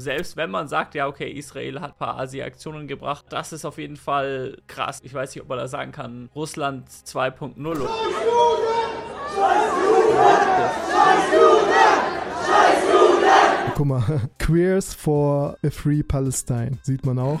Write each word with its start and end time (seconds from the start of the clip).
Selbst 0.00 0.36
wenn 0.36 0.50
man 0.50 0.66
sagt, 0.66 0.94
ja, 0.94 1.06
okay, 1.06 1.30
Israel 1.30 1.80
hat 1.80 1.92
ein 1.92 1.98
paar 1.98 2.18
Asi-Aktionen 2.18 2.88
gebracht, 2.88 3.26
das 3.28 3.52
ist 3.52 3.66
auf 3.66 3.76
jeden 3.76 3.96
Fall 3.96 4.56
krass. 4.66 5.00
Ich 5.02 5.12
weiß 5.12 5.34
nicht, 5.34 5.42
ob 5.42 5.48
man 5.48 5.58
da 5.58 5.68
sagen 5.68 5.92
kann, 5.92 6.30
Russland 6.34 6.88
2.0 6.88 7.58
oder. 7.66 7.80
Scheiß 9.34 9.72
Juden! 9.84 10.30
Scheiß 10.90 11.32
Juden! 11.32 11.70
Scheiß 12.46 12.82
Juden! 12.90 13.72
Guck 13.76 13.86
mal, 13.86 14.30
Queers 14.38 14.94
for 14.94 15.56
a 15.64 15.70
Free 15.70 16.02
Palestine, 16.02 16.78
sieht 16.82 17.04
man 17.04 17.18
auch. 17.18 17.40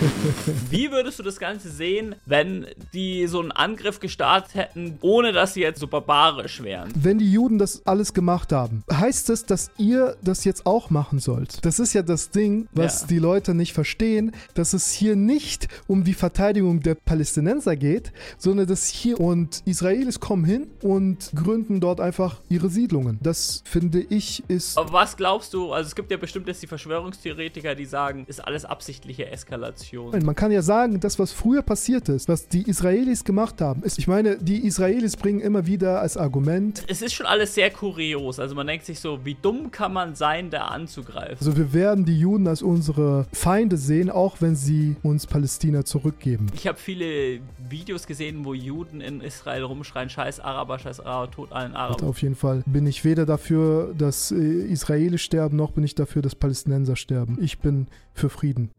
Wie 0.70 0.90
würdest 0.90 1.18
du 1.18 1.22
das 1.22 1.38
Ganze 1.38 1.70
sehen, 1.70 2.14
wenn 2.26 2.66
die 2.92 3.26
so 3.26 3.40
einen 3.40 3.52
Angriff 3.52 4.00
gestartet 4.00 4.54
hätten, 4.54 4.98
ohne 5.02 5.32
dass 5.32 5.54
sie 5.54 5.60
jetzt 5.60 5.80
so 5.80 5.86
barbarisch 5.86 6.62
wären? 6.62 6.90
Wenn 6.94 7.18
die 7.18 7.30
Juden 7.30 7.58
das 7.58 7.86
alles 7.86 8.14
gemacht 8.14 8.52
haben, 8.52 8.84
heißt 8.92 9.28
das, 9.28 9.46
dass 9.46 9.70
ihr 9.76 10.16
das 10.22 10.44
jetzt 10.44 10.66
auch 10.66 10.90
machen 10.90 11.18
sollt? 11.18 11.64
Das 11.64 11.78
ist 11.78 11.92
ja 11.92 12.02
das 12.02 12.30
Ding, 12.30 12.68
was 12.72 13.02
ja. 13.02 13.06
die 13.08 13.18
Leute 13.18 13.54
nicht 13.54 13.72
verstehen, 13.72 14.32
dass 14.54 14.72
es 14.72 14.92
hier 14.92 15.16
nicht 15.16 15.68
um 15.86 16.04
die 16.04 16.14
Verteidigung 16.14 16.80
der 16.80 16.94
Palästinenser 16.94 17.76
geht, 17.76 18.12
sondern 18.38 18.66
dass 18.66 18.86
hier 18.86 19.20
und 19.20 19.62
Israelis 19.66 20.20
kommen 20.20 20.44
hin 20.44 20.68
und 20.82 21.30
gründen 21.34 21.80
dort 21.80 22.00
einfach 22.00 22.40
ihre 22.48 22.70
Siedlungen. 22.70 23.18
Das 23.22 23.62
finde 23.66 24.00
ich 24.00 24.44
ist. 24.48 24.78
Aber 24.78 24.92
was 24.92 25.16
glaubst 25.16 25.52
du? 25.54 25.72
Also 25.72 25.88
es 25.88 25.94
gibt 25.94 26.10
ja 26.10 26.16
bestimmt 26.16 26.46
jetzt 26.48 26.62
die 26.62 26.66
Verschwörungstheoretiker, 26.66 27.74
die 27.74 27.84
sagen, 27.84 28.24
ist 28.26 28.40
alles 28.40 28.64
absichtliche 28.64 29.30
Eskalation. 29.30 29.89
Situation. 29.90 30.24
Man 30.24 30.34
kann 30.34 30.52
ja 30.52 30.62
sagen, 30.62 31.00
das, 31.00 31.18
was 31.18 31.32
früher 31.32 31.62
passiert 31.62 32.08
ist, 32.08 32.28
was 32.28 32.48
die 32.48 32.62
Israelis 32.62 33.24
gemacht 33.24 33.60
haben, 33.60 33.82
ist, 33.82 33.98
ich 33.98 34.06
meine, 34.06 34.36
die 34.36 34.66
Israelis 34.66 35.16
bringen 35.16 35.40
immer 35.40 35.66
wieder 35.66 36.00
als 36.00 36.16
Argument. 36.16 36.84
Es 36.86 37.02
ist 37.02 37.14
schon 37.14 37.26
alles 37.26 37.54
sehr 37.54 37.70
kurios. 37.70 38.38
Also 38.38 38.54
man 38.54 38.66
denkt 38.66 38.86
sich 38.86 39.00
so, 39.00 39.24
wie 39.24 39.36
dumm 39.40 39.70
kann 39.70 39.92
man 39.92 40.14
sein, 40.14 40.50
da 40.50 40.66
anzugreifen? 40.66 41.36
Also 41.38 41.56
wir 41.56 41.72
werden 41.72 42.04
die 42.04 42.18
Juden 42.18 42.46
als 42.46 42.62
unsere 42.62 43.26
Feinde 43.32 43.76
sehen, 43.76 44.10
auch 44.10 44.36
wenn 44.40 44.56
sie 44.56 44.96
uns 45.02 45.26
Palästina 45.26 45.84
zurückgeben. 45.84 46.46
Ich 46.54 46.66
habe 46.66 46.78
viele 46.78 47.40
Videos 47.68 48.06
gesehen, 48.06 48.44
wo 48.44 48.54
Juden 48.54 49.00
in 49.00 49.20
Israel 49.20 49.64
rumschreien, 49.64 50.08
scheiß 50.08 50.40
Araber, 50.40 50.78
scheiß 50.78 51.00
Araber, 51.00 51.30
tot 51.30 51.52
allen 51.52 51.74
Arabern. 51.74 52.08
Auf 52.08 52.22
jeden 52.22 52.34
Fall 52.34 52.62
bin 52.66 52.86
ich 52.86 53.04
weder 53.04 53.26
dafür, 53.26 53.94
dass 53.96 54.30
äh, 54.30 54.36
Israelis 54.36 55.22
sterben, 55.22 55.56
noch 55.56 55.72
bin 55.72 55.84
ich 55.84 55.94
dafür, 55.94 56.22
dass 56.22 56.34
Palästinenser 56.34 56.96
sterben. 56.96 57.38
Ich 57.40 57.58
bin 57.58 57.86
für 58.14 58.28
Frieden. 58.28 58.70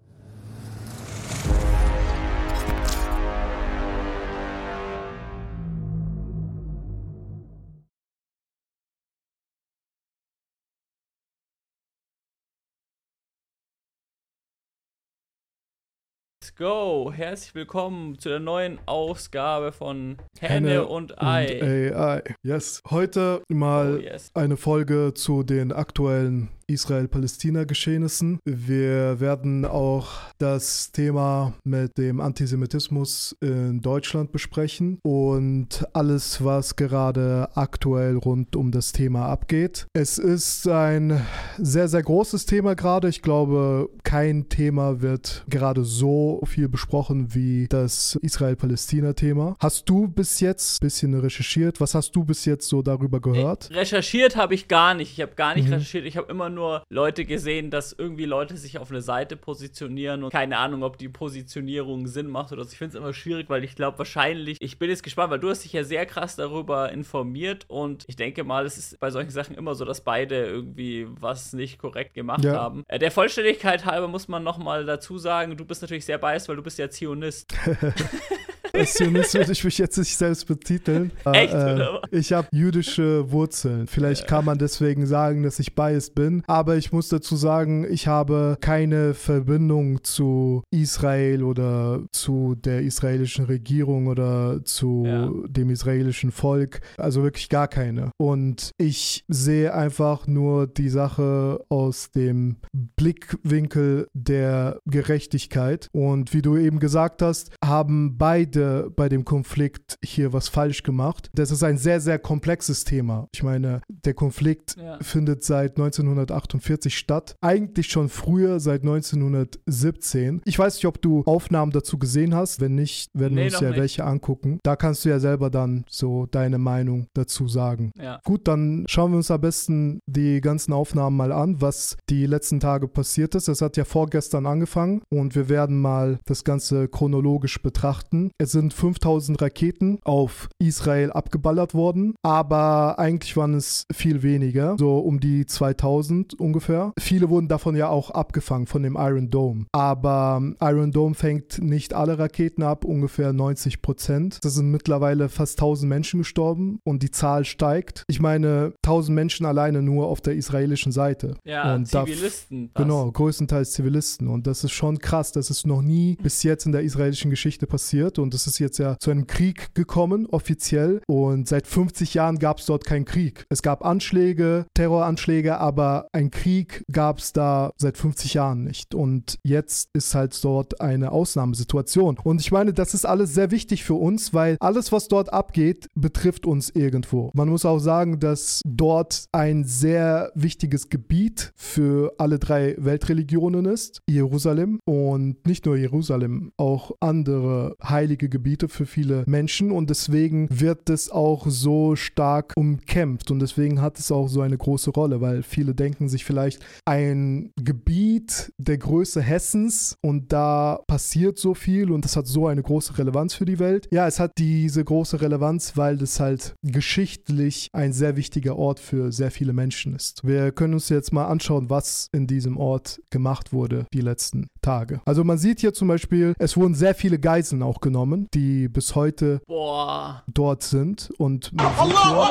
Go! 16.62 17.12
Herzlich 17.12 17.56
willkommen 17.56 18.20
zu 18.20 18.30
der 18.30 18.40
neuen 18.40 18.78
Ausgabe 18.86 19.72
von 19.72 20.17
Henne, 20.40 20.70
Henne 20.70 20.86
und 20.86 21.20
Ei. 21.20 21.59
Und 21.59 21.95
AI. 21.98 22.23
Yes. 22.44 22.84
Heute 22.88 23.42
mal 23.50 23.95
oh, 23.95 24.00
yes. 24.00 24.30
eine 24.36 24.58
Folge 24.58 25.16
zu 25.16 25.42
den 25.42 25.72
aktuellen 25.72 26.50
Israel-Palästina-Geschehnissen. 26.72 28.39
Wir 28.45 29.19
werden 29.19 29.66
auch 29.66 30.08
das 30.38 30.91
Thema 30.91 31.53
mit 31.64 31.97
dem 31.97 32.22
Antisemitismus 32.22 33.36
in 33.41 33.81
Deutschland 33.81 34.31
besprechen 34.31 34.99
und 35.03 35.86
alles, 35.94 36.44
was 36.44 36.75
gerade 36.75 37.49
aktuell 37.55 38.17
rund 38.17 38.55
um 38.55 38.72
das 38.72 38.92
Thema 38.92 39.27
abgeht. 39.27 39.88
Es 39.94 40.17
ist 40.17 40.67
ein 40.67 41.22
sehr, 41.58 41.88
sehr 41.88 42.03
großes 42.03 42.45
Thema 42.45 42.75
gerade. 42.75 43.09
Ich 43.09 43.22
glaube, 43.22 43.89
kein 44.03 44.49
Thema 44.49 45.02
wird 45.02 45.44
gerade 45.49 45.83
so 45.83 46.42
viel 46.45 46.69
besprochen 46.69 47.33
wie 47.33 47.67
das 47.67 48.17
Israel-Palästina-Thema. 48.22 49.55
Hast 49.59 49.89
du 49.89 50.08
bis 50.08 50.39
jetzt 50.39 50.82
ein 50.82 50.86
bisschen 50.86 51.14
recherchiert? 51.20 51.82
Was 51.82 51.95
hast 51.95 52.15
du 52.15 52.23
bis 52.23 52.45
jetzt 52.45 52.67
so 52.67 52.82
darüber 52.82 53.20
gehört? 53.20 53.70
Recherchiert 53.71 54.36
habe 54.36 54.53
ich 54.53 54.67
gar 54.67 54.93
nicht. 54.93 55.11
Ich 55.11 55.21
habe 55.21 55.33
gar 55.36 55.55
nicht 55.55 55.67
mhm. 55.67 55.73
recherchiert. 55.73 56.05
Ich 56.05 56.17
habe 56.17 56.32
immer 56.32 56.49
nur 56.49 56.61
nur 56.61 56.83
Leute 56.89 57.26
gesehen, 57.26 57.72
dass 57.72 57.92
irgendwie 57.92 58.26
Leute 58.26 58.55
sich 58.55 58.77
auf 58.77 58.92
eine 58.92 59.02
Seite 59.02 59.36
positionieren 59.36 60.23
und 60.23 60.32
keine 60.32 60.58
Ahnung, 60.58 60.83
ob 60.83 60.98
die 60.98 61.10
Positionierung 61.10 62.08
Sinn 62.08 62.27
macht 62.27 62.52
oder 62.52 62.64
so. 62.64 62.72
Ich 62.72 62.77
finde 62.77 62.98
es 62.98 63.02
immer 63.02 63.14
schwierig, 63.14 63.49
weil 63.49 63.64
ich 63.64 63.76
glaube 63.76 63.98
wahrscheinlich, 63.98 64.58
ich 64.61 64.77
bin 64.77 64.89
jetzt 64.89 65.04
gespannt, 65.04 65.32
weil 65.32 65.39
du 65.39 65.50
hast 65.50 65.64
dich 65.64 65.73
ja 65.73 65.83
sehr 65.83 66.05
krass 66.05 66.36
darüber 66.36 66.92
informiert 66.92 67.66
und 67.67 68.05
ich 68.08 68.16
denke 68.16 68.44
mal, 68.44 68.66
es 68.66 68.77
ist 68.77 69.00
bei 69.00 69.10
solchen 69.10 69.32
Sachen 69.32 69.55
immer 69.55 69.76
so, 69.76 69.86
dass 69.86 70.02
beide 70.02 70.45
irgendwie 70.45 71.08
was 71.20 71.54
nicht 71.54 71.80
korrekt 71.80 72.14
gemacht 72.14 72.45
ja. 72.45 72.54
haben. 72.54 72.83
Äh, 72.88 73.00
der 73.00 73.11
Vollständigkeit 73.11 73.86
halber 73.86 74.08
muss 74.08 74.27
man 74.27 74.44
nochmal 74.44 74.86
dazu 74.86 75.17
sagen, 75.17 75.58
du 75.58 75.66
bist 75.66 75.82
natürlich 75.82 76.05
sehr 76.05 76.20
biased, 76.20 76.48
weil 76.48 76.55
du 76.55 76.64
bist 76.64 76.77
ja 76.77 76.89
Zionist. 76.89 77.54
Als 78.73 78.93
Zionist 78.93 79.33
würde 79.33 79.52
ich 79.52 79.64
mich 79.64 79.77
jetzt 79.77 79.98
nicht 79.98 80.15
selbst 80.15 80.48
betiteln. 80.48 81.11
Echt, 81.26 81.54
äh, 81.54 81.73
oder? 81.73 82.02
Ich 82.11 82.33
habe 82.33 82.48
jüdische 82.52 83.32
Wurzeln. 83.32 83.87
Vielleicht 83.87 84.27
kann 84.27 84.45
man 84.45 84.58
deswegen 84.58 85.05
sagen, 85.05 85.43
dass 85.43 85.59
ich 85.59 85.76
biased 85.76 86.15
bin. 86.15 86.43
Aber 86.48 86.76
ich 86.77 86.92
muss 86.92 87.09
dazu 87.09 87.36
sagen, 87.36 87.86
ich 87.89 88.08
habe 88.08 88.58
keine 88.61 89.14
Verbindung 89.14 90.04
zu 90.04 90.64
Israel 90.71 91.43
oder 91.43 92.04
zu 92.11 92.55
der 92.55 92.82
israelischen 92.82 93.45
Regierung 93.45 94.08
oder 94.08 94.64
zu 94.64 95.03
ja. 95.05 95.30
dem 95.48 95.70
israelischen 95.70 96.32
Volk. 96.32 96.82
Also 96.98 97.23
wirklich 97.23 97.49
gar 97.49 97.67
keine. 97.67 98.11
Und 98.17 98.71
ich 98.77 99.23
sehe 99.27 99.73
einfach 99.73 100.27
nur 100.27 100.67
die 100.67 100.89
Sache 100.89 101.64
aus 101.70 102.11
dem 102.11 102.58
Blickwinkel 102.73 104.08
der 104.14 104.80
Gerechtigkeit. 104.86 105.88
Und 105.92 106.33
wie 106.33 106.42
du 106.42 106.58
eben 106.58 106.80
gesagt 106.80 107.21
hast, 107.21 107.52
haben 107.64 108.17
beide 108.17 108.61
beide 108.61 108.92
bei 108.95 109.10
dem 109.10 109.26
Konflikt 109.26 109.98
hier 110.04 110.33
was 110.33 110.48
falsch 110.48 110.83
gemacht. 110.83 111.30
Das 111.33 111.52
ist 111.52 111.64
ein 111.64 111.77
sehr, 111.77 111.99
sehr 111.99 112.20
komplexes 112.20 112.83
Thema. 112.83 113.27
Ich 113.33 113.44
meine, 113.44 113.82
der 113.88 114.14
Konflikt 114.14 114.76
ja. 114.77 114.98
findet 115.02 115.44
seit 115.44 115.72
1948 115.72 116.98
statt. 116.98 117.36
Eigentlich 117.42 117.88
schon 117.88 118.10
früher, 118.10 118.60
seit 118.60 118.82
1917. 118.82 120.42
Ich 120.45 120.58
weiß 120.58 120.76
nicht, 120.76 120.86
ob 120.86 121.02
du 121.02 121.23
Aufnahmen 121.26 121.71
dazu 121.71 121.98
gesehen 121.98 122.36
hast. 122.36 122.61
Wenn 122.61 122.76
nicht, 122.76 123.10
werden 123.14 123.36
nee, 123.36 123.42
wir 123.42 123.52
uns 123.52 123.60
ja 123.60 123.70
nicht. 123.70 123.80
welche 123.80 124.04
angucken. 124.04 124.60
Da 124.64 124.76
kannst 124.76 125.05
du 125.05 125.10
ja 125.10 125.20
selber 125.20 125.50
dann 125.50 125.83
so 125.89 126.27
deine 126.27 126.58
Meinung 126.58 127.08
dazu 127.14 127.48
sagen. 127.48 127.92
Ja. 128.00 128.21
Gut, 128.24 128.48
dann 128.48 128.86
schauen 128.88 129.12
wir 129.12 129.18
uns 129.18 129.31
am 129.31 129.42
besten 129.42 130.00
die 130.06 130.42
ganzen 130.42 130.74
Aufnahmen 130.74 131.18
mal 131.18 131.31
an, 131.31 131.62
was 131.62 131.98
die 132.10 132.25
letzten 132.25 132.60
Tage 132.60 132.88
passiert 132.88 133.36
ist. 133.36 133.48
Es 133.48 133.62
hat 133.62 133.77
ja 133.77 133.86
vorgestern 133.86 134.45
angefangen 134.45 135.01
und 135.10 135.36
wir 135.36 135.50
werden 135.50 135.81
mal 135.81 136.19
das 136.25 136.44
Ganze 136.44 136.88
chronologisch 136.88 137.62
betrachten. 137.62 138.31
Es 138.38 138.50
sind 138.51 138.74
5000 138.74 139.42
Raketen 139.42 140.00
auf 140.04 140.50
Israel 140.60 141.12
abgeballert 141.12 141.74
worden, 141.74 142.16
aber 142.22 143.00
eigentlich 143.00 143.36
waren 143.38 143.54
es 143.54 143.86
viel 143.92 144.24
weniger, 144.24 144.75
so 144.78 145.00
um 145.00 145.19
die 145.19 145.45
2000 145.45 146.39
ungefähr. 146.39 146.94
Viele 147.00 147.30
wurden 147.30 147.48
davon 147.48 147.75
ja 147.75 147.89
auch 147.89 148.12
abgefangen 148.12 148.68
von 148.68 148.84
dem 148.84 148.95
Iron 149.00 149.30
Dome, 149.30 149.66
aber 149.72 150.42
Iron 150.60 150.92
Dome 150.92 151.16
fängt 151.16 151.62
nicht 151.62 151.94
alle 151.94 152.19
Raketen 152.19 152.63
ab, 152.63 152.86
ungefähr 152.86 153.34
90 153.34 153.81
Prozent. 153.81 154.39
Es 154.44 154.56
sind 154.56 154.72
mittlerweile 154.72 155.30
fast 155.30 155.60
1000 155.60 155.89
Menschen 155.89 156.19
gestorben 156.19 156.80
und 156.83 157.04
die 157.04 157.12
Zahl 157.12 157.45
steigt. 157.45 158.04
Ich 158.07 158.19
meine, 158.19 158.74
1000 158.83 159.16
Menschen 159.16 159.45
alleine 159.45 159.81
nur 159.81 160.07
auf 160.07 160.22
der 160.22 160.36
israelischen 160.36 160.92
Seite. 160.92 161.36
Ja, 161.44 161.75
und 161.75 161.88
Zivilisten. 161.88 162.72
Da, 162.74 162.83
genau, 162.83 163.12
größtenteils 163.12 163.72
Zivilisten 163.72 164.28
und 164.28 164.48
das 164.48 164.63
ist 164.63 164.72
schon 164.72 165.00
krass. 165.00 165.31
Das 165.31 165.50
ist 165.50 165.66
noch 165.66 165.81
nie 165.81 166.18
bis 166.22 166.44
jetzt 166.44 166.66
in 166.66 166.72
der 166.72 166.81
israelischen 166.81 167.30
Geschichte 167.30 167.68
passiert 167.68 168.19
und 168.19 168.33
es 168.33 168.40
ist 168.47 168.59
jetzt 168.59 168.77
ja 168.79 168.97
zu 169.00 169.12
einem 169.12 169.27
Krieg 169.27 169.74
gekommen, 169.74 170.27
offiziell. 170.27 171.01
Und 171.07 171.47
seit 171.47 171.68
50 171.68 172.13
Jahren 172.13 172.39
gab 172.39 172.59
es 172.59 172.65
dort 172.65 172.85
keinen 172.85 173.06
Krieg. 173.06 173.45
Es 173.50 173.62
gab 173.62 173.85
Anschläge, 173.85 174.65
Terroranschläge, 174.74 175.57
aber 175.57 176.07
ein 176.13 176.31
Krieg 176.31 176.83
gab 176.91 177.19
es 177.19 177.33
da 177.33 177.71
seit 177.77 177.97
50 177.97 178.33
Jahren 178.33 178.63
nicht. 178.63 178.95
Und 178.95 179.38
jetzt 179.43 179.89
ist 179.93 180.15
halt 180.15 180.38
dort 180.43 180.81
eine 180.81 181.11
Ausnahmesituation. 181.11 182.17
Und 182.23 182.41
ich 182.41 182.51
meine, 182.51 182.73
das 182.73 182.93
ist 182.93 183.05
alles 183.05 183.33
sehr 183.33 183.51
wichtig 183.51 183.83
für 183.83 183.95
uns, 183.95 184.33
weil 184.33 184.57
alles, 184.59 184.91
was 184.91 185.07
dort 185.07 185.33
abgeht, 185.33 185.87
betrifft 185.95 186.45
uns 186.45 186.69
irgendwo. 186.69 187.31
Man 187.33 187.49
muss 187.49 187.65
auch 187.65 187.79
sagen, 187.79 188.19
dass 188.19 188.61
dort 188.65 189.25
ein 189.31 189.63
sehr 189.63 190.31
wichtiges 190.35 190.89
Gebiet 190.89 191.51
für 191.55 192.13
alle 192.17 192.39
drei 192.39 192.75
Weltreligionen 192.77 193.65
ist, 193.65 194.01
Jerusalem. 194.09 194.79
Und 194.85 195.45
nicht 195.45 195.65
nur 195.65 195.77
Jerusalem, 195.77 196.51
auch 196.57 196.91
andere 196.99 197.75
heilige 197.83 198.29
Gebiete 198.31 198.68
für 198.68 198.88
viele 198.88 199.24
Menschen 199.28 199.72
und 199.72 199.92
deswegen 199.92 200.48
wird 200.50 200.89
es 200.89 201.12
auch 201.12 201.45
so 201.48 201.95
stark 201.95 202.54
umkämpft 202.56 203.30
und 203.30 203.39
deswegen 203.39 203.81
hat 203.81 204.00
es 204.00 204.12
auch 204.12 204.28
so 204.28 204.42
eine 204.42 204.57
große 204.57 204.89
Rolle, 204.89 205.22
weil 205.22 205.44
viele 205.44 205.75
denken 205.75 206.10
sich 206.10 206.25
vielleicht, 206.25 206.66
ein 206.86 207.51
Gebiet 207.62 208.51
der 208.57 208.80
Größe 208.80 209.22
Hessens 209.22 209.95
und 210.01 210.33
da 210.33 210.80
passiert 210.88 211.38
so 211.38 211.54
viel 211.54 211.92
und 211.92 212.06
das 212.06 212.16
hat 212.16 212.25
so 212.25 212.48
eine 212.48 212.63
große 212.63 212.98
Relevanz 212.98 213.36
für 213.36 213.45
die 213.45 213.60
Welt. 213.60 213.88
Ja, 213.92 214.07
es 214.07 214.19
hat 214.19 214.31
diese 214.38 214.83
große 214.83 215.22
Relevanz, 215.22 215.78
weil 215.78 215.98
das 215.98 216.19
halt 216.19 216.56
geschichtlich 216.63 217.68
ein 217.74 217.94
sehr 217.94 218.16
wichtiger 218.16 218.56
Ort 218.57 218.80
für 218.80 219.12
sehr 219.12 219.31
viele 219.31 219.54
Menschen 219.54 219.94
ist. 219.94 220.25
Wir 220.25 220.51
können 220.51 220.74
uns 220.74 220.89
jetzt 220.89 221.13
mal 221.13 221.28
anschauen, 221.28 221.69
was 221.69 222.07
in 222.13 222.25
diesem 222.25 222.57
Ort 222.57 223.01
gemacht 223.10 223.54
wurde 223.54 223.86
die 223.94 224.01
letzten 224.01 224.48
Tage. 224.61 225.01
Also 225.05 225.23
man 225.23 225.37
sieht 225.37 225.59
hier 225.59 225.73
zum 225.73 225.87
Beispiel, 225.87 226.33
es 226.37 226.55
wurden 226.55 226.75
sehr 226.75 226.95
viele 226.95 227.19
Geiseln 227.19 227.63
auch 227.63 227.81
genommen, 227.81 228.27
die 228.33 228.67
bis 228.67 228.95
heute 228.95 229.41
Boah. 229.47 230.23
dort 230.27 230.63
sind 230.63 231.09
und 231.17 231.51
man 231.53 231.67
sieht 231.83 231.97
hier 231.97 232.21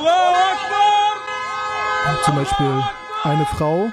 zum 2.25 2.35
Beispiel 2.37 2.83
eine 3.25 3.47
Frau, 3.47 3.89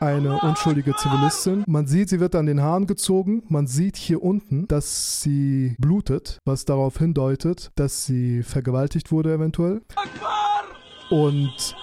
eine 0.00 0.38
unschuldige 0.40 0.94
Zivilistin. 0.96 1.64
Man 1.66 1.86
sieht, 1.86 2.08
sie 2.08 2.20
wird 2.20 2.34
an 2.34 2.46
den 2.46 2.62
Haaren 2.62 2.86
gezogen. 2.86 3.42
Man 3.48 3.66
sieht 3.66 3.96
hier 3.96 4.22
unten, 4.22 4.68
dass 4.68 5.20
sie 5.22 5.74
blutet, 5.78 6.38
was 6.44 6.64
darauf 6.64 6.98
hindeutet, 6.98 7.70
dass 7.74 8.04
sie 8.04 8.42
vergewaltigt 8.42 9.10
wurde 9.10 9.34
eventuell. 9.34 9.82
Und 11.10 11.74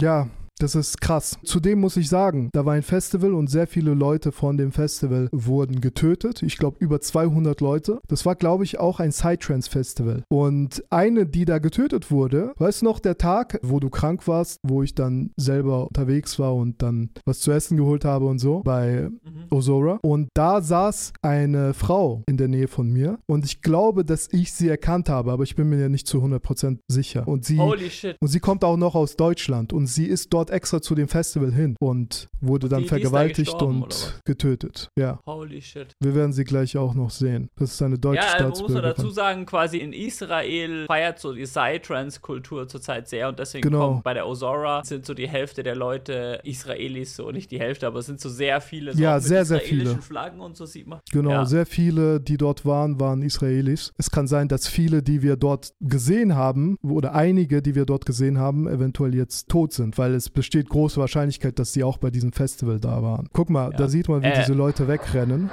ja, 0.00 0.26
das 0.58 0.74
ist 0.74 1.00
krass. 1.00 1.38
Zudem 1.44 1.80
muss 1.80 1.96
ich 1.96 2.08
sagen, 2.08 2.50
da 2.52 2.64
war 2.64 2.74
ein 2.74 2.82
Festival 2.82 3.34
und 3.34 3.48
sehr 3.48 3.66
viele 3.66 3.94
Leute 3.94 4.32
von 4.32 4.56
dem 4.56 4.72
Festival 4.72 5.28
wurden 5.32 5.80
getötet. 5.80 6.42
Ich 6.42 6.58
glaube 6.58 6.76
über 6.80 7.00
200 7.00 7.60
Leute. 7.60 8.00
Das 8.08 8.26
war, 8.26 8.34
glaube 8.34 8.64
ich, 8.64 8.78
auch 8.78 9.00
ein 9.00 9.10
Psytrance-Festival. 9.10 10.22
Und 10.28 10.84
eine, 10.90 11.26
die 11.26 11.44
da 11.44 11.58
getötet 11.58 12.10
wurde, 12.10 12.52
weißt 12.58 12.82
du 12.82 12.86
noch, 12.86 13.00
der 13.00 13.18
Tag, 13.18 13.58
wo 13.62 13.80
du 13.80 13.90
krank 13.90 14.26
warst, 14.26 14.58
wo 14.62 14.82
ich 14.82 14.94
dann 14.94 15.30
selber 15.36 15.88
unterwegs 15.88 16.38
war 16.38 16.54
und 16.54 16.82
dann 16.82 17.10
was 17.24 17.40
zu 17.40 17.52
essen 17.52 17.76
geholt 17.76 18.04
habe 18.04 18.26
und 18.26 18.38
so 18.38 18.62
bei 18.64 19.08
mhm. 19.10 19.46
Osora. 19.50 19.98
Und 20.02 20.28
da 20.34 20.60
saß 20.60 21.12
eine 21.22 21.74
Frau 21.74 22.22
in 22.26 22.36
der 22.36 22.48
Nähe 22.48 22.68
von 22.68 22.90
mir 22.90 23.18
und 23.26 23.44
ich 23.44 23.62
glaube, 23.62 24.04
dass 24.04 24.28
ich 24.32 24.52
sie 24.52 24.68
erkannt 24.68 25.08
habe, 25.08 25.32
aber 25.32 25.42
ich 25.44 25.56
bin 25.56 25.68
mir 25.68 25.80
ja 25.80 25.88
nicht 25.88 26.06
zu 26.06 26.18
100% 26.18 26.78
sicher. 26.88 27.26
Und 27.26 27.44
sie, 27.44 27.58
Holy 27.58 27.90
shit. 27.90 28.16
Und 28.20 28.28
sie 28.28 28.40
kommt 28.40 28.64
auch 28.64 28.76
noch 28.76 28.94
aus 28.94 29.16
Deutschland 29.16 29.72
und 29.72 29.86
sie 29.86 30.06
ist 30.06 30.32
dort 30.32 30.47
extra 30.50 30.80
zu 30.80 30.94
dem 30.94 31.08
Festival 31.08 31.52
hin 31.52 31.76
und 31.80 32.28
wurde 32.40 32.68
dann 32.68 32.78
die, 32.80 32.84
die 32.84 32.88
vergewaltigt 32.88 33.54
da 33.60 33.64
und 33.66 34.20
getötet. 34.24 34.88
Ja. 34.98 35.20
Holy 35.26 35.60
shit. 35.62 35.88
Wir 36.00 36.14
werden 36.14 36.32
sie 36.32 36.44
gleich 36.44 36.76
auch 36.76 36.94
noch 36.94 37.10
sehen. 37.10 37.48
Das 37.56 37.72
ist 37.72 37.82
eine 37.82 37.98
deutsche 37.98 38.22
ja, 38.22 38.32
also 38.44 38.62
muss 38.62 38.72
man 38.72 38.82
Staatsbürgerin. 38.82 38.94
dazu 38.96 39.10
sagen, 39.10 39.46
quasi 39.46 39.78
in 39.78 39.92
Israel 39.92 40.86
feiert 40.86 41.18
so 41.18 41.32
die 41.32 41.44
Psytrance-Kultur 41.44 42.68
zurzeit 42.68 43.08
sehr 43.08 43.28
und 43.28 43.38
deswegen 43.38 43.62
Genau. 43.68 43.88
kommt 43.92 44.04
bei 44.04 44.14
der 44.14 44.26
Ozora 44.26 44.84
sind 44.84 45.04
so 45.06 45.14
die 45.14 45.28
Hälfte 45.28 45.62
der 45.62 45.74
Leute 45.76 46.40
Israelis, 46.44 47.16
so 47.16 47.30
nicht 47.30 47.50
die 47.50 47.58
Hälfte, 47.58 47.86
aber 47.86 48.00
es 48.00 48.06
sind 48.06 48.20
so 48.20 48.28
sehr 48.28 48.60
viele 48.60 48.94
so 48.94 49.02
Ja, 49.02 49.20
sehr, 49.20 49.44
sehr 49.44 49.60
viele. 49.60 49.96
Flaggen 49.98 50.40
und 50.40 50.56
so 50.56 50.64
sieht 50.66 50.86
man. 50.86 51.00
Genau, 51.12 51.30
Ja. 51.30 51.46
sehr 51.46 51.66
viele, 51.66 52.20
die 52.20 52.36
dort 52.36 52.64
waren, 52.64 53.00
waren 53.00 53.22
Israelis. 53.22 53.92
Es 53.98 54.10
kann 54.10 54.26
sein, 54.26 54.48
dass 54.48 54.68
viele, 54.68 55.02
die 55.02 55.22
wir 55.22 55.36
dort 55.36 55.72
gesehen 55.80 56.34
haben, 56.34 56.76
oder 56.82 57.14
einige, 57.14 57.62
die 57.62 57.74
wir 57.74 57.84
dort 57.84 58.06
gesehen 58.06 58.38
haben, 58.38 58.68
eventuell 58.68 59.14
jetzt 59.14 59.48
tot 59.48 59.72
sind, 59.72 59.98
weil 59.98 60.14
es 60.14 60.30
besteht 60.38 60.68
große 60.68 61.00
Wahrscheinlichkeit, 61.00 61.58
dass 61.58 61.72
sie 61.72 61.82
auch 61.82 61.98
bei 61.98 62.10
diesem 62.10 62.30
Festival 62.30 62.78
da 62.78 63.02
waren. 63.02 63.28
Guck 63.32 63.50
mal, 63.50 63.72
ja. 63.72 63.76
da 63.76 63.88
sieht 63.88 64.08
man, 64.08 64.22
wie 64.22 64.26
äh. 64.26 64.38
diese 64.38 64.52
Leute 64.52 64.86
wegrennen. 64.86 65.50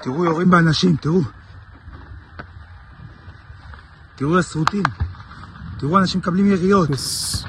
Das 6.91 7.45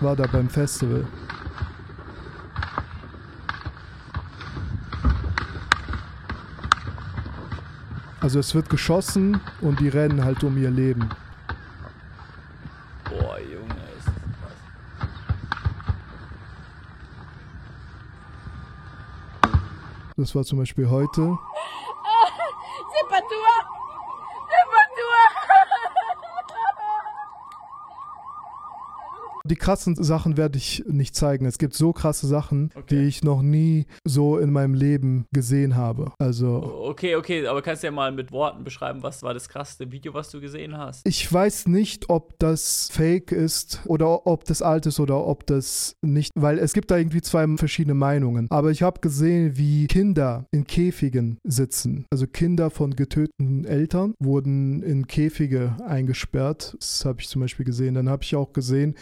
war 0.00 0.14
da 0.14 0.26
beim 0.26 0.50
Festival. 0.50 1.06
Also 8.20 8.40
es 8.40 8.54
wird 8.54 8.68
geschossen 8.68 9.40
und 9.62 9.80
die 9.80 9.88
rennen 9.88 10.22
halt 10.22 10.44
um 10.44 10.58
ihr 10.58 10.70
Leben. 10.70 11.08
Boah, 13.08 13.38
Junge. 13.40 13.67
Das 20.18 20.34
war 20.34 20.42
zum 20.44 20.58
Beispiel 20.58 20.90
heute. 20.90 21.38
Die 29.48 29.56
krassen 29.56 29.94
Sachen 29.96 30.36
werde 30.36 30.58
ich 30.58 30.84
nicht 30.86 31.16
zeigen. 31.16 31.46
Es 31.46 31.58
gibt 31.58 31.74
so 31.74 31.92
krasse 31.92 32.26
Sachen, 32.26 32.70
Okay. 32.74 32.84
die 32.90 33.08
ich 33.08 33.24
noch 33.24 33.42
nie 33.42 33.86
so 34.06 34.38
in 34.38 34.52
meinem 34.52 34.74
Leben 34.74 35.26
gesehen 35.32 35.74
habe. 35.76 36.12
Also 36.18 36.62
Okay, 36.88 37.16
okay, 37.16 37.46
aber 37.46 37.62
kannst 37.62 37.82
du 37.82 37.86
ja 37.86 37.90
mal 37.90 38.12
mit 38.12 38.30
Worten 38.32 38.64
beschreiben, 38.64 39.02
was 39.02 39.22
war 39.22 39.34
das 39.34 39.48
krasseste 39.48 39.90
Video, 39.90 40.14
was 40.14 40.30
du 40.30 40.40
gesehen 40.40 40.76
hast? 40.76 41.06
ich 41.06 41.30
weiß 41.32 41.66
nicht, 41.68 42.10
ob 42.10 42.38
das 42.38 42.88
fake 42.92 43.32
ist 43.32 43.80
oder 43.86 44.26
ob 44.26 44.44
das 44.44 44.62
alt 44.62 44.86
ist 44.86 45.00
oder 45.00 45.26
ob 45.26 45.46
das 45.46 45.94
nicht, 46.02 46.30
weil 46.36 46.58
es 46.58 46.72
gibt 46.72 46.90
da 46.90 46.96
irgendwie 46.98 47.22
zwei 47.22 47.46
verschiedene 47.56 47.94
Meinungen. 47.94 48.46
Aber 48.50 48.70
ich 48.70 48.82
habe 48.82 49.00
gesehen, 49.00 49.56
wie 49.56 49.86
Kinder 49.86 50.44
in 50.52 50.64
Käfigen 50.66 51.38
sitzen. 51.44 52.04
Also 52.12 52.26
Kinder 52.26 52.70
von 52.70 52.94
getöteten 52.94 53.64
Eltern 53.64 54.14
wurden 54.20 54.82
in 54.82 55.06
Käfige 55.06 55.76
eingesperrt. 55.86 56.76
Das 56.78 57.04
habe 57.04 57.20
ich 57.20 57.28
zum 57.28 57.40
Beispiel 57.40 57.64
gesehen. 57.64 57.94
Dann 57.94 58.08
habe 58.08 58.22
ich 58.22 58.34
auch 58.36 58.52
gesehen, 58.52 58.94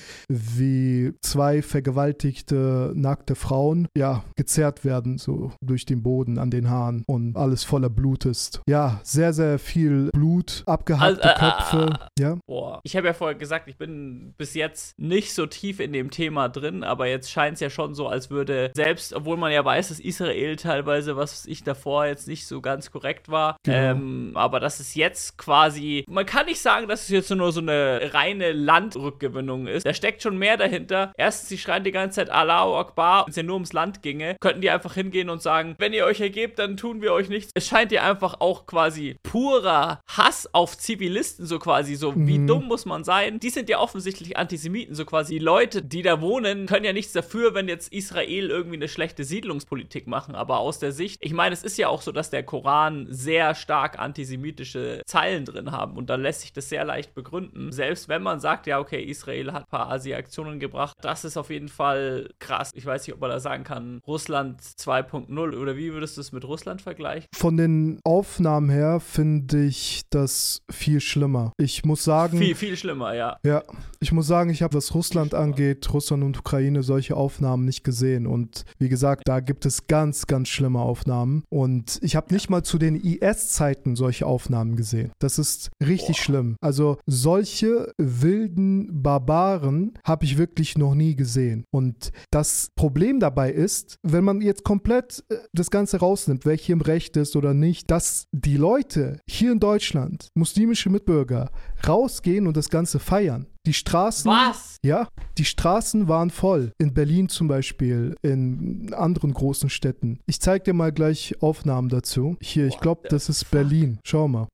wie 0.56 1.12
zwei 1.22 1.62
vergewaltigte 1.62 2.92
nackte 2.94 3.34
Frauen 3.34 3.88
ja 3.96 4.24
gezerrt 4.36 4.84
werden 4.84 5.18
so 5.18 5.52
durch 5.62 5.86
den 5.86 6.02
Boden 6.02 6.38
an 6.38 6.50
den 6.50 6.70
Haaren 6.70 7.04
und 7.06 7.36
alles 7.36 7.64
voller 7.64 7.90
Blut 7.90 8.24
ist. 8.24 8.60
Ja, 8.68 9.00
sehr 9.02 9.32
sehr 9.32 9.58
viel 9.58 10.10
Blut, 10.12 10.62
abgehackte 10.66 11.22
Also, 11.24 11.46
äh, 11.46 11.50
Köpfe. 11.50 11.98
Ja. 12.18 12.36
Boah. 12.46 12.80
Ich 12.84 12.96
habe 12.96 13.06
ja 13.06 13.12
vorher 13.12 13.36
gesagt, 13.36 13.68
ich 13.68 13.76
bin 13.76 14.34
bis 14.38 14.54
jetzt 14.54 14.98
nicht 14.98 15.34
so 15.34 15.46
tief 15.46 15.80
in 15.80 15.92
dem 15.92 16.10
Thema 16.10 16.48
drin, 16.48 16.84
aber 16.84 17.06
jetzt 17.06 17.30
scheint 17.30 17.54
es 17.54 17.60
ja 17.60 17.70
schon 17.70 17.94
so, 17.94 18.08
als 18.08 18.30
würde 18.30 18.70
selbst, 18.74 19.12
obwohl 19.12 19.36
man 19.36 19.52
ja 19.52 19.64
weiß, 19.64 19.88
dass 19.88 20.00
Israel 20.00 20.56
teilweise, 20.56 21.16
was 21.16 21.46
ich 21.46 21.62
davor 21.64 22.06
jetzt 22.06 22.28
nicht 22.28 22.46
so 22.46 22.60
ganz 22.60 22.90
korrekt 22.90 23.28
war, 23.28 23.56
Genau. 23.64 23.76
ähm, 23.76 24.32
aber 24.34 24.60
das 24.60 24.80
ist 24.80 24.94
jetzt 24.94 25.38
quasi, 25.38 26.04
man 26.08 26.26
kann 26.26 26.46
nicht 26.46 26.60
sagen, 26.60 26.88
dass 26.88 27.02
es 27.02 27.08
jetzt 27.08 27.30
nur 27.30 27.52
so 27.52 27.60
eine 27.60 28.10
reine 28.12 28.52
Landrückgewinnung 28.52 29.66
ist. 29.66 29.86
Da 29.86 29.94
steckt 29.94 30.22
schon 30.22 30.25
mehr 30.34 30.56
dahinter. 30.56 31.12
Erstens, 31.16 31.48
sie 31.50 31.58
schreien 31.58 31.84
die 31.84 31.92
ganze 31.92 32.16
Zeit 32.16 32.30
Allahu 32.30 32.74
Akbar, 32.76 33.26
wenn 33.26 33.30
es 33.30 33.36
ja 33.36 33.42
nur 33.42 33.54
ums 33.54 33.72
Land 33.72 34.02
ginge, 34.02 34.36
könnten 34.40 34.60
die 34.62 34.70
einfach 34.70 34.94
hingehen 34.94 35.30
und 35.30 35.42
sagen, 35.42 35.74
wenn 35.78 35.92
ihr 35.92 36.04
euch 36.06 36.20
ergebt, 36.20 36.58
dann 36.58 36.76
tun 36.76 37.02
wir 37.02 37.12
euch 37.12 37.28
nichts. 37.28 37.50
Es 37.54 37.66
scheint 37.68 37.92
ja 37.92 38.02
einfach 38.08 38.40
auch 38.40 38.66
quasi 38.66 39.16
purer 39.22 40.00
Hass 40.08 40.48
auf 40.52 40.76
Zivilisten, 40.78 41.46
so 41.46 41.58
quasi, 41.58 41.94
so 41.94 42.14
wie 42.16 42.38
Mhm. 42.38 42.46
dumm 42.46 42.64
muss 42.66 42.86
man 42.86 43.04
sein. 43.04 43.38
Die 43.38 43.50
sind 43.50 43.68
ja 43.68 43.78
offensichtlich 43.78 44.36
Antisemiten, 44.36 44.94
so 44.94 45.04
quasi. 45.04 45.34
Die 45.34 45.44
Leute, 45.44 45.82
die 45.82 46.02
da 46.02 46.20
wohnen, 46.20 46.66
können 46.66 46.84
ja 46.84 46.92
nichts 46.92 47.12
dafür, 47.12 47.54
wenn 47.54 47.68
jetzt 47.68 47.92
Israel 47.92 48.48
irgendwie 48.50 48.76
eine 48.76 48.88
schlechte 48.88 49.24
Siedlungspolitik 49.24 50.06
machen. 50.06 50.34
Aber 50.34 50.58
aus 50.58 50.78
der 50.78 50.92
Sicht, 50.92 51.18
ich 51.22 51.32
meine, 51.32 51.52
es 51.52 51.62
ist 51.62 51.76
ja 51.78 51.88
auch 51.88 52.02
so, 52.02 52.12
dass 52.12 52.30
der 52.30 52.42
Koran 52.42 53.06
sehr 53.10 53.54
stark 53.54 53.98
antisemitische 53.98 55.02
Zeilen 55.06 55.44
drin 55.44 55.72
haben 55.72 55.96
und 55.96 56.08
da 56.10 56.14
lässt 56.16 56.40
sich 56.42 56.52
das 56.52 56.68
sehr 56.68 56.84
leicht 56.84 57.14
begründen. 57.14 57.72
Selbst 57.72 58.08
wenn 58.08 58.22
man 58.22 58.40
sagt, 58.40 58.66
ja, 58.66 58.78
okay, 58.78 59.02
Israel 59.02 59.52
hat 59.52 59.64
ein 59.64 59.70
paar 59.70 59.88
Asi-Aktionen 60.06 60.60
gebracht, 60.60 60.96
das 61.00 61.24
ist 61.24 61.36
auf 61.36 61.50
jeden 61.50 61.68
Fall 61.68 62.30
krass. 62.38 62.70
Ich 62.74 62.86
weiß 62.86 63.06
nicht, 63.06 63.14
ob 63.14 63.20
man 63.20 63.30
da 63.30 63.40
sagen 63.40 63.64
kann, 63.64 64.00
Russland 64.06 64.60
2.0 64.60 65.56
oder 65.56 65.76
wie 65.76 65.92
würdest 65.92 66.16
du 66.16 66.20
es 66.20 66.32
mit 66.32 66.44
Russland 66.44 66.82
vergleichen? 66.82 67.26
Von 67.34 67.56
den 67.56 68.00
Aufnahmen 68.04 68.70
her 68.70 69.00
finde 69.00 69.64
ich 69.64 70.02
das 70.10 70.60
viel 70.70 71.00
schlimmer. 71.00 71.52
Ich 71.58 71.84
muss 71.84 72.04
sagen, 72.04 72.38
Viel, 72.38 72.54
viel 72.54 72.76
schlimmer, 72.76 73.14
ja. 73.14 73.36
ja, 73.44 73.62
ich 74.00 74.12
muss 74.12 74.26
sagen, 74.26 74.50
ich 74.50 74.62
habe, 74.62 74.74
was 74.74 74.94
Russland 74.94 75.34
angeht, 75.34 75.92
Russland 75.92 76.22
und 76.22 76.38
Ukraine, 76.38 76.82
solche 76.82 77.16
Aufnahmen 77.16 77.64
nicht 77.64 77.82
gesehen. 77.82 78.26
Und 78.26 78.64
wie 78.78 78.88
gesagt, 78.88 79.22
da 79.26 79.40
gibt 79.40 79.66
es 79.66 79.86
ganz, 79.86 80.26
ganz 80.26 80.48
schlimme 80.48 80.80
Aufnahmen. 80.80 81.44
Und 81.50 81.98
ich 82.02 82.16
habe 82.16 82.32
nicht 82.32 82.50
mal 82.50 82.62
zu 82.62 82.78
den 82.78 82.96
IS-Zeiten 82.96 83.96
solche 83.96 84.26
Aufnahmen 84.26 84.76
gesehen. 84.76 85.12
Das 85.18 85.38
ist 85.38 85.70
richtig 85.84 86.18
schlimm. 86.18 86.56
Also 86.60 86.98
solche 87.06 87.92
wilden 87.98 89.02
Barbaren 89.02 89.95
habe 90.04 90.24
ich 90.24 90.38
wirklich 90.38 90.78
noch 90.78 90.94
nie 90.94 91.16
gesehen. 91.16 91.64
Und 91.72 92.12
das 92.30 92.68
Problem 92.76 93.20
dabei 93.20 93.50
ist, 93.50 93.96
wenn 94.02 94.24
man 94.24 94.40
jetzt 94.40 94.64
komplett 94.64 95.24
äh, 95.28 95.36
das 95.52 95.70
Ganze 95.70 95.98
rausnimmt, 95.98 96.44
wer 96.44 96.56
hier 96.56 96.74
im 96.74 96.80
Recht 96.80 97.16
ist 97.16 97.36
oder 97.36 97.54
nicht, 97.54 97.90
dass 97.90 98.26
die 98.32 98.56
Leute 98.56 99.20
hier 99.28 99.52
in 99.52 99.60
Deutschland, 99.60 100.28
muslimische 100.34 100.90
Mitbürger, 100.90 101.50
rausgehen 101.86 102.46
und 102.46 102.56
das 102.56 102.70
Ganze 102.70 102.98
feiern. 102.98 103.46
Die 103.66 103.74
Straßen. 103.74 104.30
Was? 104.30 104.76
Ja, 104.84 105.08
die 105.38 105.44
Straßen 105.44 106.06
waren 106.06 106.30
voll. 106.30 106.70
In 106.78 106.94
Berlin 106.94 107.28
zum 107.28 107.48
Beispiel, 107.48 108.14
in 108.22 108.94
anderen 108.94 109.34
großen 109.34 109.68
Städten. 109.70 110.20
Ich 110.26 110.40
zeig 110.40 110.64
dir 110.64 110.72
mal 110.72 110.92
gleich 110.92 111.34
Aufnahmen 111.42 111.88
dazu. 111.88 112.36
Hier, 112.40 112.68
ich 112.68 112.78
glaube, 112.78 113.08
das 113.08 113.28
ist 113.28 113.50
Berlin. 113.50 113.98
Schau 114.04 114.28
mal. 114.28 114.46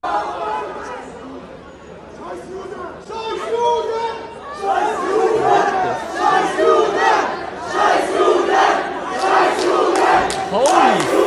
Holy! 10.52 11.22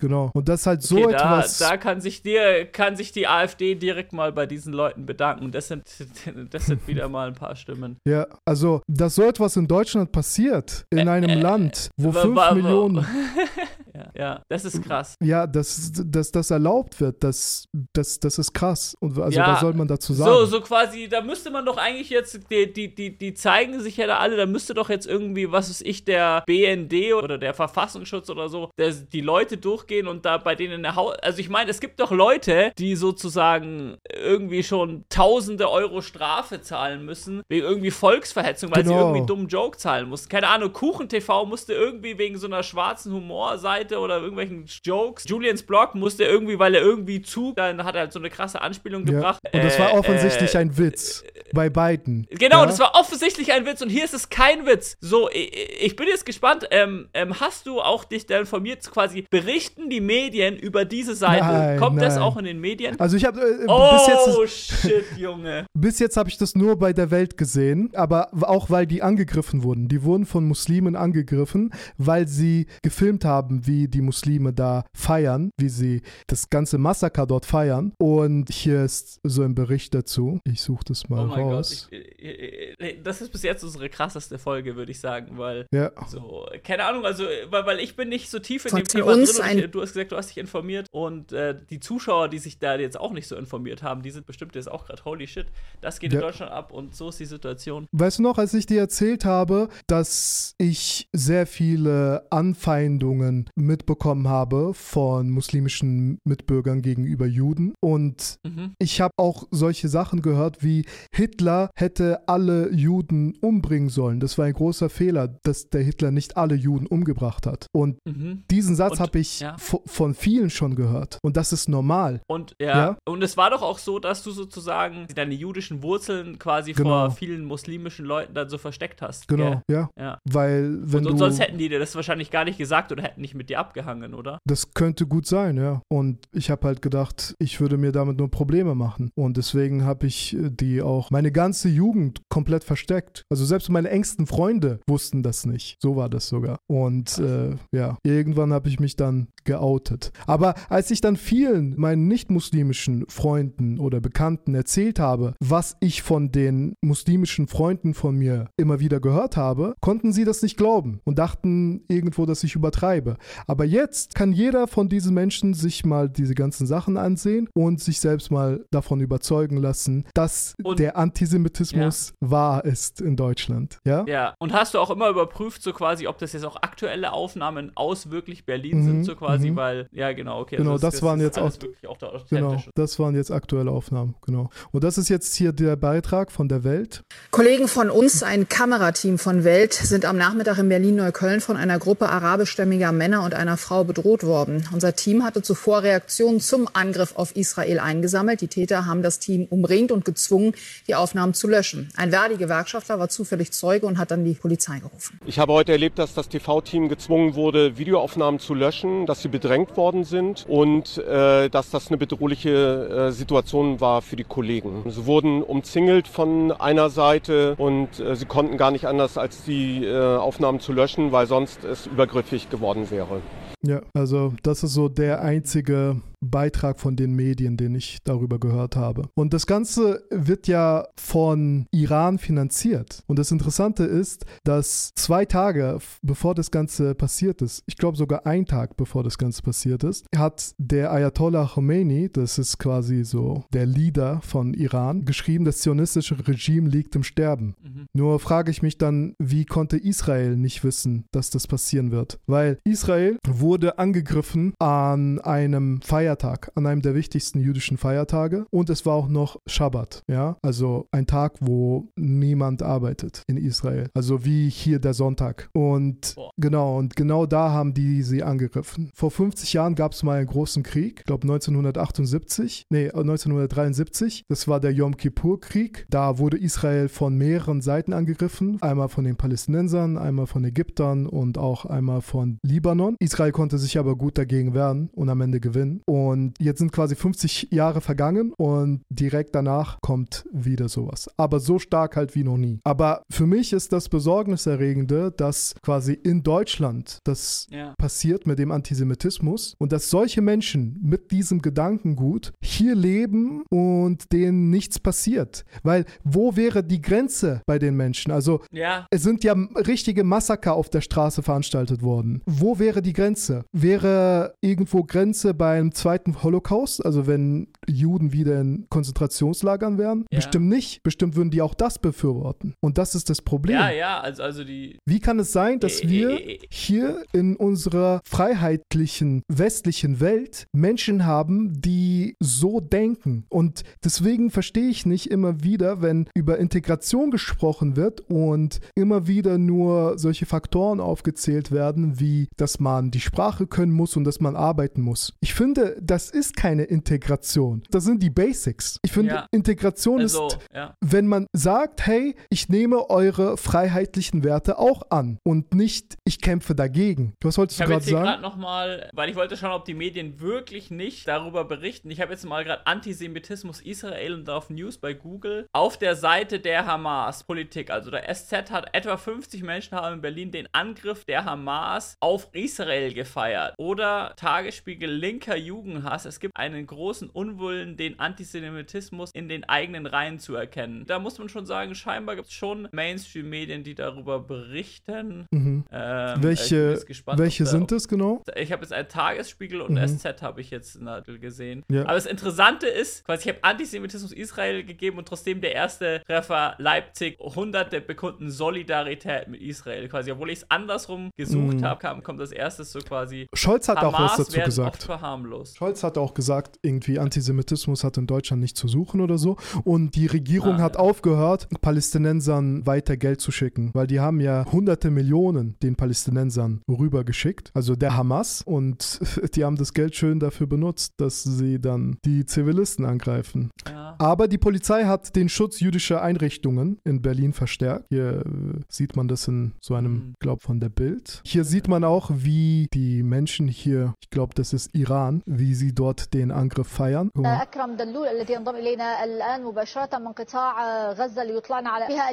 Genau. 0.00 0.30
Und 0.32 0.48
das 0.48 0.60
ist 0.60 0.66
halt 0.66 0.82
so 0.82 0.96
okay, 0.96 1.12
etwas. 1.12 1.58
Da, 1.58 1.76
kann, 1.76 2.00
sich 2.00 2.22
dir, 2.22 2.66
kann 2.66 2.94
sich 2.94 3.10
die 3.10 3.26
AfD 3.26 3.74
direkt 3.74 4.12
mal 4.12 4.32
bei 4.32 4.46
diesen 4.46 4.72
Leuten 4.72 5.06
bedanken. 5.06 5.50
Das 5.50 5.68
sind, 5.68 5.84
das 6.50 6.66
sind 6.66 6.86
wieder 6.86 7.08
mal 7.08 7.28
ein 7.28 7.34
paar 7.34 7.56
Stimmen. 7.56 7.98
Ja, 8.06 8.26
also, 8.44 8.80
dass 8.86 9.16
so 9.16 9.24
etwas 9.24 9.56
in 9.56 9.66
Deutschland 9.66 10.12
passiert, 10.12 10.86
in 10.90 11.08
einem 11.08 11.30
äh, 11.30 11.40
Land, 11.40 11.90
wo 11.96 12.12
5 12.12 12.52
Millionen. 12.52 13.06
Ja, 13.98 14.20
ja, 14.20 14.42
das 14.48 14.64
ist 14.64 14.82
krass. 14.82 15.14
ja, 15.22 15.46
dass, 15.46 15.92
dass 15.94 16.30
das 16.30 16.50
erlaubt 16.50 17.00
wird, 17.00 17.22
das, 17.24 17.64
das, 17.92 18.20
das 18.20 18.38
ist 18.38 18.52
krass. 18.52 18.94
Und 19.00 19.18
also, 19.18 19.38
Ja, 19.38 19.52
was 19.52 19.60
soll 19.60 19.74
man 19.74 19.88
dazu 19.88 20.12
sagen? 20.12 20.30
So, 20.30 20.44
so 20.46 20.60
quasi, 20.60 21.08
da 21.08 21.20
müsste 21.20 21.50
man 21.50 21.64
doch 21.66 21.76
eigentlich 21.76 22.10
jetzt, 22.10 22.38
die, 22.50 22.72
die, 22.72 22.94
die, 22.94 23.16
die 23.18 23.34
zeigen 23.34 23.80
sich 23.80 23.96
ja 23.96 24.06
da 24.06 24.18
alle, 24.18 24.36
da 24.36 24.46
müsste 24.46 24.74
doch 24.74 24.88
jetzt 24.90 25.06
irgendwie, 25.06 25.50
was 25.50 25.68
weiß 25.70 25.80
ich, 25.82 26.04
der 26.04 26.42
BND 26.46 27.14
oder 27.14 27.38
der 27.38 27.54
Verfassungsschutz 27.54 28.30
oder 28.30 28.48
so, 28.48 28.70
der, 28.78 28.92
die 28.92 29.20
Leute 29.20 29.56
durchgehen 29.56 30.06
und 30.06 30.24
da 30.24 30.38
bei 30.38 30.54
denen 30.54 30.74
in 30.74 30.82
der 30.82 30.94
Haus. 30.96 31.16
Also 31.22 31.38
ich 31.40 31.48
meine, 31.48 31.70
es 31.70 31.80
gibt 31.80 31.98
doch 32.00 32.10
Leute, 32.10 32.72
die 32.78 32.94
sozusagen 32.96 33.96
irgendwie 34.14 34.62
schon 34.62 35.04
tausende 35.08 35.70
Euro 35.70 36.00
Strafe 36.02 36.60
zahlen 36.60 37.04
müssen, 37.04 37.42
wegen 37.48 37.64
irgendwie 37.66 37.90
Volksverhetzung, 37.90 38.70
weil 38.74 38.84
sie 38.84 38.88
Genau. 38.90 39.00
irgendwie 39.00 39.18
einen 39.18 39.26
dummen 39.26 39.48
Joke 39.48 39.76
zahlen 39.78 40.08
mussten. 40.08 40.28
Keine 40.28 40.48
Ahnung, 40.48 40.72
KuchenTV 40.72 41.44
musste 41.46 41.72
irgendwie 41.74 42.16
wegen 42.18 42.36
so 42.38 42.46
einer 42.46 42.62
schwarzen 42.62 43.12
Humorseite 43.12 43.87
oder 43.96 44.18
irgendwelchen 44.18 44.66
Jokes. 44.84 45.24
Julians 45.26 45.62
Blog 45.62 45.94
musste 45.94 46.24
irgendwie, 46.24 46.58
weil 46.58 46.74
er 46.74 46.82
irgendwie 46.82 47.22
zu, 47.22 47.52
dann 47.54 47.84
hat 47.84 47.94
er 47.94 48.02
halt 48.02 48.12
so 48.12 48.18
eine 48.18 48.30
krasse 48.30 48.60
Anspielung 48.60 49.06
ja. 49.06 49.12
gebracht. 49.12 49.40
Und 49.52 49.64
das 49.64 49.78
war 49.78 49.92
Äh, 49.92 49.98
offensichtlich 49.98 50.54
äh, 50.54 50.58
ein 50.58 50.76
Witz. 50.76 51.24
Bei 51.52 51.70
beiden. 51.70 52.26
Genau, 52.30 52.60
ja? 52.60 52.66
das 52.66 52.78
war 52.78 52.94
offensichtlich 52.94 53.52
ein 53.52 53.64
Witz 53.64 53.80
und 53.80 53.88
hier 53.88 54.04
ist 54.04 54.12
es 54.12 54.28
kein 54.28 54.66
Witz. 54.66 54.96
So, 55.00 55.30
ich, 55.30 55.50
ich 55.80 55.96
bin 55.96 56.06
jetzt 56.08 56.26
gespannt. 56.26 56.66
Ähm, 56.70 57.08
ähm, 57.14 57.40
hast 57.40 57.66
du 57.66 57.80
auch 57.80 58.04
dich 58.04 58.26
da 58.26 58.38
informiert? 58.38 58.82
Quasi 58.90 59.24
berichten 59.30 59.88
die 59.88 60.00
Medien 60.00 60.56
über 60.56 60.84
diese 60.84 61.14
Seite? 61.14 61.44
Nein, 61.44 61.78
Kommt 61.78 62.02
das 62.02 62.14
nein. 62.14 62.22
auch 62.22 62.36
in 62.36 62.44
den 62.44 62.60
Medien? 62.60 62.98
Also 63.00 63.16
ich 63.16 63.24
habe 63.24 63.40
äh, 63.40 63.58
bis 63.60 63.66
Oh 63.68 64.42
jetzt 64.42 64.80
shit, 64.82 65.04
Junge. 65.16 65.66
bis 65.74 65.98
jetzt 65.98 66.16
habe 66.16 66.28
ich 66.28 66.36
das 66.36 66.54
nur 66.54 66.76
bei 66.78 66.92
der 66.92 67.10
Welt 67.10 67.36
gesehen, 67.36 67.90
aber 67.94 68.30
auch 68.42 68.70
weil 68.70 68.86
die 68.86 69.02
angegriffen 69.02 69.62
wurden. 69.62 69.88
Die 69.88 70.02
wurden 70.02 70.26
von 70.26 70.44
Muslimen 70.44 70.96
angegriffen, 70.96 71.72
weil 71.96 72.28
sie 72.28 72.66
gefilmt 72.82 73.24
haben, 73.24 73.66
wie 73.66 73.77
die 73.86 74.00
Muslime 74.00 74.52
da 74.52 74.84
feiern, 74.96 75.50
wie 75.58 75.68
sie 75.68 76.02
das 76.26 76.50
ganze 76.50 76.78
Massaker 76.78 77.26
dort 77.26 77.46
feiern. 77.46 77.92
Und 78.00 78.50
hier 78.50 78.82
ist 78.82 79.20
so 79.22 79.42
ein 79.42 79.54
Bericht 79.54 79.94
dazu. 79.94 80.40
Ich 80.44 80.62
suche 80.62 80.84
das 80.86 81.08
mal 81.08 81.24
Oh 81.24 81.28
mein 81.28 81.44
Gott. 81.44 81.54
raus. 81.54 81.88
Ich, 81.90 82.02
ich, 82.18 82.74
ich, 82.80 83.02
das 83.04 83.20
ist 83.20 83.30
bis 83.30 83.42
jetzt 83.42 83.62
unsere 83.62 83.88
krasseste 83.88 84.38
Folge, 84.38 84.74
würde 84.76 84.90
ich 84.90 84.98
sagen, 85.00 85.38
weil 85.38 85.66
ja. 85.72 85.92
So, 86.08 86.46
keine 86.64 86.84
Ahnung, 86.86 87.04
also, 87.04 87.24
weil, 87.50 87.66
weil 87.66 87.80
ich 87.80 87.94
bin 87.94 88.08
nicht 88.08 88.30
so 88.30 88.38
tief 88.38 88.64
in 88.64 88.70
Von 88.70 88.80
dem 88.80 88.88
Thema 88.88 89.12
uns 89.12 89.36
drin. 89.36 89.58
Ich, 89.58 89.70
du 89.70 89.82
hast 89.82 89.92
gesagt, 89.92 90.10
du 90.12 90.16
hast 90.16 90.28
dich 90.30 90.38
informiert. 90.38 90.86
Und 90.90 91.32
äh, 91.32 91.54
die 91.70 91.78
Zuschauer, 91.80 92.28
die 92.28 92.38
sich 92.38 92.58
da 92.58 92.76
jetzt 92.76 92.98
auch 92.98 93.12
nicht 93.12 93.28
so 93.28 93.36
informiert 93.36 93.82
haben, 93.82 94.02
die 94.02 94.10
sind 94.10 94.26
bestimmt 94.26 94.54
jetzt 94.54 94.70
auch 94.70 94.86
gerade, 94.86 95.04
holy 95.04 95.26
shit, 95.26 95.46
das 95.82 96.00
geht 96.00 96.12
Ja. 96.12 96.20
in 96.20 96.24
Deutschland 96.24 96.50
ab 96.52 96.72
und 96.72 96.94
so 96.96 97.10
ist 97.10 97.20
die 97.20 97.26
Situation. 97.26 97.86
Weißt 97.92 98.18
du 98.18 98.22
noch, 98.22 98.38
als 98.38 98.54
ich 98.54 98.64
dir 98.66 98.80
erzählt 98.80 99.24
habe, 99.26 99.68
dass 99.86 100.54
ich 100.58 101.08
sehr 101.12 101.46
viele 101.46 102.26
Anfeindungen 102.30 103.50
mitbekommen 103.68 104.26
habe 104.28 104.72
von 104.74 105.30
muslimischen 105.30 106.18
Mitbürgern 106.24 106.82
gegenüber 106.82 107.26
Juden 107.26 107.74
und 107.80 108.36
Mhm. 108.44 108.72
ich 108.80 109.00
habe 109.00 109.12
auch 109.18 109.44
solche 109.50 109.88
Sachen 109.88 110.22
gehört 110.22 110.62
wie 110.64 110.84
Hitler 111.14 111.70
hätte 111.76 112.26
alle 112.28 112.72
Juden 112.72 113.34
umbringen 113.40 113.88
sollen. 113.90 114.18
Das 114.20 114.38
war 114.38 114.46
ein 114.46 114.52
großer 114.54 114.88
Fehler, 114.90 115.28
dass 115.44 115.68
der 115.68 115.82
Hitler 115.82 116.10
nicht 116.10 116.36
alle 116.36 116.54
Juden 116.54 116.86
umgebracht 116.86 117.46
hat. 117.46 117.66
Und 117.74 117.98
Mhm. 118.06 118.42
diesen 118.50 118.74
Satz 118.74 118.98
habe 119.00 119.18
ich 119.18 119.40
ja. 119.40 119.54
vo- 119.56 119.82
von 119.86 120.14
vielen 120.14 120.50
schon 120.50 120.74
gehört. 120.74 121.18
Und 121.22 121.36
das 121.36 121.52
ist 121.52 121.68
normal. 121.68 122.20
Und 122.28 122.54
ja, 122.60 122.66
Ja. 122.66 122.98
und 123.06 123.22
es 123.22 123.36
war 123.36 123.50
doch 123.50 123.62
auch 123.62 123.78
so, 123.78 123.98
dass 123.98 124.22
du 124.22 124.30
sozusagen 124.30 125.06
deine 125.14 125.34
jüdischen 125.34 125.82
Wurzeln 125.82 126.38
quasi 126.38 126.72
Genau. 126.72 126.88
vor 126.88 127.10
vielen 127.12 127.44
muslimischen 127.44 128.04
Leuten 128.06 128.34
dann 128.34 128.48
so 128.48 128.58
versteckt 128.58 129.02
hast. 129.02 129.28
Genau, 129.28 129.62
ja. 129.70 129.88
Ja. 129.98 130.18
Weil 130.28 130.78
wenn 130.82 130.98
Und, 131.00 131.04
du 131.04 131.10
und 131.10 131.18
sonst 131.18 131.38
hätten 131.40 131.58
die 131.58 131.68
dir 131.68 131.78
das 131.78 131.94
wahrscheinlich 131.94 132.30
gar 132.30 132.44
nicht 132.44 132.58
gesagt 132.58 132.92
oder 132.92 133.02
hätten 133.02 133.20
nicht 133.20 133.34
mit 133.34 133.50
dir 133.50 133.57
abgehangen, 133.58 134.14
oder? 134.14 134.38
Das 134.46 134.72
könnte 134.72 135.06
gut 135.06 135.26
sein, 135.26 135.56
ja. 135.56 135.82
Und 135.88 136.28
ich 136.32 136.50
habe 136.50 136.66
halt 136.66 136.82
gedacht, 136.82 137.34
ich 137.38 137.60
würde 137.60 137.76
mir 137.76 137.92
damit 137.92 138.18
nur 138.18 138.30
Probleme 138.30 138.74
machen. 138.74 139.10
Und 139.14 139.36
deswegen 139.36 139.84
habe 139.84 140.06
ich 140.06 140.34
äh, 140.34 140.50
die 140.50 140.82
auch 140.82 141.10
meine 141.10 141.32
ganze 141.32 141.68
Jugend 141.68 142.22
komplett 142.28 142.64
versteckt. 142.64 143.24
Also 143.30 143.44
selbst 143.44 143.68
meine 143.68 143.90
engsten 143.90 144.26
Freunde 144.26 144.80
wussten 144.86 145.22
das 145.22 145.46
nicht. 145.46 145.76
So 145.80 145.96
war 145.96 146.08
das 146.08 146.28
sogar. 146.28 146.58
Und 146.66 147.18
äh, 147.18 147.56
ja, 147.72 147.98
irgendwann 148.04 148.52
habe 148.52 148.68
ich 148.68 148.80
mich 148.80 148.96
dann 148.96 149.28
geoutet. 149.44 150.12
Aber 150.26 150.54
als 150.68 150.90
ich 150.90 151.00
dann 151.00 151.16
vielen 151.16 151.74
meinen 151.78 152.06
nicht-muslimischen 152.06 153.06
Freunden 153.08 153.78
oder 153.78 154.00
Bekannten 154.00 154.54
erzählt 154.54 154.98
habe, 154.98 155.34
was 155.40 155.76
ich 155.80 156.02
von 156.02 156.30
den 156.30 156.74
muslimischen 156.82 157.48
Freunden 157.48 157.94
von 157.94 158.16
mir 158.16 158.50
immer 158.56 158.80
wieder 158.80 159.00
gehört 159.00 159.36
habe, 159.36 159.74
konnten 159.80 160.12
sie 160.12 160.24
das 160.24 160.42
nicht 160.42 160.56
glauben 160.56 161.00
und 161.04 161.18
dachten 161.18 161.84
irgendwo, 161.88 162.26
dass 162.26 162.44
ich 162.44 162.54
übertreibe. 162.54 163.16
Aber 163.48 163.64
jetzt 163.64 164.14
kann 164.14 164.32
jeder 164.32 164.68
von 164.68 164.88
diesen 164.88 165.14
Menschen 165.14 165.54
sich 165.54 165.84
mal 165.84 166.08
diese 166.08 166.34
ganzen 166.34 166.66
Sachen 166.66 166.96
ansehen 166.96 167.48
und 167.54 167.80
sich 167.80 167.98
selbst 167.98 168.30
mal 168.30 168.64
davon 168.70 169.00
überzeugen 169.00 169.56
lassen, 169.56 170.04
dass 170.14 170.54
Und- 170.62 170.78
der 170.78 170.96
Antisemitismus 170.96 172.12
wahr 172.20 172.64
ist 172.64 173.00
in 173.00 173.16
Deutschland. 173.16 173.78
Ja? 173.84 174.04
Ja. 174.06 174.34
Und 174.38 174.52
hast 174.52 174.74
du 174.74 174.78
auch 174.78 174.90
immer 174.90 175.08
überprüft, 175.08 175.62
so 175.62 175.72
quasi, 175.72 176.06
ob 176.06 176.18
das 176.18 176.32
jetzt 176.32 176.44
auch 176.44 176.56
aktuelle 176.56 177.12
Aufnahmen 177.12 177.72
aus 177.74 178.10
wirklich 178.10 178.44
Berlin 178.44 178.80
Mhm, 178.80 178.84
sind, 178.84 179.04
so 179.04 179.16
quasi, 179.16 179.50
mhm. 179.50 179.56
weil, 179.56 179.88
ja, 179.92 180.12
genau, 180.12 180.40
okay. 180.40 180.56
Genau, 180.56 180.72
also 180.72 180.86
das 180.86 181.02
waren 181.02 181.20
ist 181.20 181.24
jetzt 181.36 181.38
auch- 181.38 181.46
auch 181.88 182.26
Genau, 182.28 182.62
das 182.74 182.98
waren 182.98 183.14
jetzt 183.14 183.30
aktuelle 183.30 183.70
Aufnahmen, 183.70 184.14
genau. 184.26 184.50
Und 184.72 184.84
das 184.84 184.98
ist 184.98 185.08
jetzt 185.08 185.34
hier 185.34 185.52
der 185.52 185.76
Beitrag 185.76 186.30
von 186.30 186.48
der 186.48 186.64
Welt. 186.64 187.02
Kollegen 187.30 187.68
von 187.68 187.90
uns, 187.90 188.22
ein 188.22 188.48
Kamerateam 188.48 189.18
von 189.18 189.44
Welt, 189.44 189.72
sind 189.72 190.04
am 190.04 190.16
Nachmittag 190.18 190.58
in 190.58 190.68
Berlin-Neukölln 190.68 191.40
von 191.40 191.56
einer 191.56 191.78
Gruppe 191.78 192.08
arabischstämmiger 192.08 192.92
Männer 192.92 193.22
und 193.24 193.34
einer 193.38 193.56
Frau 193.56 193.84
bedroht 193.84 194.24
worden. 194.24 194.68
Unser 194.72 194.94
Team 194.94 195.24
hatte 195.24 195.42
zuvor 195.42 195.82
Reaktionen 195.82 196.40
zum 196.40 196.68
Angriff 196.72 197.16
auf 197.16 197.34
Israel 197.36 197.78
eingesammelt. 197.78 198.40
Die 198.40 198.48
Täter 198.48 198.86
haben 198.86 199.02
das 199.02 199.18
Team 199.18 199.46
umringt 199.48 199.92
und 199.92 200.04
gezwungen, 200.04 200.52
die 200.86 200.94
Aufnahmen 200.94 201.34
zu 201.34 201.48
löschen. 201.48 201.88
Ein 201.96 202.10
Verdi-Gewerkschafter 202.10 202.98
war 202.98 203.08
zufällig 203.08 203.52
Zeuge 203.52 203.86
und 203.86 203.98
hat 203.98 204.10
dann 204.10 204.24
die 204.24 204.34
Polizei 204.34 204.80
gerufen. 204.80 205.20
Ich 205.26 205.38
habe 205.38 205.52
heute 205.52 205.72
erlebt, 205.72 205.98
dass 205.98 206.14
das 206.14 206.28
TV-Team 206.28 206.88
gezwungen 206.88 207.34
wurde, 207.34 207.78
Videoaufnahmen 207.78 208.40
zu 208.40 208.54
löschen, 208.54 209.06
dass 209.06 209.22
sie 209.22 209.28
bedrängt 209.28 209.76
worden 209.76 210.04
sind 210.04 210.44
und 210.48 210.98
äh, 210.98 211.48
dass 211.48 211.70
das 211.70 211.88
eine 211.88 211.98
bedrohliche 211.98 213.08
äh, 213.08 213.12
Situation 213.12 213.80
war 213.80 214.02
für 214.02 214.16
die 214.16 214.24
Kollegen. 214.24 214.84
Sie 214.90 215.06
wurden 215.06 215.42
umzingelt 215.42 216.08
von 216.08 216.52
einer 216.52 216.90
Seite 216.90 217.54
und 217.56 218.00
äh, 218.00 218.16
sie 218.16 218.26
konnten 218.26 218.56
gar 218.56 218.70
nicht 218.70 218.86
anders, 218.86 219.16
als 219.16 219.44
die 219.44 219.84
äh, 219.84 220.16
Aufnahmen 220.16 220.60
zu 220.60 220.72
löschen, 220.72 221.12
weil 221.12 221.26
sonst 221.26 221.64
es 221.64 221.86
übergriffig 221.86 222.50
geworden 222.50 222.90
wäre. 222.90 223.20
Ja, 223.66 223.82
also 223.92 224.34
das 224.42 224.62
ist 224.62 224.74
so 224.74 224.88
der 224.88 225.20
einzige 225.20 226.00
Beitrag 226.20 226.80
von 226.80 226.96
den 226.96 227.14
Medien, 227.14 227.56
den 227.56 227.74
ich 227.74 227.98
darüber 228.04 228.38
gehört 228.38 228.76
habe. 228.76 229.08
Und 229.14 229.32
das 229.32 229.46
Ganze 229.46 230.04
wird 230.10 230.48
ja 230.48 230.86
von 230.98 231.66
Iran 231.70 232.18
finanziert. 232.18 233.02
Und 233.06 233.18
das 233.18 233.30
Interessante 233.30 233.84
ist, 233.84 234.24
dass 234.44 234.90
zwei 234.94 235.24
Tage 235.24 235.78
bevor 236.02 236.34
das 236.34 236.50
Ganze 236.50 236.94
passiert 236.94 237.42
ist, 237.42 237.62
ich 237.66 237.76
glaube 237.76 237.96
sogar 237.96 238.26
ein 238.26 238.46
Tag 238.46 238.76
bevor 238.76 239.04
das 239.04 239.18
Ganze 239.18 239.42
passiert 239.42 239.84
ist, 239.84 240.06
hat 240.16 240.52
der 240.58 240.92
Ayatollah 240.92 241.46
Khomeini, 241.54 242.10
das 242.10 242.38
ist 242.38 242.58
quasi 242.58 243.04
so 243.04 243.44
der 243.52 243.66
Leader 243.66 244.20
von 244.22 244.54
Iran, 244.54 245.04
geschrieben, 245.04 245.44
das 245.44 245.58
zionistische 245.58 246.16
Regime 246.26 246.68
liegt 246.68 246.96
im 246.96 247.02
Sterben. 247.02 247.54
Nur 247.92 248.18
frage 248.18 248.50
ich 248.50 248.62
mich 248.62 248.78
dann, 248.78 249.14
wie 249.18 249.44
konnte 249.44 249.76
Israel 249.76 250.36
nicht 250.36 250.64
wissen, 250.64 251.06
dass 251.12 251.30
das 251.30 251.46
passieren 251.46 251.90
wird? 251.90 252.18
Weil 252.26 252.58
Israel 252.64 253.18
wurde 253.26 253.78
angegriffen 253.78 254.54
an 254.58 255.20
einem 255.20 255.80
Feiertag, 255.82 256.07
an 256.54 256.66
einem 256.66 256.82
der 256.82 256.94
wichtigsten 256.94 257.40
jüdischen 257.40 257.76
Feiertage 257.76 258.46
und 258.50 258.70
es 258.70 258.86
war 258.86 258.94
auch 258.94 259.08
noch 259.08 259.40
Schabbat, 259.46 260.02
ja? 260.08 260.36
Also 260.42 260.86
ein 260.90 261.06
Tag, 261.06 261.34
wo 261.40 261.88
niemand 261.96 262.62
arbeitet 262.62 263.22
in 263.26 263.36
Israel. 263.36 263.88
Also 263.94 264.24
wie 264.24 264.48
hier 264.48 264.78
der 264.78 264.94
Sonntag. 264.94 265.48
Und 265.52 266.14
Boah. 266.16 266.30
genau, 266.36 266.78
und 266.78 266.96
genau 266.96 267.26
da 267.26 267.50
haben 267.50 267.74
die 267.74 268.02
sie 268.02 268.22
angegriffen. 268.22 268.90
Vor 268.94 269.10
50 269.10 269.52
Jahren 269.52 269.74
gab 269.74 269.92
es 269.92 270.02
mal 270.02 270.18
einen 270.18 270.26
großen 270.26 270.62
Krieg, 270.62 271.00
ich 271.00 271.04
glaube 271.04 271.24
1978, 271.24 272.66
nee, 272.70 272.90
1973. 272.90 274.24
Das 274.28 274.48
war 274.48 274.60
der 274.60 274.72
Yom 274.72 274.96
Kippur-Krieg. 274.96 275.86
Da 275.90 276.18
wurde 276.18 276.38
Israel 276.38 276.88
von 276.88 277.16
mehreren 277.16 277.60
Seiten 277.60 277.92
angegriffen. 277.92 278.58
Einmal 278.60 278.88
von 278.88 279.04
den 279.04 279.16
Palästinensern, 279.16 279.98
einmal 279.98 280.26
von 280.26 280.44
Ägyptern 280.44 281.06
und 281.06 281.38
auch 281.38 281.64
einmal 281.64 282.00
von 282.00 282.38
Libanon. 282.42 282.96
Israel 283.00 283.32
konnte 283.32 283.58
sich 283.58 283.78
aber 283.78 283.96
gut 283.96 284.18
dagegen 284.18 284.54
wehren 284.54 284.90
und 284.94 285.08
am 285.08 285.20
Ende 285.20 285.40
gewinnen. 285.40 285.82
Und 285.86 285.97
jetzt 286.40 286.58
sind 286.58 286.72
quasi 286.72 286.94
50 286.94 287.48
Jahre 287.50 287.80
vergangen 287.80 288.32
und 288.36 288.82
direkt 288.90 289.34
danach 289.34 289.78
kommt 289.80 290.24
wieder 290.32 290.68
sowas. 290.68 291.08
Aber 291.16 291.40
so 291.40 291.58
stark 291.58 291.96
halt 291.96 292.14
wie 292.14 292.24
noch 292.24 292.36
nie. 292.36 292.60
Aber 292.64 293.02
für 293.10 293.26
mich 293.26 293.52
ist 293.52 293.72
das 293.72 293.88
Besorgniserregende, 293.88 295.12
dass 295.16 295.54
quasi 295.62 295.92
in 295.92 296.22
Deutschland 296.22 296.98
das 297.04 297.46
Ja. 297.50 297.74
passiert 297.78 298.26
mit 298.26 298.38
dem 298.38 298.50
Antisemitismus 298.52 299.54
und 299.58 299.72
dass 299.72 299.90
solche 299.90 300.22
Menschen 300.22 300.78
mit 300.82 301.10
diesem 301.10 301.40
Gedankengut 301.42 302.32
hier 302.42 302.74
leben 302.74 303.42
und 303.50 304.12
denen 304.12 304.50
nichts 304.50 304.78
passiert. 304.78 305.44
Weil 305.62 305.84
wo 306.04 306.36
wäre 306.36 306.62
die 306.62 306.80
Grenze 306.80 307.42
bei 307.46 307.58
den 307.58 307.76
Menschen? 307.76 308.12
Also 308.12 308.40
Ja, 308.52 308.86
es 308.90 309.02
sind 309.02 309.24
ja 309.24 309.34
richtige 309.56 310.04
Massaker 310.04 310.54
auf 310.54 310.68
der 310.70 310.80
Straße 310.80 311.22
veranstaltet 311.22 311.82
worden. 311.82 312.22
Wo 312.26 312.58
wäre 312.58 312.82
die 312.82 312.92
Grenze? 312.92 313.44
Wäre 313.52 314.34
irgendwo 314.40 314.84
Grenze 314.84 315.34
beim 315.34 315.72
zweiten 315.88 316.22
Holocaust, 316.22 316.84
also 316.84 317.06
wenn 317.06 317.48
Juden 317.66 318.12
wieder 318.12 318.42
in 318.42 318.66
Konzentrationslagern 318.68 319.78
wären? 319.78 320.04
Ja. 320.10 320.18
Bestimmt 320.18 320.48
nicht. 320.48 320.82
Bestimmt 320.82 321.16
würden 321.16 321.30
die 321.30 321.40
auch 321.40 321.54
das 321.54 321.78
befürworten. 321.78 322.54
Und 322.60 322.76
das 322.76 322.94
ist 322.94 323.08
das 323.08 323.22
Problem. 323.22 323.56
ja, 323.56 323.70
ja, 323.70 324.00
also, 324.00 324.22
also 324.22 324.44
die. 324.44 324.78
Wie 324.84 325.00
kann 325.00 325.18
es 325.18 325.32
sein, 325.32 325.60
dass 325.60 325.80
Äh, 325.82 325.88
wir 325.88 326.10
äh, 326.10 326.34
äh. 326.34 326.38
hier 326.50 327.04
in 327.14 327.36
unserer 327.36 328.02
freiheitlichen 328.04 329.22
westlichen 329.28 330.00
Welt 330.00 330.46
Menschen 330.52 331.06
haben, 331.06 331.58
die 331.58 332.16
so 332.20 332.60
denken? 332.60 333.24
Und 333.30 333.62
deswegen 333.82 334.30
verstehe 334.30 334.68
ich 334.68 334.84
nicht 334.84 335.10
immer 335.10 335.42
wieder, 335.42 335.80
wenn 335.80 336.06
über 336.14 336.38
Integration 336.38 337.10
gesprochen 337.10 337.76
wird 337.76 338.02
und 338.10 338.60
immer 338.74 339.06
wieder 339.06 339.38
nur 339.38 339.98
solche 339.98 340.26
Faktoren 340.26 340.80
aufgezählt 340.80 341.50
werden, 341.50 341.98
wie 341.98 342.28
dass 342.36 342.60
man 342.60 342.90
die 342.90 343.00
Sprache 343.00 343.46
können 343.46 343.72
muss 343.72 343.96
und 343.96 344.04
dass 344.04 344.20
man 344.20 344.36
arbeiten 344.36 344.82
muss. 344.82 345.14
Ich 345.20 345.32
finde, 345.32 345.77
das 345.80 346.10
ist 346.10 346.36
keine 346.36 346.64
Integration. 346.64 347.62
Das 347.70 347.84
sind 347.84 348.02
die 348.02 348.10
Basics. 348.10 348.78
Ich 348.84 348.92
finde, 348.92 349.14
Ja. 349.14 349.26
Integration 349.30 350.00
Also, 350.00 350.26
ist 350.28 350.38
ja. 350.54 350.74
wenn 350.80 351.06
man 351.06 351.26
sagt, 351.32 351.86
hey, 351.86 352.14
ich 352.30 352.48
nehme 352.48 352.88
eure 352.90 353.36
freiheitlichen 353.36 354.24
Werte 354.24 354.58
auch 354.58 354.82
an 354.90 355.18
und 355.24 355.54
nicht, 355.54 355.96
ich 356.04 356.20
kämpfe 356.20 356.54
dagegen. 356.54 357.14
Was 357.22 357.38
wolltest 357.38 357.60
Ich 357.60 357.66
du 357.66 357.72
habe 357.72 357.72
gerade 357.74 357.84
jetzt 357.84 357.88
hier 357.88 357.98
gerade 357.98 358.10
sagen? 358.10 358.22
nochmal, 358.22 358.90
weil 358.94 359.10
ich 359.10 359.16
wollte 359.16 359.36
schauen, 359.36 359.52
ob 359.52 359.64
die 359.64 359.74
Medien 359.74 360.20
wirklich 360.20 360.70
nicht 360.70 361.06
darüber 361.08 361.44
berichten. 361.44 361.90
Ich 361.90 362.00
habe 362.00 362.12
jetzt 362.12 362.24
mal 362.24 362.44
gerade 362.44 362.66
Antisemitismus 362.66 363.60
Israel 363.60 364.14
und 364.14 364.28
auf 364.30 364.50
News 364.50 364.78
bei 364.78 364.94
Google. 364.94 365.46
Auf 365.52 365.76
der 365.78 365.96
Seite 365.96 366.40
der 366.40 366.66
Hamas 366.66 367.24
Politik, 367.24 367.70
also 367.70 367.90
der 367.90 368.12
SZ 368.14 368.50
hat 368.50 368.74
etwa 368.74 368.96
50 368.96 369.42
Menschen 369.42 369.76
haben 369.76 369.94
in 369.96 370.00
Berlin 370.00 370.30
den 370.30 370.48
Angriff 370.52 371.04
der 371.04 371.24
Hamas 371.24 371.96
auf 372.00 372.28
Israel 372.32 372.92
gefeiert. 372.94 373.54
Oder 373.58 374.12
Tagesspiegel 374.16 374.90
linker 374.90 375.36
Jugendhass. 375.68 376.04
Es 376.04 376.20
gibt 376.20 376.36
einen 376.36 376.66
großen 376.66 377.08
Unwillen, 377.10 377.76
den 377.76 377.98
Antisemitismus 378.00 379.10
in 379.12 379.28
den 379.28 379.44
eigenen 379.44 379.86
Reihen 379.86 380.18
zu 380.18 380.34
erkennen. 380.34 380.84
Da 380.86 380.98
muss 380.98 381.18
man 381.18 381.28
schon 381.28 381.46
sagen, 381.46 381.74
scheinbar 381.74 382.16
gibt 382.16 382.28
es 382.28 382.34
schon 382.34 382.68
Mainstream-Medien, 382.72 383.62
die 383.64 383.74
darüber 383.74 384.20
berichten. 384.20 385.26
Mhm. 385.30 385.64
Ähm, 385.70 386.22
Welche, 386.22 386.82
gespannt, 386.86 387.18
welche 387.18 387.44
da- 387.44 387.50
sind 387.50 387.72
es 387.72 387.88
genau? 387.88 388.22
Ich 388.36 388.52
habe 388.52 388.62
jetzt 388.62 388.72
einen 388.72 388.88
Tagesspiegel 388.88 389.60
und 389.60 389.72
Mhm. 389.74 389.78
SZ 389.88 390.22
habe 390.22 390.40
ich 390.40 390.50
jetzt 390.50 390.76
in 390.76 390.86
der 390.86 390.94
Artikel 390.94 391.18
gesehen. 391.18 391.64
Ja. 391.70 391.82
Aber 391.82 391.94
das 391.94 392.06
Interessante 392.06 392.66
ist, 392.66 393.04
quasi 393.04 393.28
ich 393.28 393.34
habe 393.36 393.44
Antisemitismus 393.44 394.12
Israel 394.12 394.64
gegeben 394.64 394.98
und 394.98 395.06
trotzdem 395.08 395.40
der 395.40 395.54
erste 395.54 396.02
Treffer 396.06 396.54
Leipzig, 396.58 397.18
hunderte 397.20 397.80
bekunden 397.80 398.30
Solidarität 398.30 399.28
mit 399.28 399.40
Israel. 399.42 399.88
Quasi, 399.88 400.10
obwohl 400.12 400.30
ich 400.30 400.38
es 400.38 400.50
andersrum 400.50 401.10
gesucht 401.16 401.56
Mhm. 401.60 401.64
habe, 401.64 401.80
kam, 401.80 402.02
kommt 402.02 402.20
das 402.20 402.32
erste 402.32 402.64
so 402.64 402.78
quasi 402.80 403.26
Scholz 403.34 403.68
hat 403.68 403.78
auch 403.78 403.92
was 403.92 403.98
Hamas 403.98 404.16
dazu 404.16 404.40
gesagt. 404.40 404.68
oft 404.76 404.82
verharmlost. 404.84 405.57
Scholz 405.58 405.82
hat 405.82 405.98
auch 405.98 406.14
gesagt, 406.14 406.60
irgendwie 406.62 407.00
Antisemitismus 407.00 407.82
hat 407.82 407.96
in 407.98 408.06
Deutschland 408.06 408.40
nicht 408.40 408.56
zu 408.56 408.68
suchen 408.68 409.00
oder 409.00 409.18
so. 409.18 409.36
Und 409.64 409.96
die 409.96 410.06
Regierung 410.06 410.54
Ah, 410.54 410.62
hat 410.62 410.74
ja. 410.74 410.80
aufgehört, 410.80 411.48
Palästinensern 411.60 412.64
weiter 412.64 412.96
Geld 412.96 413.20
zu 413.20 413.32
schicken, 413.32 413.70
weil 413.74 413.88
die 413.88 413.98
haben 413.98 414.20
ja 414.20 414.46
hunderte 414.52 414.90
Millionen 414.92 415.56
den 415.60 415.74
Palästinensern 415.74 416.60
rübergeschickt, 416.68 417.50
also 417.54 417.74
der 417.74 417.96
Hamas. 417.96 418.42
Und 418.42 419.00
die 419.34 419.42
haben 419.44 419.56
das 419.56 419.74
Geld 419.74 419.96
schön 419.96 420.20
dafür 420.20 420.46
benutzt, 420.46 420.92
dass 420.98 421.24
sie 421.24 421.58
dann 421.60 421.96
die 422.04 422.24
Zivilisten 422.24 422.84
angreifen. 422.84 423.50
Ja. 423.68 423.96
Aber 423.98 424.28
die 424.28 424.38
Polizei 424.38 424.84
hat 424.84 425.16
den 425.16 425.28
Schutz 425.28 425.58
jüdischer 425.58 426.02
Einrichtungen 426.02 426.78
in 426.84 427.02
Berlin 427.02 427.32
verstärkt. 427.32 427.86
Hier 427.90 428.24
äh, 428.24 428.60
sieht 428.68 428.94
man 428.94 429.08
das 429.08 429.26
in 429.26 429.54
so 429.60 429.74
einem, 429.74 429.88
Mhm. 429.88 430.14
glaub 430.20 430.42
von 430.42 430.60
der 430.60 430.68
Bild. 430.68 431.20
Hier 431.24 431.42
sieht 431.44 431.66
man 431.66 431.82
auch, 431.82 432.10
wie 432.14 432.68
die 432.74 433.02
Menschen 433.02 433.48
hier, 433.48 433.94
ich 434.02 434.10
glaube, 434.10 434.34
das 434.36 434.52
ist 434.52 434.72
Iran, 434.74 435.22
wie 435.26 435.47
wie 435.48 435.54
sie 435.54 435.74
dort 435.74 436.12
den 436.12 436.30
Angriff 436.30 436.68
feiern. 436.68 437.10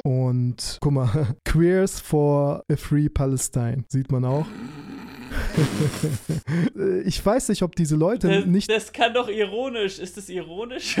Und 0.04 0.78
guck 0.80 0.92
mal, 0.92 1.36
Queers 1.44 2.00
for 2.00 2.62
a 2.72 2.76
Free 2.76 3.10
Palestine 3.10 3.84
sieht 3.88 4.10
man 4.10 4.24
auch. 4.24 4.46
Ich 7.04 7.24
weiß 7.24 7.48
nicht, 7.48 7.62
ob 7.62 7.74
diese 7.76 7.96
Leute 7.96 8.28
Das, 8.28 8.46
nicht 8.46 8.70
das 8.70 8.92
kann 8.92 9.14
doch 9.14 9.28
ironisch. 9.28 9.98
Ist 9.98 10.16
das 10.16 10.28
ironisch? 10.28 10.96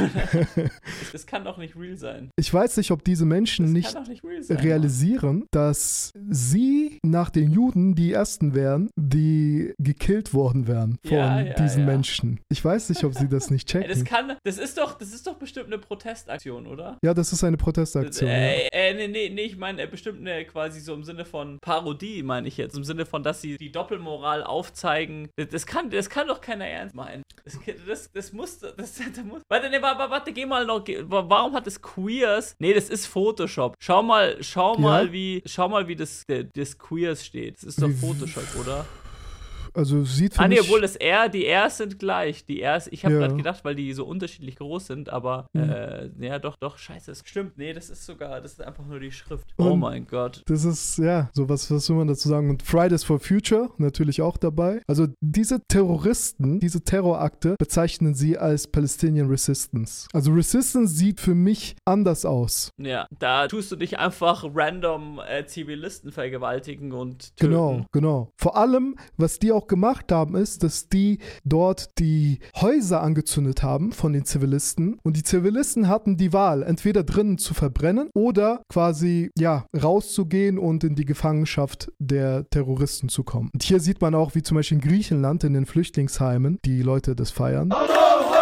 das 1.12 1.26
kann 1.26 1.44
doch 1.44 1.58
nicht 1.58 1.76
real 1.76 1.96
sein. 1.96 2.30
ich 2.36 2.52
weiß 2.52 2.76
nicht, 2.78 2.90
ob 2.90 3.04
diese 3.04 3.24
Menschen 3.24 3.66
Das 3.66 3.72
nicht 3.72 4.24
nicht 4.24 4.44
sein. 4.44 4.56
realisieren, 4.58 5.46
dass 5.50 6.12
sie 6.30 6.98
nach 7.02 7.30
den 7.30 7.50
Juden 7.52 7.94
die 7.94 8.12
ersten 8.12 8.54
wären, 8.54 8.90
die 8.96 9.74
gekillt 9.78 10.34
worden 10.34 10.66
wären 10.66 10.96
von 11.04 11.16
Ja, 11.16 11.40
ja, 11.40 11.54
diesen 11.54 11.80
ja. 11.80 11.86
Menschen. 11.86 12.40
Ich 12.50 12.64
weiß 12.64 12.88
nicht, 12.88 13.04
ob 13.04 13.14
sie 13.14 13.28
das 13.28 13.50
nicht 13.50 13.66
Ey, 13.74 13.82
das 13.86 13.98
checken. 13.98 14.04
kann, 14.04 14.36
das 14.44 14.58
ist 14.58 14.78
doch, 14.78 14.98
das 14.98 15.12
ist 15.12 15.26
doch 15.26 15.34
bestimmt 15.34 15.66
eine 15.66 15.78
Protestaktion, 15.78 16.66
oder? 16.66 16.98
Ja, 17.02 17.14
das 17.14 17.32
ist 17.32 17.44
eine 17.44 17.56
Protestaktion. 17.56 18.28
ja. 18.30 18.36
Äh, 18.36 18.68
äh, 18.72 18.94
nee, 18.94 19.08
nee, 19.08 19.30
nee, 19.34 19.42
ich 19.42 19.56
meine 19.56 19.82
äh, 19.82 19.86
bestimmt 19.86 20.20
eine 20.20 20.44
quasi 20.44 20.80
so 20.80 20.94
im 20.94 21.04
Sinne 21.04 21.24
von 21.24 21.58
Parodie, 21.60 22.22
meine 22.22 22.48
ich 22.48 22.56
jetzt. 22.56 22.76
Im 22.76 22.84
Sinne 22.84 23.06
von, 23.06 23.22
dass 23.22 23.40
sie 23.40 23.56
die 23.56 23.70
Doppelmoral 23.72 24.25
aufzeigen. 24.26 25.28
Das, 25.36 25.66
kann, 25.66 25.90
das 25.90 26.10
kann 26.10 26.28
doch 26.28 26.40
keiner 26.40 26.66
ernst 26.66 26.94
meinen. 26.94 27.22
Das, 27.44 27.58
das, 27.86 28.12
das 28.12 28.32
muss, 28.32 28.58
das, 28.58 28.74
das 28.76 29.24
muss. 29.24 29.42
Warte, 29.48 29.70
nee, 29.70 29.80
warte, 29.80 30.10
warte, 30.10 30.32
geh 30.32 30.46
mal 30.46 30.66
noch. 30.66 30.84
Geh, 30.84 31.02
warum 31.06 31.54
hat 31.54 31.66
es 31.66 31.80
Queers? 31.80 32.54
Nee, 32.58 32.74
das 32.74 32.88
ist 32.88 33.06
Photoshop. 33.06 33.74
Schau 33.78 34.02
mal, 34.02 34.36
schau 34.42 34.76
mal, 34.76 35.12
wie, 35.12 35.42
schau 35.46 35.68
mal, 35.68 35.88
wie 35.88 35.96
das, 35.96 36.24
das 36.54 36.78
Queers 36.78 37.24
steht. 37.24 37.56
Das 37.56 37.64
ist 37.64 37.82
doch 37.82 37.90
Photoshop, 37.90 38.44
oder? 38.60 38.84
Also 39.76 40.04
sieht 40.04 40.34
für 40.34 40.40
Ah, 40.40 40.48
nee, 40.48 40.56
mich... 40.56 40.64
obwohl 40.64 40.80
das 40.80 40.96
R, 40.96 41.28
die 41.28 41.46
Rs 41.46 41.76
sind 41.78 41.98
gleich. 41.98 42.44
Die 42.46 42.62
Rs, 42.62 42.88
ich 42.88 43.04
habe 43.04 43.14
Ja. 43.14 43.20
gerade 43.20 43.36
gedacht, 43.36 43.64
weil 43.64 43.74
die 43.74 43.92
so 43.92 44.04
unterschiedlich 44.06 44.56
groß 44.56 44.86
sind, 44.86 45.08
aber 45.10 45.46
Mhm. 45.52 45.62
äh, 45.70 46.08
ja, 46.20 46.38
doch, 46.38 46.56
doch, 46.56 46.78
scheiße, 46.78 47.10
das 47.10 47.22
stimmt. 47.24 47.58
Nee, 47.58 47.72
das 47.72 47.90
ist 47.90 48.04
sogar, 48.06 48.40
das 48.40 48.52
ist 48.52 48.62
einfach 48.62 48.86
nur 48.86 49.00
die 49.00 49.12
Schrift. 49.12 49.46
oh 49.58 49.70
Und- 49.72 49.80
mein 49.80 50.06
Gott. 50.06 50.42
Das 50.46 50.64
ist, 50.64 50.98
ja, 50.98 51.30
so 51.32 51.48
was, 51.48 51.70
was 51.70 51.88
will 51.88 51.96
man 51.96 52.08
dazu 52.08 52.28
sagen? 52.28 52.50
Und 52.50 52.62
Fridays 52.62 53.04
for 53.04 53.20
Future 53.20 53.70
natürlich 53.78 54.22
auch 54.22 54.36
dabei. 54.36 54.80
Also 54.86 55.06
diese 55.20 55.60
Terroristen, 55.68 56.60
diese 56.60 56.82
Terrorakte 56.82 57.56
bezeichnen 57.58 58.14
sie 58.14 58.36
als 58.38 58.66
Palestinian 58.66 59.28
Resistance. 59.28 60.08
Also 60.12 60.32
Resistance 60.32 60.94
sieht 60.94 61.20
für 61.20 61.34
mich 61.34 61.76
anders 61.84 62.24
aus. 62.24 62.70
Ja, 62.78 63.06
da 63.18 63.46
tust 63.48 63.70
du 63.72 63.76
dich 63.76 63.98
einfach 63.98 64.44
random 64.54 65.20
äh, 65.26 65.46
Zivilisten 65.46 66.12
vergewaltigen 66.12 66.92
und 66.92 67.34
töten. 67.36 67.50
Genau, 67.52 67.86
genau. 67.92 68.30
Vor 68.36 68.56
allem, 68.56 68.96
was 69.16 69.38
die 69.38 69.52
auch 69.52 69.65
gemacht 69.68 70.10
haben, 70.12 70.34
ist, 70.34 70.62
dass 70.62 70.88
die 70.88 71.18
dort 71.44 71.98
die 71.98 72.38
Häuser 72.60 73.02
angezündet 73.02 73.62
haben 73.62 73.92
von 73.92 74.12
den 74.12 74.24
Zivilisten 74.24 74.98
und 75.02 75.16
die 75.16 75.22
Zivilisten 75.22 75.88
hatten 75.88 76.16
die 76.16 76.32
Wahl, 76.32 76.62
entweder 76.62 77.02
drinnen 77.02 77.38
zu 77.38 77.54
verbrennen 77.54 78.10
oder 78.14 78.62
quasi, 78.68 79.30
ja, 79.36 79.66
rauszugehen 79.74 80.58
und 80.58 80.84
in 80.84 80.94
die 80.94 81.04
Gefangenschaft 81.04 81.92
der 81.98 82.48
Terroristen 82.50 83.08
zu 83.08 83.24
kommen. 83.24 83.50
Und 83.52 83.62
hier 83.62 83.80
sieht 83.80 84.00
man 84.00 84.14
auch, 84.14 84.34
wie 84.34 84.42
zum 84.42 84.56
Beispiel 84.56 84.78
in 84.78 84.84
Griechenland 84.84 85.44
in 85.44 85.54
den 85.54 85.66
Flüchtlingsheimen 85.66 86.58
die 86.64 86.82
Leute 86.82 87.14
das 87.16 87.30
feiern. 87.30 87.72
Aber 87.72 88.35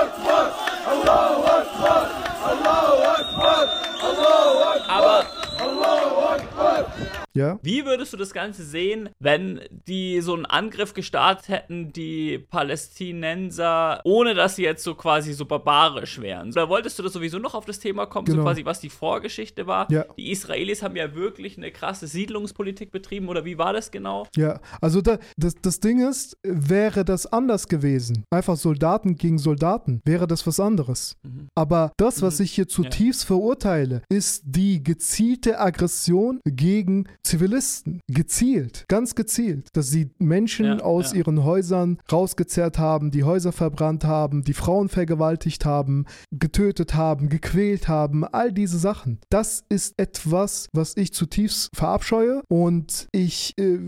Ja, 7.37 7.59
wie 7.63 7.85
würdest 7.85 8.13
du 8.13 8.17
das 8.17 8.33
Ganze 8.33 8.65
sehen, 8.65 9.09
wenn 9.19 9.61
die 9.89 10.21
so 10.21 10.35
einen 10.35 10.47
Angriff 10.47 10.95
gestartet 10.95 11.49
hätten, 11.49 11.93
die 11.93 12.39
Palästinenser, 12.39 14.01
ohne 14.05 14.35
dass 14.35 14.57
sie 14.57 14.63
jetzt 14.63 14.85
so 14.85 14.95
quasi 14.95 15.33
so 15.33 15.45
barbarisch 15.45 16.21
wären? 16.21 16.51
Oder 16.51 16.69
wolltest 16.69 16.99
du 16.99 17.03
das 17.03 17.13
sowieso 17.13 17.39
noch 17.39 17.55
auf 17.55 17.65
das 17.65 17.79
Thema 17.81 18.07
kommen, 18.07 18.27
so 18.27 18.35
Genau. 18.35 18.45
quasi 18.45 18.65
was 18.65 18.81
die 18.81 18.89
Vorgeschichte 18.89 19.67
war? 19.67 19.91
Ja. 19.91 20.05
Die 20.17 20.31
Israelis 20.31 20.83
haben 20.83 20.97
ja 20.97 21.15
wirklich 21.15 21.57
eine 21.57 21.71
krasse 21.71 22.07
Siedlungspolitik 22.07 22.91
betrieben, 22.91 23.29
oder 23.29 23.45
wie 23.45 23.59
war 23.59 23.73
das 23.73 23.91
genau? 23.91 24.27
Ja, 24.37 24.61
also 24.81 25.01
da, 25.01 25.19
das, 25.37 25.55
das 25.61 25.81
Ding 25.81 26.07
ist, 26.09 26.37
wäre 26.43 27.05
das 27.05 27.27
anders 27.27 27.69
gewesen, 27.69 28.25
einfach 28.31 28.57
Soldaten 28.57 29.17
gegen 29.17 29.39
Soldaten, 29.39 30.01
wäre 30.05 30.27
das 30.27 30.47
was 30.47 30.61
anderes. 30.61 31.17
Aber 31.55 31.93
das, 31.97 32.23
was 32.23 32.41
ich 32.41 32.53
hier 32.53 32.69
zutiefst 32.69 33.25
verurteile, 33.25 34.03
ist 34.09 34.43
die 34.47 34.83
gezielte 34.83 35.59
Aggression 35.59 36.41
gegen 36.45 37.07
Zivilisten, 37.25 38.01
gezielt, 38.07 38.85
ganz 38.89 39.15
gezielt, 39.15 39.69
dass 39.73 39.89
sie 39.89 40.11
Menschen 40.19 40.67
Ja, 40.67 40.79
aus 40.81 41.13
ja. 41.13 41.19
ihren 41.19 41.43
Häusern 41.43 41.99
rausgezerrt 42.13 42.79
haben, 42.79 43.11
die 43.11 43.25
Häuser 43.25 43.51
verbrannt 43.53 44.05
haben, 44.05 44.45
die 44.45 44.53
Frauen 44.53 44.89
vergewaltigt 44.89 45.65
haben, 45.65 46.05
getötet 46.31 46.95
haben, 46.95 47.29
gequält 47.31 47.89
haben, 47.89 48.25
all 48.25 48.53
diese 48.53 48.79
Sachen. 48.79 49.19
Das 49.31 49.65
ist 49.71 49.95
etwas, 49.97 50.69
was 50.73 50.97
ich 50.97 51.13
zutiefst 51.15 51.71
verabscheue 51.75 52.43
und 52.49 53.07
ich 53.13 53.55
äh, 53.59 53.79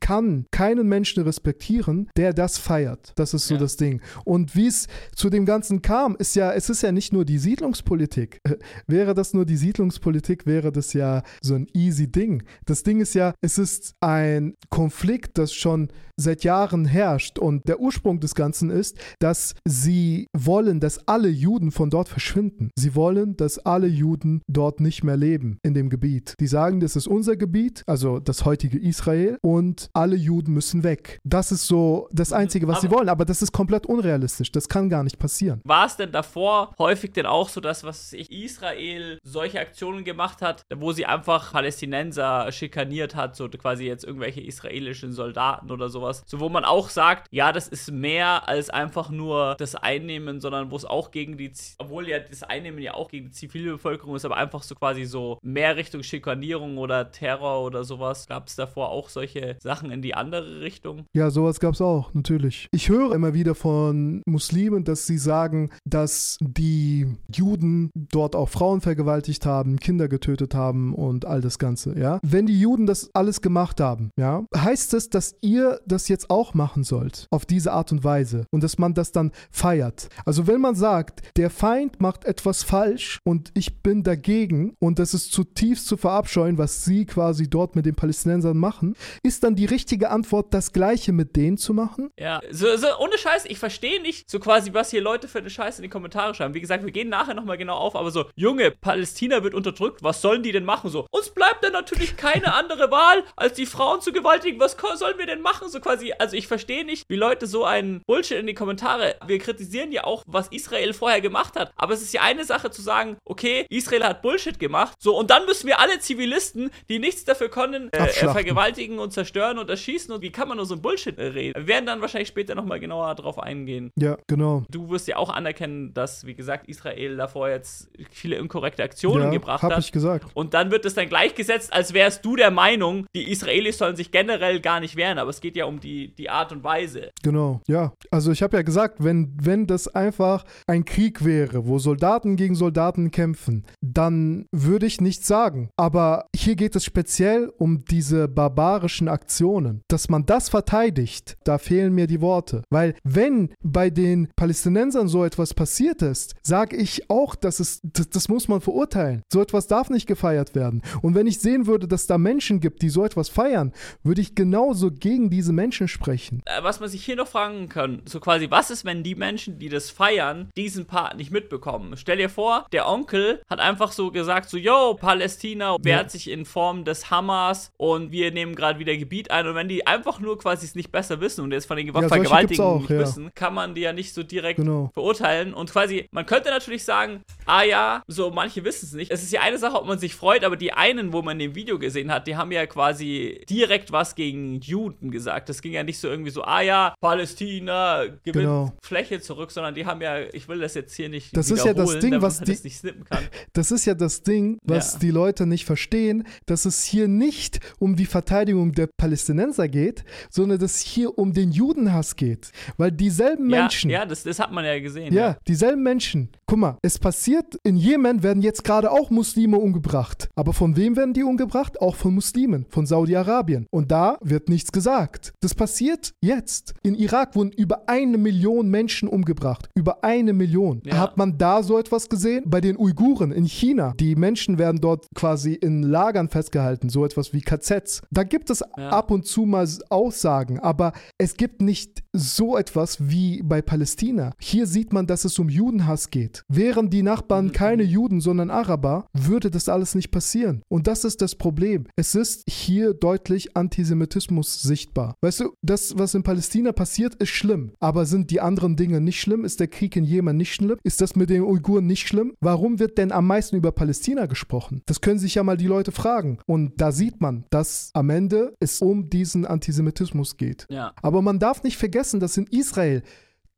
kann 0.00 0.46
keinen 0.52 0.88
Menschen 0.88 1.24
respektieren, 1.24 2.08
der 2.16 2.32
das 2.32 2.56
feiert. 2.56 3.12
Das 3.16 3.34
ist 3.34 3.48
so 3.48 3.54
Ja. 3.54 3.60
das 3.60 3.76
Ding. 3.76 4.00
Und 4.24 4.54
wie 4.54 4.68
es 4.68 4.86
zu 5.14 5.28
dem 5.28 5.44
Ganzen 5.44 5.82
kam, 5.82 6.16
ist 6.16 6.36
ja, 6.36 6.52
es 6.52 6.70
ist 6.70 6.82
ja 6.82 6.92
nicht 6.92 7.12
nur 7.12 7.24
die 7.24 7.38
Siedlungspolitik. 7.38 8.40
Äh, 8.44 8.56
Wäre 8.86 9.14
das 9.14 9.34
nur 9.34 9.44
die 9.44 9.56
Siedlungspolitik, 9.56 10.46
wäre 10.46 10.70
das 10.70 10.92
ja 10.92 11.22
so 11.42 11.54
ein 11.54 11.66
easy 11.74 12.06
Ding. 12.10 12.42
Das 12.64 12.75
Ding 12.82 13.00
ist 13.00 13.14
ja, 13.14 13.34
es 13.40 13.58
ist 13.58 13.92
ein 14.00 14.54
Konflikt, 14.70 15.38
das 15.38 15.52
schon 15.52 15.88
seit 16.18 16.44
Jahren 16.44 16.86
herrscht. 16.86 17.38
Und 17.38 17.68
der 17.68 17.78
Ursprung 17.78 18.20
des 18.20 18.34
Ganzen 18.34 18.70
ist, 18.70 18.98
dass 19.20 19.54
sie 19.66 20.28
wollen, 20.34 20.80
dass 20.80 21.06
alle 21.06 21.28
Juden 21.28 21.70
von 21.70 21.90
dort 21.90 22.08
verschwinden. 22.08 22.70
Sie 22.74 22.94
wollen, 22.94 23.36
dass 23.36 23.58
alle 23.58 23.86
Juden 23.86 24.40
dort 24.48 24.80
nicht 24.80 25.04
mehr 25.04 25.16
leben 25.18 25.58
in 25.62 25.74
dem 25.74 25.90
Gebiet. 25.90 26.34
Die 26.40 26.46
sagen, 26.46 26.80
das 26.80 26.96
ist 26.96 27.06
unser 27.06 27.36
Gebiet, 27.36 27.82
also 27.86 28.18
das 28.18 28.44
heutige 28.46 28.78
Israel, 28.78 29.36
und 29.42 29.88
alle 29.92 30.16
Juden 30.16 30.54
müssen 30.54 30.84
weg. 30.84 31.18
Das 31.24 31.52
ist 31.52 31.66
so 31.66 32.08
das 32.12 32.32
Einzige, 32.32 32.66
was 32.66 32.80
sie 32.80 32.86
Aber- 32.86 32.96
wollen. 32.96 33.08
Aber 33.10 33.24
das 33.26 33.42
ist 33.42 33.52
komplett 33.52 33.84
unrealistisch. 33.86 34.50
Das 34.52 34.68
kann 34.68 34.88
gar 34.88 35.02
nicht 35.02 35.18
passieren. 35.18 35.60
War 35.64 35.86
es 35.86 35.96
denn 35.96 36.12
davor 36.12 36.72
häufig 36.78 37.12
denn 37.12 37.26
auch 37.26 37.50
so, 37.50 37.60
dass 37.60 37.84
was 37.84 38.12
ich, 38.14 38.30
Israel 38.32 39.18
solche 39.22 39.60
Aktionen 39.60 40.04
gemacht 40.04 40.40
hat, 40.40 40.62
wo 40.74 40.92
sie 40.92 41.04
einfach 41.04 41.52
Palästinenser 41.52 42.50
schikaniert 42.66 43.14
hat, 43.14 43.36
so 43.36 43.48
quasi 43.48 43.84
jetzt 43.84 44.04
irgendwelche 44.04 44.40
israelischen 44.40 45.12
Soldaten 45.12 45.70
oder 45.70 45.88
sowas, 45.88 46.22
so 46.26 46.40
wo 46.40 46.48
man 46.48 46.64
auch 46.64 46.88
sagt, 46.88 47.28
ja, 47.30 47.52
das 47.52 47.68
ist 47.68 47.92
mehr 47.92 48.48
als 48.48 48.70
einfach 48.70 49.10
nur 49.10 49.54
das 49.58 49.76
Einnehmen, 49.76 50.40
sondern 50.40 50.70
wo 50.70 50.76
es 50.76 50.84
auch 50.84 51.12
gegen 51.12 51.36
die, 51.36 51.52
obwohl 51.78 52.08
ja 52.08 52.18
das 52.18 52.42
Einnehmen 52.42 52.80
ja 52.80 52.94
auch 52.94 53.08
gegen 53.08 53.26
die 53.26 53.32
Zivilbevölkerung 53.32 54.16
ist, 54.16 54.24
aber 54.24 54.36
einfach 54.36 54.64
so 54.64 54.74
quasi 54.74 55.04
so 55.04 55.38
mehr 55.42 55.76
Richtung 55.76 56.02
Schikanierung 56.02 56.78
oder 56.78 57.12
Terror 57.12 57.64
oder 57.64 57.84
sowas. 57.84 58.26
Gab 58.26 58.48
es 58.48 58.56
davor 58.56 58.90
auch 58.90 59.08
solche 59.08 59.56
Sachen 59.60 59.90
in 59.92 60.02
die 60.02 60.14
andere 60.14 60.60
Richtung? 60.60 61.06
Ja, 61.14 61.30
sowas 61.30 61.60
gab 61.60 61.74
es 61.74 61.80
auch, 61.80 62.12
natürlich. 62.14 62.66
Ich 62.72 62.88
höre 62.88 63.14
immer 63.14 63.32
wieder 63.32 63.54
von 63.54 64.22
Muslimen, 64.26 64.82
dass 64.84 65.06
sie 65.06 65.18
sagen, 65.18 65.70
dass 65.84 66.36
die 66.40 67.06
Juden 67.32 67.90
dort 67.94 68.34
auch 68.34 68.48
Frauen 68.48 68.80
vergewaltigt 68.80 69.46
haben, 69.46 69.78
Kinder 69.78 70.08
getötet 70.08 70.54
haben 70.54 70.94
und 70.94 71.24
all 71.24 71.40
das 71.40 71.58
Ganze, 71.58 71.98
ja. 71.98 72.18
Wenn 72.22 72.46
die 72.46 72.55
Juden 72.60 72.86
das 72.86 73.10
alles 73.14 73.40
gemacht 73.40 73.80
haben, 73.80 74.10
ja, 74.18 74.44
heißt 74.56 74.94
es, 74.94 75.10
dass 75.10 75.36
ihr 75.40 75.80
das 75.86 76.08
jetzt 76.08 76.30
auch 76.30 76.54
machen 76.54 76.84
sollt, 76.84 77.26
auf 77.30 77.46
diese 77.46 77.72
Art 77.72 77.92
und 77.92 78.04
Weise 78.04 78.46
und 78.50 78.62
dass 78.62 78.78
man 78.78 78.94
das 78.94 79.12
dann 79.12 79.32
feiert. 79.50 80.08
Also 80.24 80.46
wenn 80.46 80.60
man 80.60 80.74
sagt, 80.74 81.22
der 81.36 81.50
Feind 81.50 82.00
macht 82.00 82.24
etwas 82.24 82.62
falsch 82.62 83.20
und 83.24 83.50
ich 83.54 83.82
bin 83.82 84.02
dagegen 84.02 84.74
und 84.80 84.98
das 84.98 85.14
ist 85.14 85.32
zutiefst 85.32 85.86
zu 85.86 85.96
verabscheuen, 85.96 86.58
was 86.58 86.84
sie 86.84 87.06
quasi 87.06 87.48
dort 87.48 87.76
mit 87.76 87.86
den 87.86 87.94
Palästinensern 87.94 88.56
machen, 88.56 88.96
ist 89.22 89.44
dann 89.44 89.54
die 89.54 89.66
richtige 89.66 90.10
Antwort, 90.10 90.52
das 90.54 90.72
Gleiche 90.72 91.12
mit 91.12 91.36
denen 91.36 91.58
zu 91.58 91.74
machen? 91.74 92.10
Ja, 92.18 92.40
so, 92.50 92.76
so 92.76 92.86
ohne 92.98 93.18
Scheiß, 93.18 93.44
ich 93.46 93.58
verstehe 93.58 94.00
nicht 94.02 94.30
so 94.30 94.40
quasi, 94.40 94.72
was 94.74 94.90
hier 94.90 95.00
Leute 95.00 95.28
für 95.28 95.38
eine 95.38 95.50
Scheiße 95.50 95.78
in 95.78 95.84
die 95.84 95.88
Kommentare 95.88 96.34
schreiben. 96.34 96.54
Wie 96.54 96.60
gesagt, 96.60 96.84
wir 96.84 96.92
gehen 96.92 97.08
nachher 97.08 97.34
nochmal 97.34 97.58
genau 97.58 97.76
auf, 97.76 97.96
aber 97.96 98.10
so, 98.10 98.26
Junge, 98.34 98.70
Palästina 98.70 99.42
wird 99.42 99.54
unterdrückt, 99.54 100.02
was 100.02 100.20
sollen 100.20 100.42
die 100.42 100.52
denn 100.52 100.64
machen? 100.64 100.90
So, 100.90 101.06
uns 101.10 101.30
bleibt 101.30 101.64
dann 101.64 101.72
natürlich 101.72 102.16
keine 102.40 102.54
andere 102.54 102.90
Wahl, 102.90 103.24
als 103.36 103.54
die 103.54 103.66
Frauen 103.66 104.00
zu 104.00 104.12
gewaltigen. 104.12 104.60
Was 104.60 104.76
sollen 104.96 105.18
wir 105.18 105.26
denn 105.26 105.40
machen? 105.40 105.68
So 105.68 105.80
quasi, 105.80 106.12
also 106.18 106.36
ich 106.36 106.46
verstehe 106.46 106.84
nicht, 106.84 107.04
wie 107.08 107.16
Leute 107.16 107.46
so 107.46 107.64
einen 107.64 108.02
Bullshit 108.06 108.38
in 108.38 108.46
die 108.46 108.54
Kommentare. 108.54 109.16
Wir 109.26 109.38
kritisieren 109.38 109.92
ja 109.92 110.04
auch, 110.04 110.22
was 110.26 110.48
Israel 110.48 110.92
vorher 110.92 111.20
gemacht 111.20 111.56
hat. 111.56 111.72
Aber 111.76 111.94
es 111.94 112.02
ist 112.02 112.12
ja 112.12 112.22
eine 112.22 112.44
Sache 112.44 112.70
zu 112.70 112.82
sagen, 112.82 113.16
okay, 113.24 113.66
Israel 113.70 114.04
hat 114.04 114.22
Bullshit 114.22 114.58
gemacht. 114.58 114.94
So, 114.98 115.16
und 115.16 115.30
dann 115.30 115.46
müssen 115.46 115.66
wir 115.66 115.80
alle 115.80 115.98
Zivilisten, 115.98 116.70
die 116.88 116.98
nichts 116.98 117.24
dafür 117.24 117.48
können, 117.48 117.90
äh, 117.92 118.06
äh, 118.06 118.28
vergewaltigen 118.30 118.98
und 118.98 119.12
zerstören 119.12 119.58
und 119.58 119.70
erschießen. 119.70 120.12
Und 120.12 120.22
wie 120.22 120.32
kann 120.32 120.48
man 120.48 120.56
nur 120.56 120.66
so 120.66 120.74
ein 120.74 120.82
Bullshit 120.82 121.18
reden? 121.18 121.54
Wir 121.56 121.66
werden 121.66 121.86
dann 121.86 122.00
wahrscheinlich 122.00 122.28
später 122.28 122.54
nochmal 122.54 122.80
genauer 122.80 123.14
drauf 123.14 123.38
eingehen. 123.38 123.90
Ja, 123.98 124.16
genau. 124.26 124.64
Du 124.70 124.90
wirst 124.90 125.08
ja 125.08 125.16
auch 125.16 125.30
anerkennen, 125.30 125.94
dass, 125.94 126.26
wie 126.26 126.34
gesagt, 126.34 126.68
Israel 126.68 127.16
davor 127.16 127.48
jetzt 127.48 127.88
viele 128.10 128.36
inkorrekte 128.36 128.82
Aktionen 128.82 129.24
Ja, 129.24 129.30
gebracht 129.30 129.62
hab 129.62 129.72
hat. 129.72 129.78
ich 129.78 129.92
gesagt. 129.92 130.26
Und 130.34 130.54
dann 130.54 130.70
wird 130.70 130.84
es 130.84 130.94
dann 130.94 131.08
gleichgesetzt, 131.08 131.72
als 131.72 131.92
wärst 131.92 132.24
du 132.24 132.25
der 132.34 132.50
Meinung, 132.50 133.06
die 133.14 133.30
Israelis 133.30 133.78
sollen 133.78 133.94
sich 133.94 134.10
generell 134.10 134.60
gar 134.60 134.80
nicht 134.80 134.96
wehren. 134.96 135.18
Aber 135.18 135.30
es 135.30 135.40
geht 135.40 135.54
ja 135.54 135.66
um 135.66 135.78
die, 135.78 136.14
die 136.14 136.30
Art 136.30 136.50
und 136.50 136.64
Weise. 136.64 137.10
Genau, 137.22 137.60
ja. 137.68 137.92
Also 138.10 138.32
ich 138.32 138.42
habe 138.42 138.56
ja 138.56 138.62
gesagt, 138.62 139.04
wenn, 139.04 139.36
wenn 139.40 139.66
das 139.66 139.86
einfach 139.86 140.44
ein 140.66 140.84
Krieg 140.84 141.24
wäre, 141.24 141.66
wo 141.66 141.78
Soldaten 141.78 142.36
gegen 142.36 142.54
Soldaten 142.54 143.10
kämpfen, 143.10 143.64
dann 143.80 144.46
würde 144.50 144.86
ich 144.86 145.00
nichts 145.00 145.26
sagen. 145.26 145.70
Aber 145.76 146.26
hier 146.34 146.56
geht 146.56 146.74
es 146.74 146.84
speziell 146.84 147.52
um 147.58 147.84
diese 147.84 148.28
barbarischen 148.28 149.08
Aktionen. 149.08 149.82
Dass 149.88 150.08
man 150.08 150.26
das 150.26 150.48
verteidigt, 150.48 151.36
da 151.44 151.58
fehlen 151.58 151.94
mir 151.94 152.06
die 152.06 152.20
Worte. 152.20 152.62
Weil 152.70 152.94
wenn 153.04 153.52
bei 153.62 153.90
den 153.90 154.28
Palästinensern 154.36 155.08
so 155.08 155.24
etwas 155.24 155.54
passiert 155.54 156.02
ist, 156.02 156.34
sage 156.42 156.76
ich 156.76 157.10
auch, 157.10 157.34
dass 157.34 157.60
es, 157.60 157.80
das, 157.82 158.08
das 158.08 158.28
muss 158.28 158.48
man 158.48 158.60
verurteilen. 158.60 159.22
So 159.32 159.42
etwas 159.42 159.66
darf 159.66 159.90
nicht 159.90 160.06
gefeiert 160.06 160.54
werden. 160.54 160.82
Und 161.02 161.14
wenn 161.14 161.26
ich 161.26 161.40
sehen 161.40 161.66
würde, 161.66 161.88
dass 161.88 162.06
da 162.06 162.15
Menschen 162.18 162.60
gibt, 162.60 162.82
die 162.82 162.88
so 162.88 163.04
etwas 163.04 163.28
feiern, 163.28 163.72
würde 164.02 164.20
ich 164.20 164.34
genauso 164.34 164.90
gegen 164.90 165.30
diese 165.30 165.52
Menschen 165.52 165.88
sprechen. 165.88 166.42
Äh, 166.46 166.62
Was 166.62 166.80
man 166.80 166.88
sich 166.88 167.04
hier 167.04 167.16
noch 167.16 167.28
fragen 167.28 167.68
kann, 167.68 168.02
so 168.04 168.20
quasi, 168.20 168.50
was 168.50 168.70
ist, 168.70 168.84
wenn 168.84 169.02
die 169.02 169.14
Menschen, 169.14 169.58
die 169.58 169.68
das 169.68 169.90
feiern, 169.90 170.50
diesen 170.56 170.86
Part 170.86 171.16
nicht 171.16 171.30
mitbekommen? 171.30 171.96
Stell 171.96 172.16
dir 172.18 172.28
vor, 172.28 172.66
der 172.72 172.88
Onkel 172.88 173.42
hat 173.48 173.60
einfach 173.60 173.92
so 173.92 174.10
gesagt, 174.10 174.48
so, 174.48 174.56
yo, 174.56 174.94
Palästina 174.94 175.76
wehrt 175.82 176.10
sich 176.10 176.30
in 176.30 176.44
Form 176.44 176.84
des 176.84 177.10
Hamas 177.10 177.70
und 177.76 178.12
wir 178.12 178.30
nehmen 178.32 178.54
gerade 178.54 178.78
wieder 178.78 178.96
Gebiet 178.96 179.30
ein. 179.30 179.46
Und 179.46 179.54
wenn 179.54 179.68
die 179.68 179.86
einfach 179.86 180.20
nur 180.20 180.38
quasi 180.38 180.66
es 180.66 180.74
nicht 180.74 180.92
besser 180.92 181.20
wissen 181.20 181.42
und 181.42 181.52
jetzt 181.52 181.66
von 181.66 181.76
den 181.76 181.86
gibt's 181.86 182.06
Vergewaltigungen 182.08 182.70
auch, 182.76 182.80
nicht 182.80 182.90
ja. 182.90 182.98
wissen, 183.00 183.30
kann 183.34 183.54
man 183.54 183.74
die 183.74 183.82
ja 183.82 183.92
nicht 183.92 184.12
so 184.14 184.22
direkt 184.22 184.56
Genau. 184.56 184.90
verurteilen. 184.94 185.54
Und 185.54 185.70
quasi, 185.70 186.08
man 186.12 186.26
könnte 186.26 186.50
natürlich 186.50 186.84
sagen, 186.84 187.22
ah 187.44 187.62
ja, 187.62 188.02
so 188.06 188.30
manche 188.30 188.64
wissen 188.64 188.86
es 188.86 188.92
nicht. 188.92 189.10
Es 189.10 189.22
ist 189.22 189.32
ja 189.32 189.40
eine 189.42 189.58
Sache, 189.58 189.76
ob 189.76 189.86
man 189.86 189.98
sich 189.98 190.14
freut, 190.14 190.44
aber 190.44 190.56
die 190.56 190.72
einen, 190.72 191.12
wo 191.12 191.22
man 191.22 191.38
in 191.40 191.50
dem 191.50 191.54
Video 191.54 191.78
gesehen 191.78 192.05
hat, 192.10 192.26
die 192.26 192.36
haben 192.36 192.52
ja 192.52 192.66
quasi 192.66 193.40
direkt 193.48 193.92
was 193.92 194.14
gegen 194.14 194.60
Juden 194.60 195.10
gesagt. 195.10 195.48
Das 195.48 195.62
ging 195.62 195.72
ja 195.72 195.82
nicht 195.82 195.98
so 195.98 196.08
irgendwie 196.08 196.30
so, 196.30 196.42
ah 196.44 196.60
ja, 196.60 196.94
Palästina 197.00 198.04
gewinnt 198.04 198.22
Genau. 198.46 198.72
Fläche 198.82 199.20
zurück, 199.20 199.50
sondern 199.50 199.74
die 199.74 199.86
haben 199.86 200.00
ja, 200.00 200.20
ich 200.32 200.48
will 200.48 200.58
das 200.60 200.74
jetzt 200.74 200.94
hier 200.94 201.08
nicht 201.08 201.36
Das 201.36 201.50
ist 201.50 201.64
ja 201.64 201.72
das 201.74 201.98
Ding, 201.98 202.20
was 202.22 202.40
die- 202.40 202.52
das 202.52 202.64
nicht 202.64 202.76
snippen 202.78 203.04
kann. 203.04 203.24
Das 203.52 203.70
ist 203.70 203.86
ja 203.86 203.94
das 203.94 204.22
Ding, 204.22 204.58
was 204.62 204.94
Ja. 204.94 204.98
die 205.00 205.10
Leute 205.10 205.46
nicht 205.46 205.64
verstehen, 205.64 206.24
dass 206.46 206.64
es 206.66 206.84
hier 206.84 207.08
nicht 207.08 207.60
um 207.78 207.96
die 207.96 208.04
Verteidigung 208.06 208.72
der 208.72 208.88
Palästinenser 208.98 209.68
geht, 209.68 210.04
sondern 210.30 210.58
dass 210.58 210.76
es 210.76 210.80
hier 210.82 211.18
um 211.18 211.32
den 211.32 211.50
Judenhass 211.52 212.16
geht. 212.16 212.50
Weil 212.76 212.92
dieselben 212.92 213.48
Ja, 213.50 213.62
Menschen, 213.62 213.90
ja 213.90 214.04
das, 214.04 214.22
das 214.24 214.38
hat 214.38 214.52
man 214.52 214.64
ja 214.64 214.78
gesehen. 214.80 215.12
ja, 215.12 215.36
dieselben 215.48 215.82
Menschen. 215.82 216.28
Guck 216.46 216.58
mal, 216.58 216.78
es 216.82 216.98
passiert, 216.98 217.56
in 217.64 217.76
Jemen 217.76 218.22
werden 218.22 218.42
jetzt 218.42 218.62
gerade 218.62 218.90
auch 218.92 219.10
Muslime 219.10 219.58
umgebracht. 219.58 220.28
Aber 220.36 220.52
von 220.52 220.76
wem 220.76 220.96
werden 220.96 221.14
die 221.14 221.22
umgebracht? 221.24 221.80
Auch 221.80 221.95
von 221.96 222.14
Muslimen, 222.14 222.66
von 222.68 222.86
Saudi-Arabien. 222.86 223.66
Und 223.70 223.90
da 223.90 224.18
wird 224.22 224.48
nichts 224.48 224.72
gesagt. 224.72 225.32
Das 225.40 225.54
passiert 225.54 226.12
jetzt. 226.22 226.74
In 226.82 226.94
Irak 226.94 227.34
wurden 227.36 227.52
über 227.52 227.88
eine 227.88 228.18
Million 228.18 228.68
Menschen 228.68 229.08
umgebracht. 229.08 229.68
Über 229.74 230.04
eine 230.04 230.32
Million. 230.32 230.82
Ja. 230.84 230.98
Hat 230.98 231.16
man 231.16 231.38
da 231.38 231.62
so 231.62 231.78
etwas 231.78 232.08
gesehen? 232.08 232.44
Bei 232.46 232.60
den 232.60 232.76
Uiguren 232.78 233.32
in 233.32 233.44
China. 233.46 233.94
Die 233.98 234.16
Menschen 234.16 234.58
werden 234.58 234.80
dort 234.80 235.06
quasi 235.14 235.54
in 235.54 235.82
Lagern 235.82 236.28
festgehalten. 236.28 236.88
So 236.88 237.04
etwas 237.04 237.32
wie 237.32 237.40
KZs. 237.40 238.02
Da 238.10 238.22
gibt 238.24 238.50
es 238.50 238.62
Ja. 238.76 238.90
ab 238.90 239.10
und 239.10 239.26
zu 239.26 239.44
mal 239.46 239.66
Aussagen. 239.90 240.60
Aber 240.60 240.92
es 241.18 241.36
gibt 241.36 241.60
nicht 241.62 242.02
so 242.12 242.56
etwas 242.56 243.08
wie 243.08 243.42
bei 243.42 243.62
Palästina. 243.62 244.32
Hier 244.38 244.66
sieht 244.66 244.92
man, 244.92 245.06
dass 245.06 245.24
es 245.24 245.38
um 245.38 245.48
Judenhass 245.48 246.10
geht. 246.10 246.42
Wären 246.48 246.90
die 246.90 247.02
Nachbarn 247.02 247.52
keine 247.52 247.82
Juden, 247.82 248.20
sondern 248.20 248.50
Araber, 248.50 249.06
würde 249.12 249.50
das 249.50 249.68
alles 249.68 249.94
nicht 249.94 250.10
passieren. 250.10 250.62
Und 250.68 250.86
das 250.86 251.04
ist 251.04 251.22
das 251.22 251.34
Problem. 251.34 251.85
Es 251.96 252.14
ist 252.14 252.44
hier 252.48 252.94
deutlich 252.94 253.56
Antisemitismus 253.56 254.62
sichtbar. 254.62 255.14
Weißt 255.20 255.40
du, 255.40 255.54
das, 255.62 255.98
was 255.98 256.14
in 256.14 256.22
Palästina 256.22 256.72
passiert, 256.72 257.14
ist 257.16 257.30
schlimm. 257.30 257.72
Aber 257.80 258.06
sind 258.06 258.30
die 258.30 258.40
anderen 258.40 258.76
Dinge 258.76 259.00
nicht 259.00 259.20
schlimm? 259.20 259.44
Ist 259.44 259.60
der 259.60 259.68
Krieg 259.68 259.96
in 259.96 260.04
Jemen 260.04 260.36
nicht 260.36 260.54
schlimm? 260.54 260.78
Ist 260.82 261.00
das 261.00 261.16
mit 261.16 261.30
den 261.30 261.42
Uiguren 261.42 261.86
nicht 261.86 262.06
schlimm? 262.08 262.34
Warum 262.40 262.78
wird 262.78 262.98
denn 262.98 263.12
am 263.12 263.26
meisten 263.26 263.56
über 263.56 263.72
Palästina 263.72 264.26
gesprochen? 264.26 264.82
Das 264.86 265.00
können 265.00 265.18
sich 265.18 265.36
ja 265.36 265.42
mal 265.42 265.56
die 265.56 265.66
Leute 265.66 265.92
fragen. 265.92 266.38
Und 266.46 266.80
da 266.80 266.92
sieht 266.92 267.20
man, 267.20 267.44
dass 267.50 267.90
am 267.94 268.10
Ende 268.10 268.54
es 268.60 268.80
um 268.80 269.08
diesen 269.10 269.46
Antisemitismus 269.46 270.36
geht. 270.36 270.66
Ja. 270.70 270.92
Aber 271.02 271.22
man 271.22 271.38
darf 271.38 271.62
nicht 271.62 271.76
vergessen, 271.76 272.20
dass 272.20 272.36
in 272.36 272.46
Israel 272.46 273.02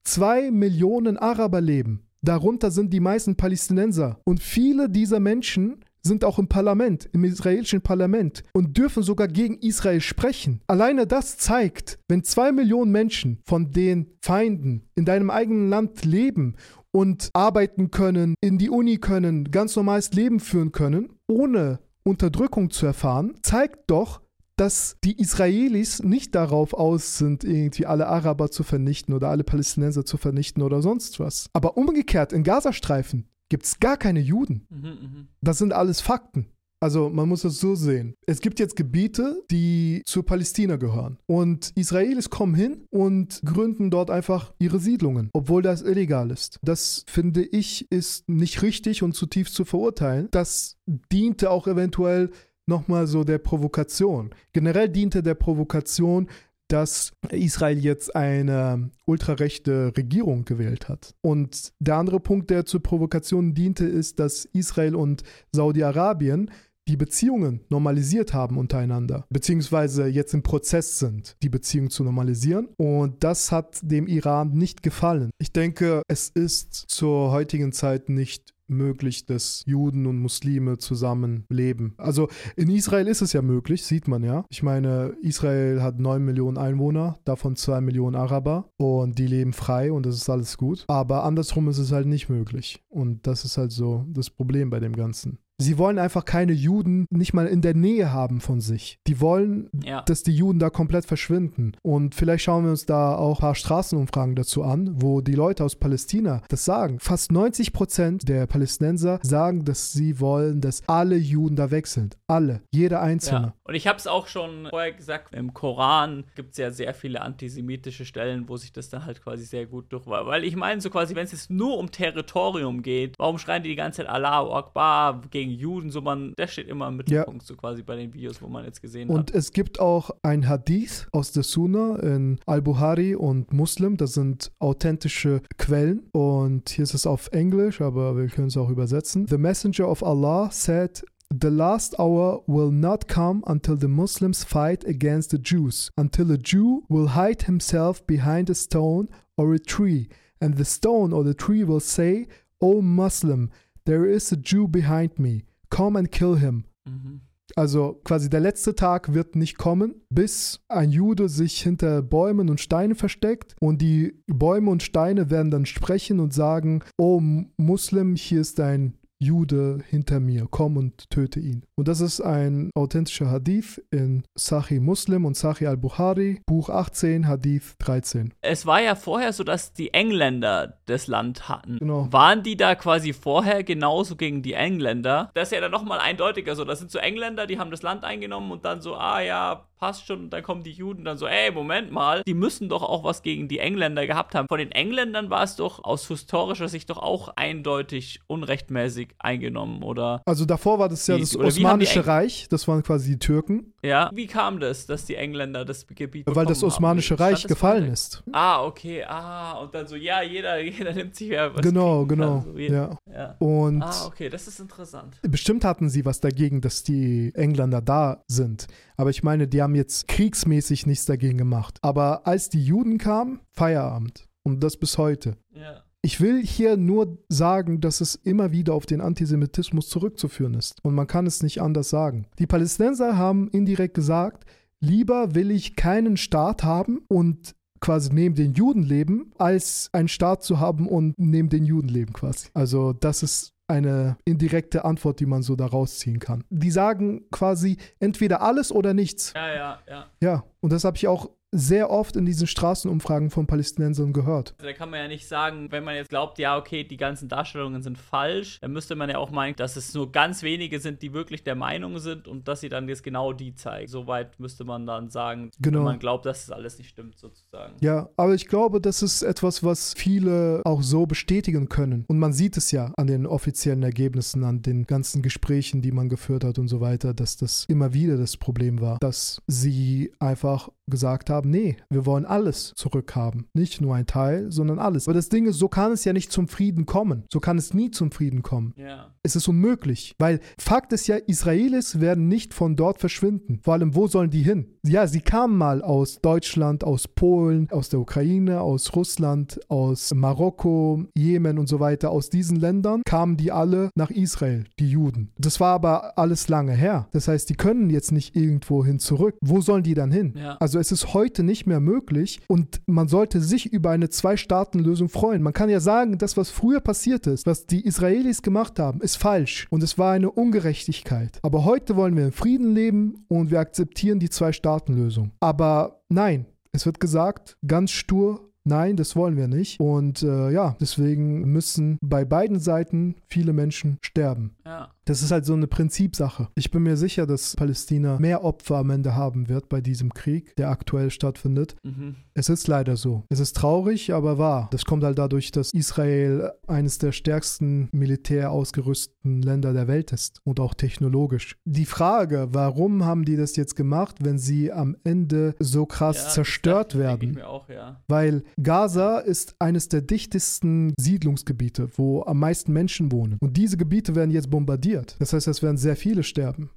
zwei 0.05 0.51
Millionen 0.51 1.17
Araber 1.17 1.61
leben. 1.61 2.05
Darunter 2.23 2.71
sind 2.71 2.93
die 2.93 3.01
meisten 3.01 3.37
Palästinenser. 3.37 4.21
Und 4.25 4.43
viele 4.43 4.89
dieser 4.89 5.21
Menschen 5.21 5.85
sind 6.03 6.25
auch 6.25 6.39
im 6.39 6.49
Parlament, 6.49 7.09
im 7.13 7.25
israelischen 7.25 7.81
Parlament 7.81 8.43
und 8.53 8.77
dürfen 8.77 9.03
sogar 9.03 9.29
gegen 9.29 9.59
Israel 9.59 10.01
sprechen. 10.01 10.61
Alleine 10.67 11.07
das 11.07 11.39
zeigt, 11.39 11.99
wenn 12.09 12.25
zwei 12.25 12.53
Millionen 12.53 12.93
Menschen 12.93 13.39
von 13.45 13.71
den 13.71 14.07
Feinden 14.23 14.89
in 14.95 15.05
deinem 15.05 15.31
eigenen 15.31 15.69
Land 15.69 16.05
leben 16.05 16.57
und 16.91 17.31
arbeiten 17.33 17.91
können, 17.91 18.35
in 18.41 18.59
die 18.59 18.71
Uni 18.71 18.99
können, 18.99 19.51
ganz 19.51 19.77
normales 19.77 20.13
Leben 20.13 20.41
führen 20.41 20.73
können, 20.73 21.11
ohne 21.27 21.81
Unterdrückung 22.03 22.71
zu 22.71 22.87
erfahren, 22.87 23.35
zeigt 23.43 23.91
doch, 23.91 24.23
dass 24.57 24.97
die 25.05 25.21
Israelis 25.21 26.03
nicht 26.03 26.35
darauf 26.35 26.75
aus 26.75 27.17
sind, 27.17 27.45
irgendwie 27.45 27.87
alle 27.87 28.09
Araber 28.09 28.51
zu 28.51 28.65
vernichten 28.65 29.15
oder 29.15 29.29
alle 29.29 29.45
Palästinenser 29.45 30.05
zu 30.05 30.17
vernichten 30.17 30.63
oder 30.63 30.83
sonst 30.83 31.21
was. 31.21 31.49
Aber 31.53 31.77
umgekehrt, 31.77 32.33
in 32.33 32.43
Gazastreifen 32.43 33.29
gibt 33.49 33.65
es 33.65 33.81
gar 33.81 33.97
keine 33.97 34.21
Juden. 34.21 34.67
Mhm, 34.71 35.29
Das 35.41 35.59
sind 35.59 35.73
alles 35.73 36.01
Fakten. 36.01 36.47
Also 36.81 37.09
man 37.11 37.29
muss 37.29 37.43
es 37.45 37.59
so 37.59 37.75
sehen. 37.75 38.15
Es 38.27 38.41
gibt 38.41 38.61
jetzt 38.61 38.77
Gebiete, 38.77 39.43
die 39.51 40.03
zu 40.07 40.23
Palästina 40.23 40.77
gehören. 40.77 41.19
Und 41.27 41.73
Israelis 41.75 42.31
kommen 42.31 42.55
hin 42.55 42.85
und 42.91 43.41
gründen 43.45 43.91
dort 43.91 44.11
einfach 44.11 44.53
ihre 44.61 44.79
Siedlungen, 44.79 45.31
obwohl 45.33 45.63
das 45.63 45.83
illegal 45.83 46.31
ist. 46.31 46.61
Das 46.63 47.05
finde 47.09 47.43
ich 47.45 47.91
ist 47.91 48.29
nicht 48.29 48.63
richtig 48.63 49.03
und 49.03 49.15
zutiefst 49.15 49.55
zu 49.55 49.65
verurteilen. 49.65 50.29
Das 50.31 50.77
diente 50.87 51.51
auch 51.51 51.67
eventuell 51.67 52.31
nochmal 52.69 53.09
so 53.09 53.25
der 53.25 53.39
Provokation. 53.39 54.31
Generell 54.53 54.89
diente 54.89 55.23
der 55.23 55.35
Provokation, 55.35 56.29
dass 56.69 57.13
Israel 57.31 57.79
jetzt 57.79 58.15
eine 58.15 58.91
ultrarechte 59.07 59.93
Regierung 59.97 60.45
gewählt 60.45 60.89
hat. 60.89 61.15
Und 61.23 61.73
der 61.81 61.97
andere 61.97 62.21
Punkt, 62.21 62.51
der 62.51 62.67
zur 62.67 62.83
Provokation 62.83 63.55
diente, 63.55 63.87
ist, 63.87 64.19
dass 64.19 64.45
Israel 64.45 64.95
und 64.95 65.23
Saudi-Arabien 65.53 66.51
die 66.89 66.97
Beziehungen 66.97 67.61
normalisiert 67.69 68.33
haben 68.33 68.57
untereinander, 68.57 69.27
beziehungsweise 69.29 70.07
jetzt 70.07 70.33
im 70.33 70.43
Prozess 70.43 70.99
sind, 70.99 71.37
die 71.43 71.51
Beziehungen 71.51 71.91
zu 71.91 72.03
normalisieren. 72.03 72.69
Und 72.79 73.23
das 73.23 73.53
hat 73.53 73.79
dem 73.83 74.07
Iran 74.07 74.53
nicht 74.53 74.83
gefallen. 74.83 75.31
Ich 75.39 75.53
denke, 75.53 76.03
es 76.09 76.31
ist 76.31 76.73
zur 76.73 77.31
heutigen 77.31 77.73
Zeit 77.73 78.09
nicht 78.09 78.55
möglich, 78.69 79.27
dass 79.27 79.63
Juden 79.67 80.07
und 80.07 80.19
Muslime 80.19 80.79
zusammen 80.79 81.45
leben. 81.49 81.95
Also 81.97 82.29
in 82.57 82.71
Israel 82.71 83.07
ist 83.07 83.23
es 83.23 83.33
ja 83.33 83.43
möglich, 83.43 83.85
sieht 83.85 84.09
man 84.09 84.23
ja. 84.23 84.45
Ich 84.49 84.63
meine, 84.63 85.15
Israel 85.23 85.83
hat 85.83 85.99
9 85.99 86.25
Millionen 86.25 86.59
Einwohner, 86.59 87.19
davon 87.25 87.57
2 87.57 87.81
Millionen 87.81 88.17
Araber 88.17 88.71
und 88.77 89.19
die 89.19 89.27
leben 89.27 89.53
frei 89.53 89.93
und 89.93 90.07
das 90.07 90.17
ist 90.17 90.29
alles 90.29 90.57
gut. 90.57 90.85
Aber 90.89 91.25
andersrum 91.25 91.69
ist 91.69 91.79
es 91.79 91.93
halt 91.93 92.07
nicht 92.07 92.29
möglich. 92.29 92.83
Und 92.89 93.27
das 93.27 93.45
ist 93.45 93.59
halt 93.59 93.73
so 93.73 94.05
das 94.09 94.31
Problem 94.31 94.71
bei 94.71 94.81
dem 94.81 94.95
Ganzen. 94.95 95.39
Sie 95.61 95.77
wollen 95.77 95.99
einfach 95.99 96.25
keine 96.25 96.53
Juden 96.53 97.07
nicht 97.11 97.35
mal 97.35 97.47
in 97.49 97.63
der 97.63 97.75
Nähe 97.75 98.13
haben 98.13 98.41
von 98.41 98.61
sich. 98.61 98.99
Die 99.09 99.21
wollen, 99.21 99.69
Ja. 99.85 100.03
dass 100.03 100.23
die 100.23 100.35
Juden 100.35 100.61
da 100.61 100.71
komplett 100.71 101.05
verschwinden. 101.05 101.73
Und 101.83 102.15
vielleicht 102.15 102.45
schauen 102.45 102.63
wir 102.65 102.71
uns 102.71 102.87
da 102.87 103.17
auch 103.17 103.39
ein 103.39 103.41
paar 103.41 103.55
Straßenumfragen 103.57 104.37
dazu 104.37 104.63
an, 104.63 105.03
wo 105.03 105.21
die 105.21 105.33
Leute 105.35 105.65
aus 105.65 105.75
Palästina 105.75 106.43
das 106.49 106.65
sagen. 106.65 107.01
Fast 107.01 107.33
90 107.33 107.73
Prozent 107.73 108.29
der 108.29 108.47
Palästinenser 108.47 109.19
sagen, 109.23 109.65
dass 109.65 109.93
sie 109.93 110.21
wollen, 110.21 110.61
dass 110.61 110.83
alle 110.87 111.17
Juden 111.17 111.57
da 111.57 111.73
weg 111.73 111.89
sind. 111.89 112.17
Alle. 112.29 112.63
Jeder 112.73 113.01
Einzelne. 113.03 113.47
Ja. 113.49 113.55
Und 113.65 113.75
ich 113.75 113.89
habe 113.89 113.99
es 113.99 114.07
auch 114.07 114.29
schon 114.29 114.69
vorher 114.71 114.93
gesagt, 114.93 115.35
im 115.35 115.55
Koran 115.55 116.25
gibt 116.37 116.53
es 116.53 116.59
ja 116.59 116.71
sehr 116.71 116.95
viele 116.95 117.21
antisemitische 117.23 118.05
Stellen, 118.05 118.49
wo 118.49 118.57
sich 118.57 118.73
das 118.73 118.91
dann 118.91 119.05
halt 119.07 119.23
quasi 119.23 119.45
sehr 119.45 119.67
gut 119.67 119.93
durch 119.93 120.07
war. 120.07 120.25
Weil 120.27 120.45
ich 120.45 120.55
meine, 120.55 120.81
so 120.81 120.89
quasi, 120.89 121.17
wenn 121.17 121.25
es 121.25 121.33
jetzt 121.33 121.51
nur 121.51 121.79
um 121.79 121.91
Territorium 121.91 122.83
geht, 122.83 123.15
warum 123.19 123.39
schreien 123.39 123.65
die 123.65 123.71
die 123.71 123.77
ganze 123.77 124.03
Zeit 124.03 124.09
Allahu 124.09 124.53
Akbar 124.53 125.21
gegen 125.31 125.48
Juden? 125.55 125.91
So 125.91 126.01
man, 126.01 126.35
der 126.39 126.47
steht 126.47 126.69
immer 126.69 126.89
im 126.89 126.97
Mittelpunkt, 126.97 127.43
so 127.45 127.55
quasi 127.57 127.83
bei 127.83 127.97
den 127.97 128.13
Videos, 128.15 128.41
wo 128.43 128.49
man 128.49 128.65
jetzt 128.65 128.81
gesehen 128.83 129.09
Und 129.09 129.31
hat. 129.31 129.35
es 129.35 129.53
gibt 129.53 129.81
auch 129.81 130.11
ein 130.23 130.49
Hadith 130.49 131.07
aus 131.13 131.33
der 131.33 131.43
Sunna 131.43 131.97
in 131.97 132.39
Al-Buhari 132.47 133.15
und 133.15 133.53
Muslim. 133.53 133.97
Das 133.97 134.15
sind 134.15 134.51
authentische 134.59 135.43
Quellen. 135.57 136.09
Und 136.13 136.69
hier 136.71 136.85
ist 136.85 136.95
es 136.95 137.07
auf 137.07 137.29
Englisch, 137.33 137.81
aber 137.81 138.17
wir 138.17 138.27
können 138.29 138.49
es 138.49 138.57
auch 138.57 138.71
übersetzen. 138.71 139.27
The 139.27 139.39
Messenger 139.39 139.89
of 139.89 140.03
Allah 140.03 140.51
said, 140.51 141.05
The 141.31 141.49
last 141.49 141.99
hour 141.99 142.43
will 142.47 142.71
not 142.71 143.07
come 143.07 143.43
until 143.45 143.77
the 143.79 143.87
Muslims 143.89 144.45
fight 144.45 144.87
against 144.87 145.31
the 145.31 145.37
Jews, 145.37 145.91
until 145.97 146.33
a 146.33 146.39
Jew 146.39 146.85
will 146.89 147.15
hide 147.15 147.45
himself 147.45 148.03
behind 148.07 148.49
a 148.49 148.55
stone 148.55 149.09
or 149.37 149.53
a 149.53 149.59
tree, 149.59 150.09
and 150.41 150.57
the 150.57 150.65
stone 150.65 151.13
or 151.13 151.25
the 151.25 151.35
tree 151.35 151.65
will 151.65 151.81
say, 151.81 152.27
O 152.63 152.81
Muslim, 152.81 153.51
there 153.89 154.07
is 154.07 154.31
a 154.33 154.37
Jew 154.37 154.69
behind 154.69 155.19
me, 155.19 155.45
come 155.71 155.99
and 155.99 156.13
kill 156.13 156.37
him. 156.37 156.65
Mhm. 156.85 157.23
Also 157.57 157.99
quasi 158.05 158.29
der 158.29 158.41
letzte 158.41 158.75
Tag 158.75 159.15
wird 159.15 159.35
nicht 159.35 159.57
kommen, 159.57 159.95
bis 160.11 160.61
ein 160.69 160.91
Jude 160.91 161.29
sich 161.29 161.63
hinter 161.63 162.03
Bäumen 162.03 162.51
und 162.51 162.61
Steinen 162.61 162.95
versteckt 162.95 163.57
und 163.59 163.81
die 163.81 164.23
Bäume 164.27 164.71
und 164.71 164.83
Steine 164.83 165.31
werden 165.31 165.51
dann 165.51 165.65
sprechen 165.65 166.21
und 166.21 166.35
sagen, 166.35 166.83
oh 166.99 167.21
Muslim, 167.57 168.15
hier 168.17 168.43
ist 168.43 168.61
ein 168.61 168.99
Jude 169.21 169.81
hinter 169.89 170.21
mir, 170.21 170.47
komm 170.51 170.77
und 170.77 171.11
töte 171.11 171.41
ihn. 171.41 171.65
Und 171.75 171.89
das 171.89 172.01
ist 172.01 172.21
ein 172.21 172.71
authentischer 172.75 173.31
Hadith 173.31 173.83
in 173.91 174.23
Sahih 174.37 174.81
Muslim 174.81 175.25
und 175.25 175.37
Sahih 175.37 175.67
al-Bukhari, 175.67 176.41
Buch 176.47 176.71
18, 176.71 177.27
Hadith 177.27 177.75
13. 177.81 178.33
Es 178.43 178.65
war 178.65 178.81
ja 178.81 178.95
vorher 178.95 179.33
so, 179.33 179.43
dass 179.43 179.73
die 179.73 179.93
Engländer 179.93 180.79
das 180.87 181.09
Land 181.09 181.49
hatten. 181.49 181.79
Genau. 181.79 182.07
Waren 182.11 182.43
die 182.43 182.57
da 182.57 182.75
quasi 182.75 183.13
vorher 183.13 183.65
genauso 183.65 184.15
gegen 184.17 184.43
die 184.43 184.53
Engländer? 184.53 185.31
Das 185.35 185.49
ist 185.49 185.53
ja 185.53 185.61
dann 185.61 185.73
nochmal 185.73 185.99
eindeutiger 185.99 186.55
so. 186.55 186.65
Das 186.65 186.79
sind 186.79 186.91
so 186.91 186.99
Engländer, 186.99 187.47
die 187.47 187.59
haben 187.59 187.71
das 187.71 187.83
Land 187.83 188.05
eingenommen 188.05 188.53
und 188.53 188.65
dann 188.65 188.81
so, 188.81 188.95
ah 188.95 189.21
ja, 189.21 189.67
passt 189.79 190.07
schon. 190.07 190.25
Und 190.25 190.31
dann 190.31 190.43
kommen 190.43 190.63
die 190.63 190.73
Juden 190.73 191.05
dann 191.05 191.17
so, 191.19 191.27
ey, 191.27 191.51
Moment 191.53 191.91
mal, 191.93 192.23
die 192.27 192.35
müssen 192.35 192.69
doch 192.69 192.83
auch 192.83 193.05
was 193.05 193.23
gegen 193.23 193.49
die 193.49 193.59
Engländer 193.59 194.07
gehabt 194.07 194.35
haben. 194.35 194.49
Von 194.49 194.59
den 194.59 194.73
Engländern 194.73 195.31
war 195.31 195.43
es 195.45 195.57
doch 195.57 195.83
aus 195.85 196.07
historischer 196.09 196.69
Sicht 196.69 196.91
doch 196.91 196.99
auch 196.99 197.31
eindeutig 197.37 198.21
unrechtmäßig 198.27 199.09
eingenommen, 199.19 199.83
oder? 199.83 200.23
Also 200.27 200.45
davor 200.45 200.79
war 200.79 200.89
das 200.89 201.07
ja 201.07 201.17
Wie- 201.17 201.21
das 201.21 201.35
haben 201.35 201.41
die 201.43 201.47
Osmanische 201.49 202.07
Reich, 202.07 202.47
das 202.49 202.67
waren 202.69 202.83
quasi 202.83 203.13
die 203.13 203.19
Türken, 203.19 203.73
Ja. 203.83 204.11
Wie 204.13 204.27
kam 204.27 204.59
das, 204.61 204.87
dass 204.87 205.05
die 205.05 205.15
Engländer 205.15 205.65
das 205.65 205.87
Gebiet 205.87 206.27
weil 206.27 206.47
das 206.47 206.61
haben? 206.63 206.69
Osmanische 206.69 207.15
Stand 207.15 207.21
Reich 207.21 207.47
gefallen 207.47 207.79
vorher? 207.79 207.93
ist. 207.93 208.23
Ah, 208.33 208.65
okay, 208.65 209.05
ah, 209.05 209.53
und 209.61 209.75
dann 209.75 209.87
so, 209.87 209.95
ja, 209.97 210.23
jeder, 210.23 210.59
jeder 210.63 210.93
nimmt 210.93 211.15
sich 211.15 211.29
ja 211.29 211.55
was 211.55 211.63
Genau, 211.63 212.05
genau. 212.07 212.43
so 212.45 212.59
jeder. 212.59 212.99
Ja. 213.07 213.13
ja. 213.15 213.37
Und 213.39 213.83
Ah, 213.83 214.07
okay, 214.07 214.29
das 214.29 214.49
ist 214.49 214.59
interessant. 214.61 215.17
Bestimmt 215.23 215.65
hatten 215.65 215.89
sie 215.89 216.05
was 216.05 216.21
dagegen, 216.21 216.61
dass 216.61 216.83
die 216.83 217.33
Engländer 217.35 217.81
da 217.81 218.23
sind. 218.27 218.67
Aber 218.99 219.11
ich 219.11 219.23
meine, 219.23 219.47
die 219.47 219.63
haben 219.63 219.77
jetzt 219.77 220.09
kriegsmäßig 220.09 220.85
nichts 220.87 221.07
dagegen 221.07 221.39
gemacht. 221.39 221.79
Aber 221.83 222.27
als 222.27 222.51
die 222.51 222.63
Juden 222.63 222.99
kamen, 222.99 223.41
Feierabend. 223.53 224.29
Und 224.43 224.63
das 224.63 224.77
bis 224.77 224.99
heute. 224.99 225.37
Ja. 225.55 225.85
Ich 226.03 226.21
will 226.21 226.45
hier 226.45 226.77
nur 226.77 227.19
sagen, 227.29 227.81
dass 227.81 228.01
es 228.01 228.17
immer 228.17 228.51
wieder 228.51 228.75
auf 228.75 228.87
den 228.87 229.01
Antisemitismus 229.01 229.89
zurückzuführen 229.89 230.55
ist. 230.55 230.85
Und 230.85 230.95
man 230.95 231.07
kann 231.07 231.27
es 231.27 231.43
nicht 231.43 231.63
anders 231.63 231.91
sagen. 231.91 232.27
Die 232.39 232.47
Palästinenser 232.47 233.17
haben 233.17 233.49
indirekt 233.49 233.95
gesagt, 233.95 234.45
lieber 234.81 235.35
will 235.35 235.51
ich 235.51 235.77
keinen 235.77 236.17
Staat 236.17 236.65
haben 236.65 237.01
und 237.09 237.55
quasi 237.81 238.11
neben 238.13 238.35
den 238.35 238.55
Juden 238.55 238.83
leben, 238.83 239.33
als 239.39 239.91
einen 239.93 240.09
Staat 240.09 240.43
zu 240.43 240.59
haben 240.59 240.89
und 240.89 241.15
neben 241.19 241.49
den 241.49 241.65
Juden 241.65 241.89
leben 241.89 242.13
quasi. 242.13 242.49
Also 242.55 242.93
das 242.93 243.23
ist 243.23 243.53
eine 243.69 244.17
indirekte 244.25 244.85
Antwort, 244.85 245.21
die 245.21 245.27
man 245.27 245.43
so 245.43 245.55
daraus 245.55 245.99
ziehen 245.99 246.19
kann. 246.19 246.45
Die 246.51 246.71
sagen 246.71 247.27
quasi 247.31 247.77
entweder 248.01 248.41
alles 248.43 248.73
oder 248.73 248.95
nichts. 248.95 249.33
Ja, 249.35 249.55
ja, 249.55 249.79
ja. 249.89 250.07
Ja, 250.21 250.45
und 250.61 250.73
das 250.73 250.85
habe 250.85 250.97
ich 250.97 251.07
auch 251.07 251.31
sehr 251.51 251.91
oft 251.91 252.17
in 252.17 252.27
diesen 252.27 252.47
Straßenumfragen 252.47 253.31
von 253.31 253.47
Palästinensern 253.47 254.13
gehört. 254.13 254.55
Da 254.59 254.73
kann 254.73 254.91
man 254.91 255.01
ja 255.01 255.09
nicht 255.09 255.27
sagen, 255.27 255.69
wenn 255.71 255.85
man 255.85 255.95
jetzt 255.95 256.11
glaubt, 256.11 256.39
ja, 256.39 256.59
okay, 256.59 256.85
die 256.85 256.97
ganzen 256.97 257.29
Darstellungen 257.29 257.83
sind 257.83 257.97
falsch, 257.99 258.59
dann 258.61 258.73
müsste 258.73 258.97
man 258.97 259.09
ja 259.09 259.19
auch 259.19 259.31
meinen, 259.31 259.57
dass 259.57 259.77
es 259.77 259.95
nur 259.95 260.13
ganz 260.13 260.43
wenige 260.43 260.79
sind, 260.81 261.03
die 261.03 261.13
wirklich 261.13 261.45
der 261.45 261.55
Meinung 261.55 261.99
sind 261.99 262.29
und 262.29 262.49
dass 262.49 262.61
sie 262.61 262.69
dann 262.69 262.89
jetzt 262.89 263.03
genau 263.03 263.33
die 263.33 263.55
zeigen. 263.55 263.89
Soweit 263.89 264.39
müsste 264.39 264.65
man 264.65 264.87
dann 264.87 265.09
sagen, 265.11 265.51
Genau. 265.61 265.79
wenn 265.79 265.85
man 265.85 265.99
glaubt, 265.99 266.27
dass 266.27 266.43
es 266.45 266.51
alles 266.51 266.79
nicht 266.79 266.91
stimmt, 266.91 267.19
sozusagen. 267.19 267.75
Ja, 267.81 268.09
aber 268.17 268.35
ich 268.35 268.47
glaube, 268.47 268.81
das 268.81 269.03
ist 269.03 269.23
etwas, 269.23 269.65
was 269.65 269.95
viele 269.97 270.61
auch 270.65 270.83
so 270.83 271.07
bestätigen 271.07 271.69
können. 271.69 272.05
Und 272.09 272.19
man 272.19 272.33
sieht 272.33 272.57
es 272.57 272.71
ja 272.71 272.93
an 272.97 273.07
den 273.07 273.27
offiziellen 273.27 273.83
Ergebnissen, 273.83 274.45
an 274.45 274.63
den 274.63 274.85
ganzen 274.85 275.23
Gesprächen, 275.23 275.81
die 275.83 275.93
man 275.93 276.09
geführt 276.09 276.45
hat 276.45 276.59
und 276.59 276.69
so 276.69 276.81
weiter, 276.81 277.15
dass 277.15 277.37
das 277.37 277.65
immer 277.69 277.95
wieder 277.95 278.17
das 278.17 278.37
Problem 278.37 278.81
war, 278.81 278.99
dass 279.01 279.41
sie 279.47 280.13
einfach 280.19 280.69
gesagt 280.89 281.31
haben, 281.31 281.51
nee, 281.51 281.77
wir 281.91 282.07
wollen 282.07 282.25
alles 282.25 282.73
zurückhaben. 282.77 283.47
Nicht 283.55 283.81
nur 283.81 283.95
ein 283.95 284.07
Teil, 284.07 284.51
sondern 284.51 284.79
alles. 284.79 285.07
Aber 285.07 285.15
das 285.15 285.29
Ding 285.29 285.47
ist, 285.47 285.59
so 285.59 285.69
kann 285.69 285.93
es 285.93 286.05
ja 286.05 286.13
nicht 286.13 286.33
zum 286.33 286.49
Frieden 286.49 286.87
kommen. 286.87 287.25
So 287.31 287.41
kann 287.41 287.59
es 287.59 287.75
nie 287.75 287.91
zum 287.91 288.11
Frieden 288.11 288.43
kommen. 288.43 288.75
Ja. 288.77 289.15
Es 289.23 289.37
ist 289.37 289.49
unmöglich, 289.49 290.15
weil 290.19 290.41
Fakt 290.59 290.93
ist 290.93 291.07
ja, 291.07 291.17
Israelis 291.17 292.01
werden 292.01 292.29
nicht 292.29 292.55
von 292.55 292.77
dort 292.77 292.99
verschwinden. 292.99 293.61
Vor 293.63 293.75
allem, 293.75 293.95
wo 293.95 294.07
sollen 294.07 294.31
die 294.31 294.43
hin? 294.43 294.79
Ja, 294.87 295.07
sie 295.07 295.21
kamen 295.21 295.57
mal 295.57 295.83
aus 295.83 296.21
Deutschland, 296.23 296.85
aus 296.85 297.09
Polen, 297.09 297.69
aus 297.71 297.89
der 297.89 298.01
Ukraine, 298.01 298.61
aus 298.61 298.95
Russland, 298.97 299.61
aus 299.69 300.15
Marokko, 300.15 301.05
Jemen 301.15 301.59
und 301.59 301.69
so 301.69 301.81
weiter. 301.81 302.11
Aus 302.11 302.31
diesen 302.31 302.59
Ländern 302.59 303.03
kamen 303.05 303.37
die 303.37 303.53
alle 303.53 303.91
nach 303.95 304.11
Israel, 304.11 304.65
die 304.79 304.89
Juden. 304.89 305.33
Das 305.37 305.61
war 305.61 305.75
aber 305.75 306.19
alles 306.19 306.49
lange 306.49 306.73
her. 306.73 307.09
Das 307.13 307.29
heißt, 307.29 307.51
die 307.51 307.55
können 307.55 307.91
jetzt 307.91 308.13
nicht 308.13 308.35
irgendwo 308.35 308.85
hin 308.85 308.99
zurück. 308.99 309.37
Wo 309.43 309.61
sollen 309.61 309.83
die 309.83 309.95
dann 309.95 310.11
hin? 310.11 310.35
Ja. 310.37 310.57
Also 310.61 310.78
es 310.79 310.93
ist 310.93 311.15
heute 311.15 311.43
nicht 311.43 311.67
mehr 311.67 311.81
möglich 311.81 312.41
und 312.49 312.81
man 312.87 313.09
sollte 313.09 313.41
sich 313.41 313.73
über 313.73 313.91
eine 313.91 314.09
Zwei-Staaten-Lösung 314.09 315.09
freuen. 315.09 315.43
Man 315.43 315.53
kann 315.53 315.71
ja 315.71 315.81
sagen, 315.81 316.19
das, 316.19 316.37
was 316.37 316.51
früher 316.51 316.81
passiert 316.81 317.27
ist, 317.27 317.47
was 317.47 317.67
die 317.67 317.85
Israelis 317.85 318.43
gemacht 318.43 318.79
haben, 318.79 319.01
ist 319.01 319.17
falsch 319.17 319.67
und 319.71 319.83
es 319.83 319.99
war 319.99 320.13
eine 320.13 320.31
Ungerechtigkeit. 320.31 321.39
Aber 321.43 321.65
heute 321.65 321.97
wollen 321.97 322.17
wir 322.17 322.25
in 322.25 322.33
Frieden 322.33 322.75
leben 322.75 323.25
und 323.29 323.51
wir 323.51 323.61
akzeptieren 323.61 324.19
die 324.19 324.31
Zwei-Staaten-Lösung. 324.31 325.33
Aber 325.41 326.03
nein, 326.09 326.47
es 326.73 326.87
wird 326.87 327.01
gesagt, 327.01 327.57
ganz 327.67 327.91
stur, 327.91 328.49
Nein, 328.69 328.97
das 328.97 329.17
wollen 329.17 329.39
wir 329.39 329.49
nicht. 329.49 329.81
Und 329.81 330.23
äh, 330.23 330.51
ja, 330.51 330.77
deswegen 330.79 331.51
müssen 331.51 331.97
bei 332.03 332.27
beiden 332.27 332.61
Seiten 332.61 333.17
viele 333.27 333.55
Menschen 333.55 333.97
sterben. 334.03 334.57
Ja. 334.67 334.91
Das 335.09 335.23
ist 335.23 335.31
halt 335.31 335.47
so 335.47 335.55
eine 335.55 335.67
Prinzipsache. 335.67 336.49
Ich 336.55 336.71
bin 336.71 336.83
mir 336.83 336.99
sicher, 336.99 337.27
dass 337.27 337.57
Palästina 337.57 338.19
mehr 338.19 338.45
Opfer 338.45 338.77
am 338.77 338.91
Ende 338.91 339.17
haben 339.17 339.49
wird 339.49 339.71
bei 339.71 339.81
diesem 339.81 340.13
Krieg, 340.13 340.55
der 340.57 340.69
aktuell 340.69 341.11
stattfindet. 341.11 341.77
Mhm. 341.83 342.17
Es 342.35 342.51
ist 342.51 342.69
leider 342.69 342.99
so. 342.99 343.25
Es 343.31 343.41
ist 343.41 343.57
traurig, 343.57 344.13
aber 344.13 344.37
wahr. 344.37 344.69
Das 344.71 344.85
kommt 344.85 345.05
halt 345.05 345.19
dadurch, 345.19 345.51
dass 345.51 345.73
Israel 345.73 346.53
eines 346.67 346.99
der 346.99 347.13
stärksten 347.13 347.89
militär 347.91 348.51
ausgerüsteten 348.51 349.41
Länder 349.41 349.73
der 349.73 349.89
Welt 349.89 350.13
ist 350.13 350.41
und 350.45 350.61
auch 350.61 350.75
technologisch. 350.75 351.57
Die 351.65 351.87
Frage, 351.87 352.49
warum 352.53 353.07
haben 353.07 353.25
die 353.25 353.37
das 353.37 353.57
jetzt 353.57 353.77
gemacht, 353.77 354.17
wenn 354.21 354.39
sie 354.39 354.71
am 354.71 354.95
Ende 355.05 355.55
so 355.59 355.87
krass 355.87 356.19
Ja, 356.19 356.25
das 356.25 356.35
zerstört 356.35 356.93
denke 356.93 357.05
werden? 357.05 357.31
Ich 357.31 357.35
mir 357.37 357.49
auch, 357.49 357.69
ja. 357.71 358.03
Weil 358.09 358.45
Gaza 358.63 359.21
ist 359.21 359.57
eines 359.59 359.89
der 359.89 360.03
dichtesten 360.03 360.93
Siedlungsgebiete, 361.01 361.89
wo 361.97 362.25
am 362.25 362.41
meisten 362.41 362.75
Menschen 362.75 363.11
wohnen. 363.11 363.39
Und 363.41 363.57
diese 363.57 363.79
Gebiete 363.79 364.15
werden 364.15 364.31
jetzt 364.31 364.51
bombardiert. 364.51 364.98
Das 365.19 365.33
heißt, 365.33 365.49
es 365.49 365.63
werden 365.63 365.77
sehr 365.77 365.97
viele 365.97 366.23
sterben. 366.23 366.71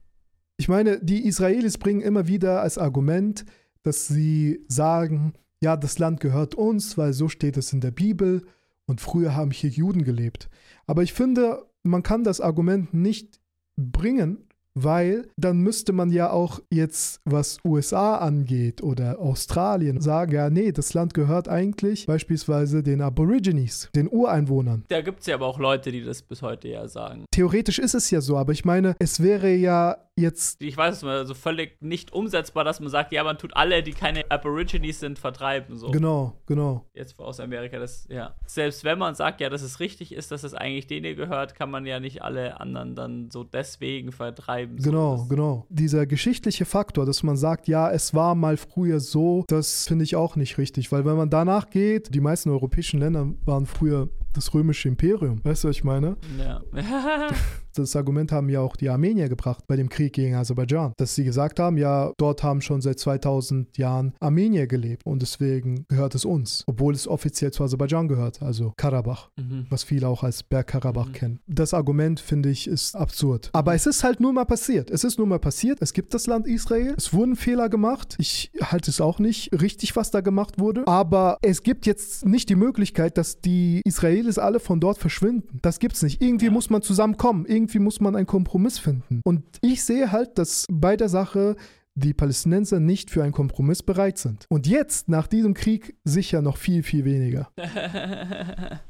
Ich 0.58 0.68
meine, 0.68 1.00
die 1.04 1.26
Israelis 1.26 1.78
bringen 1.78 2.02
immer 2.02 2.28
wieder 2.28 2.62
als 2.62 2.78
Argument, 2.78 3.46
dass 3.84 4.08
sie 4.08 4.64
sagen, 4.68 5.34
ja, 5.62 5.78
das 5.78 6.00
Land 6.00 6.20
gehört 6.20 6.56
uns, 6.56 6.98
weil 6.98 7.14
so 7.14 7.30
steht 7.30 7.58
es 7.58 7.74
in 7.74 7.82
der 7.82 7.92
Bibel 7.92 8.44
und 8.86 9.02
früher 9.02 9.36
haben 9.36 9.52
hier 9.52 9.70
Juden 9.70 10.04
gelebt. 10.04 10.50
Aber 10.86 11.04
ich 11.04 11.14
finde, 11.14 11.66
man 11.84 12.04
kann 12.04 12.24
das 12.24 12.42
Argument 12.42 12.94
nicht 12.94 13.40
bringen, 13.78 14.48
weil 14.74 15.28
dann 15.38 15.60
müsste 15.60 15.94
man 15.94 16.12
ja 16.12 16.32
auch 16.32 16.60
jetzt, 16.70 17.22
was 17.26 17.60
USA 17.66 18.18
angeht 18.18 18.82
oder 18.82 19.20
Australien, 19.20 20.02
sagen, 20.02 20.34
ja, 20.34 20.50
nee, 20.50 20.72
das 20.72 20.94
Land 20.94 21.14
gehört 21.14 21.48
eigentlich 21.48 22.06
beispielsweise 22.06 22.84
den 22.84 23.02
Aborigines, 23.02 23.90
den 23.96 24.08
Ureinwohnern. 24.10 24.84
Da 24.88 25.02
gibt 25.02 25.22
es 25.22 25.28
ja 25.28 25.36
aber 25.36 25.48
auch 25.48 25.60
Leute, 25.60 25.92
die 25.92 26.04
das 26.04 26.22
bis 26.22 26.42
heute 26.42 26.70
ja 26.70 26.88
sagen. 26.88 27.26
Theoretisch 27.32 27.80
ist 27.80 27.96
es 27.96 28.10
ja 28.12 28.22
so, 28.22 28.38
aber 28.38 28.54
ich 28.54 28.66
meine, 28.66 28.96
es 29.00 29.22
wäre 29.22 29.54
ja 29.54 29.98
jetzt 30.22 30.62
Ich 30.62 30.78
weiß 30.78 30.98
es 30.98 31.04
mal, 31.04 31.26
so 31.26 31.34
völlig 31.34 31.82
nicht 31.82 32.14
umsetzbar, 32.14 32.64
dass 32.64 32.80
man 32.80 32.90
sagt, 32.90 33.12
ja, 33.12 33.24
man 33.24 33.38
tut 33.38 33.56
alle, 33.56 33.84
die 33.84 33.92
keine 33.92 34.30
Aborigines 34.32 35.00
sind, 35.00 35.20
vertreiben. 35.20 35.78
So. 35.78 35.92
genau, 35.92 36.38
genau. 36.46 36.86
Jetzt 36.94 37.20
aus 37.20 37.40
Amerika, 37.40 37.80
das, 37.80 38.08
ja. 38.10 38.36
Selbst 38.46 38.84
wenn 38.84 38.98
man 39.00 39.16
sagt, 39.16 39.42
ja, 39.42 39.50
dass 39.50 39.62
es 39.62 39.80
richtig 39.80 40.14
ist, 40.14 40.32
dass 40.32 40.44
es 40.44 40.54
eigentlich 40.54 40.88
denen 40.88 41.16
gehört, 41.16 41.56
kann 41.56 41.70
man 41.72 41.86
ja 41.86 42.00
nicht 42.00 42.22
alle 42.22 42.60
anderen 42.60 42.96
dann 42.96 43.30
so 43.32 43.44
deswegen 43.44 44.12
vertreiben. 44.12 44.78
So, 44.80 44.90
Genau, 44.90 45.18
das- 45.18 45.30
genau. 45.30 45.66
Dieser 45.70 46.06
geschichtliche 46.06 46.66
Faktor, 46.66 47.06
dass 47.06 47.24
man 47.24 47.38
sagt, 47.38 47.68
ja, 47.68 47.90
es 47.92 48.14
war 48.14 48.36
mal 48.36 48.58
früher 48.58 49.00
so, 49.00 49.44
das 49.48 49.88
finde 49.88 50.04
ich 50.04 50.16
auch 50.16 50.36
nicht 50.36 50.58
richtig, 50.58 50.92
weil 50.92 51.06
wenn 51.06 51.18
man 51.18 51.30
danach 51.30 51.70
geht, 51.70 52.14
die 52.14 52.22
meisten 52.22 52.50
europäischen 52.50 53.00
Länder 53.00 53.28
waren 53.46 53.66
früher 53.66 54.10
das 54.34 54.54
römische 54.54 54.88
Imperium. 54.88 55.44
Weißt 55.44 55.64
du, 55.64 55.70
was 55.70 55.76
ich 55.76 55.84
meine? 55.84 56.16
Ja. 56.40 56.62
Das 57.74 57.96
Argument 57.96 58.32
haben 58.32 58.50
ja 58.50 58.60
auch 58.62 58.76
die 58.76 58.90
Armenier 58.90 59.30
gebracht 59.30 59.64
bei 59.68 59.76
dem 59.76 59.90
Krieg 59.90 60.14
gegen 60.14 60.36
Aserbaidschan, 60.36 60.94
dass 60.98 61.16
sie 61.16 61.24
gesagt 61.24 61.60
haben, 61.60 61.78
ja, 61.78 62.12
dort 62.18 62.44
haben 62.44 62.62
schon 62.62 62.82
seit 62.82 63.00
2000 63.00 63.78
Jahren 63.78 64.14
Armenier 64.20 64.68
gelebt 64.68 65.06
und 65.06 65.22
deswegen 65.22 65.86
gehört 65.88 66.16
es 66.16 66.26
uns, 66.26 66.64
obwohl 66.68 66.94
es 66.94 67.08
offiziell 67.08 67.52
zu 67.52 67.64
Aserbaidschan 67.64 68.08
gehört, 68.08 68.42
also 68.42 68.74
Karabach, 68.78 69.30
mhm. 69.38 69.66
was 69.70 69.84
viele 69.84 70.08
auch 70.08 70.24
als 70.24 70.44
Bergkarabach 70.44 71.08
Mhm. 71.10 71.14
kennen. 71.14 71.40
Das 71.48 71.74
Argument 71.74 72.20
finde 72.20 72.50
ich 72.50 72.68
ist 72.68 72.96
absurd. 72.96 73.50
Aber 73.54 73.74
es 73.74 73.86
ist 73.86 74.04
halt 74.04 74.20
nur 74.20 74.34
mal 74.34 74.46
passiert. 74.46 74.90
Es 74.92 75.04
ist 75.04 75.18
nur 75.18 75.28
mal 75.28 75.40
passiert. 75.40 75.80
Es 75.82 75.94
gibt 75.94 76.14
das 76.14 76.28
Land 76.28 76.48
Israel. 76.48 76.94
Es 76.98 77.14
wurden 77.14 77.36
Fehler 77.36 77.70
gemacht. 77.70 78.16
Ich 78.20 78.52
halte 78.62 78.90
es 78.92 79.02
auch 79.02 79.20
nicht 79.20 79.52
richtig, 79.62 79.96
was 79.96 80.12
da 80.12 80.22
gemacht 80.22 80.60
wurde. 80.60 80.88
Aber 80.88 81.38
es 81.42 81.64
gibt 81.64 81.86
jetzt 81.86 82.26
nicht 82.26 82.50
die 82.50 82.56
Möglichkeit, 82.56 83.18
dass 83.18 83.40
die 83.42 83.82
Israelis 83.86 84.38
alle 84.38 84.60
von 84.60 84.80
dort 84.80 84.98
verschwinden. 84.98 85.60
Das 85.62 85.80
gibt's 85.80 86.02
nicht. 86.04 86.22
Irgendwie 86.22 86.46
Ja. 86.46 86.52
muss 86.52 86.70
man 86.70 86.82
zusammenkommen. 86.82 87.46
Irgendwie 87.46 87.61
muss 87.80 88.00
man 88.00 88.16
einen 88.16 88.28
Kompromiss 88.28 88.80
finden. 88.80 89.22
Und 89.24 89.44
ich 89.62 89.84
sehe 89.84 90.12
halt, 90.12 90.38
dass 90.38 90.66
bei 90.70 90.96
der 90.98 91.10
Sache 91.10 91.56
die 91.96 92.14
Palästinenser 92.14 92.80
nicht 92.80 93.10
für 93.10 93.24
einen 93.24 93.34
Kompromiss 93.34 93.84
bereit 93.84 94.18
sind. 94.18 94.46
Und 94.50 94.68
jetzt, 94.68 95.10
nach 95.10 95.28
diesem 95.28 95.54
Krieg, 95.54 95.98
sicher 96.04 96.42
noch 96.42 96.58
viel, 96.58 96.84
viel 96.84 97.06
weniger. 97.06 97.52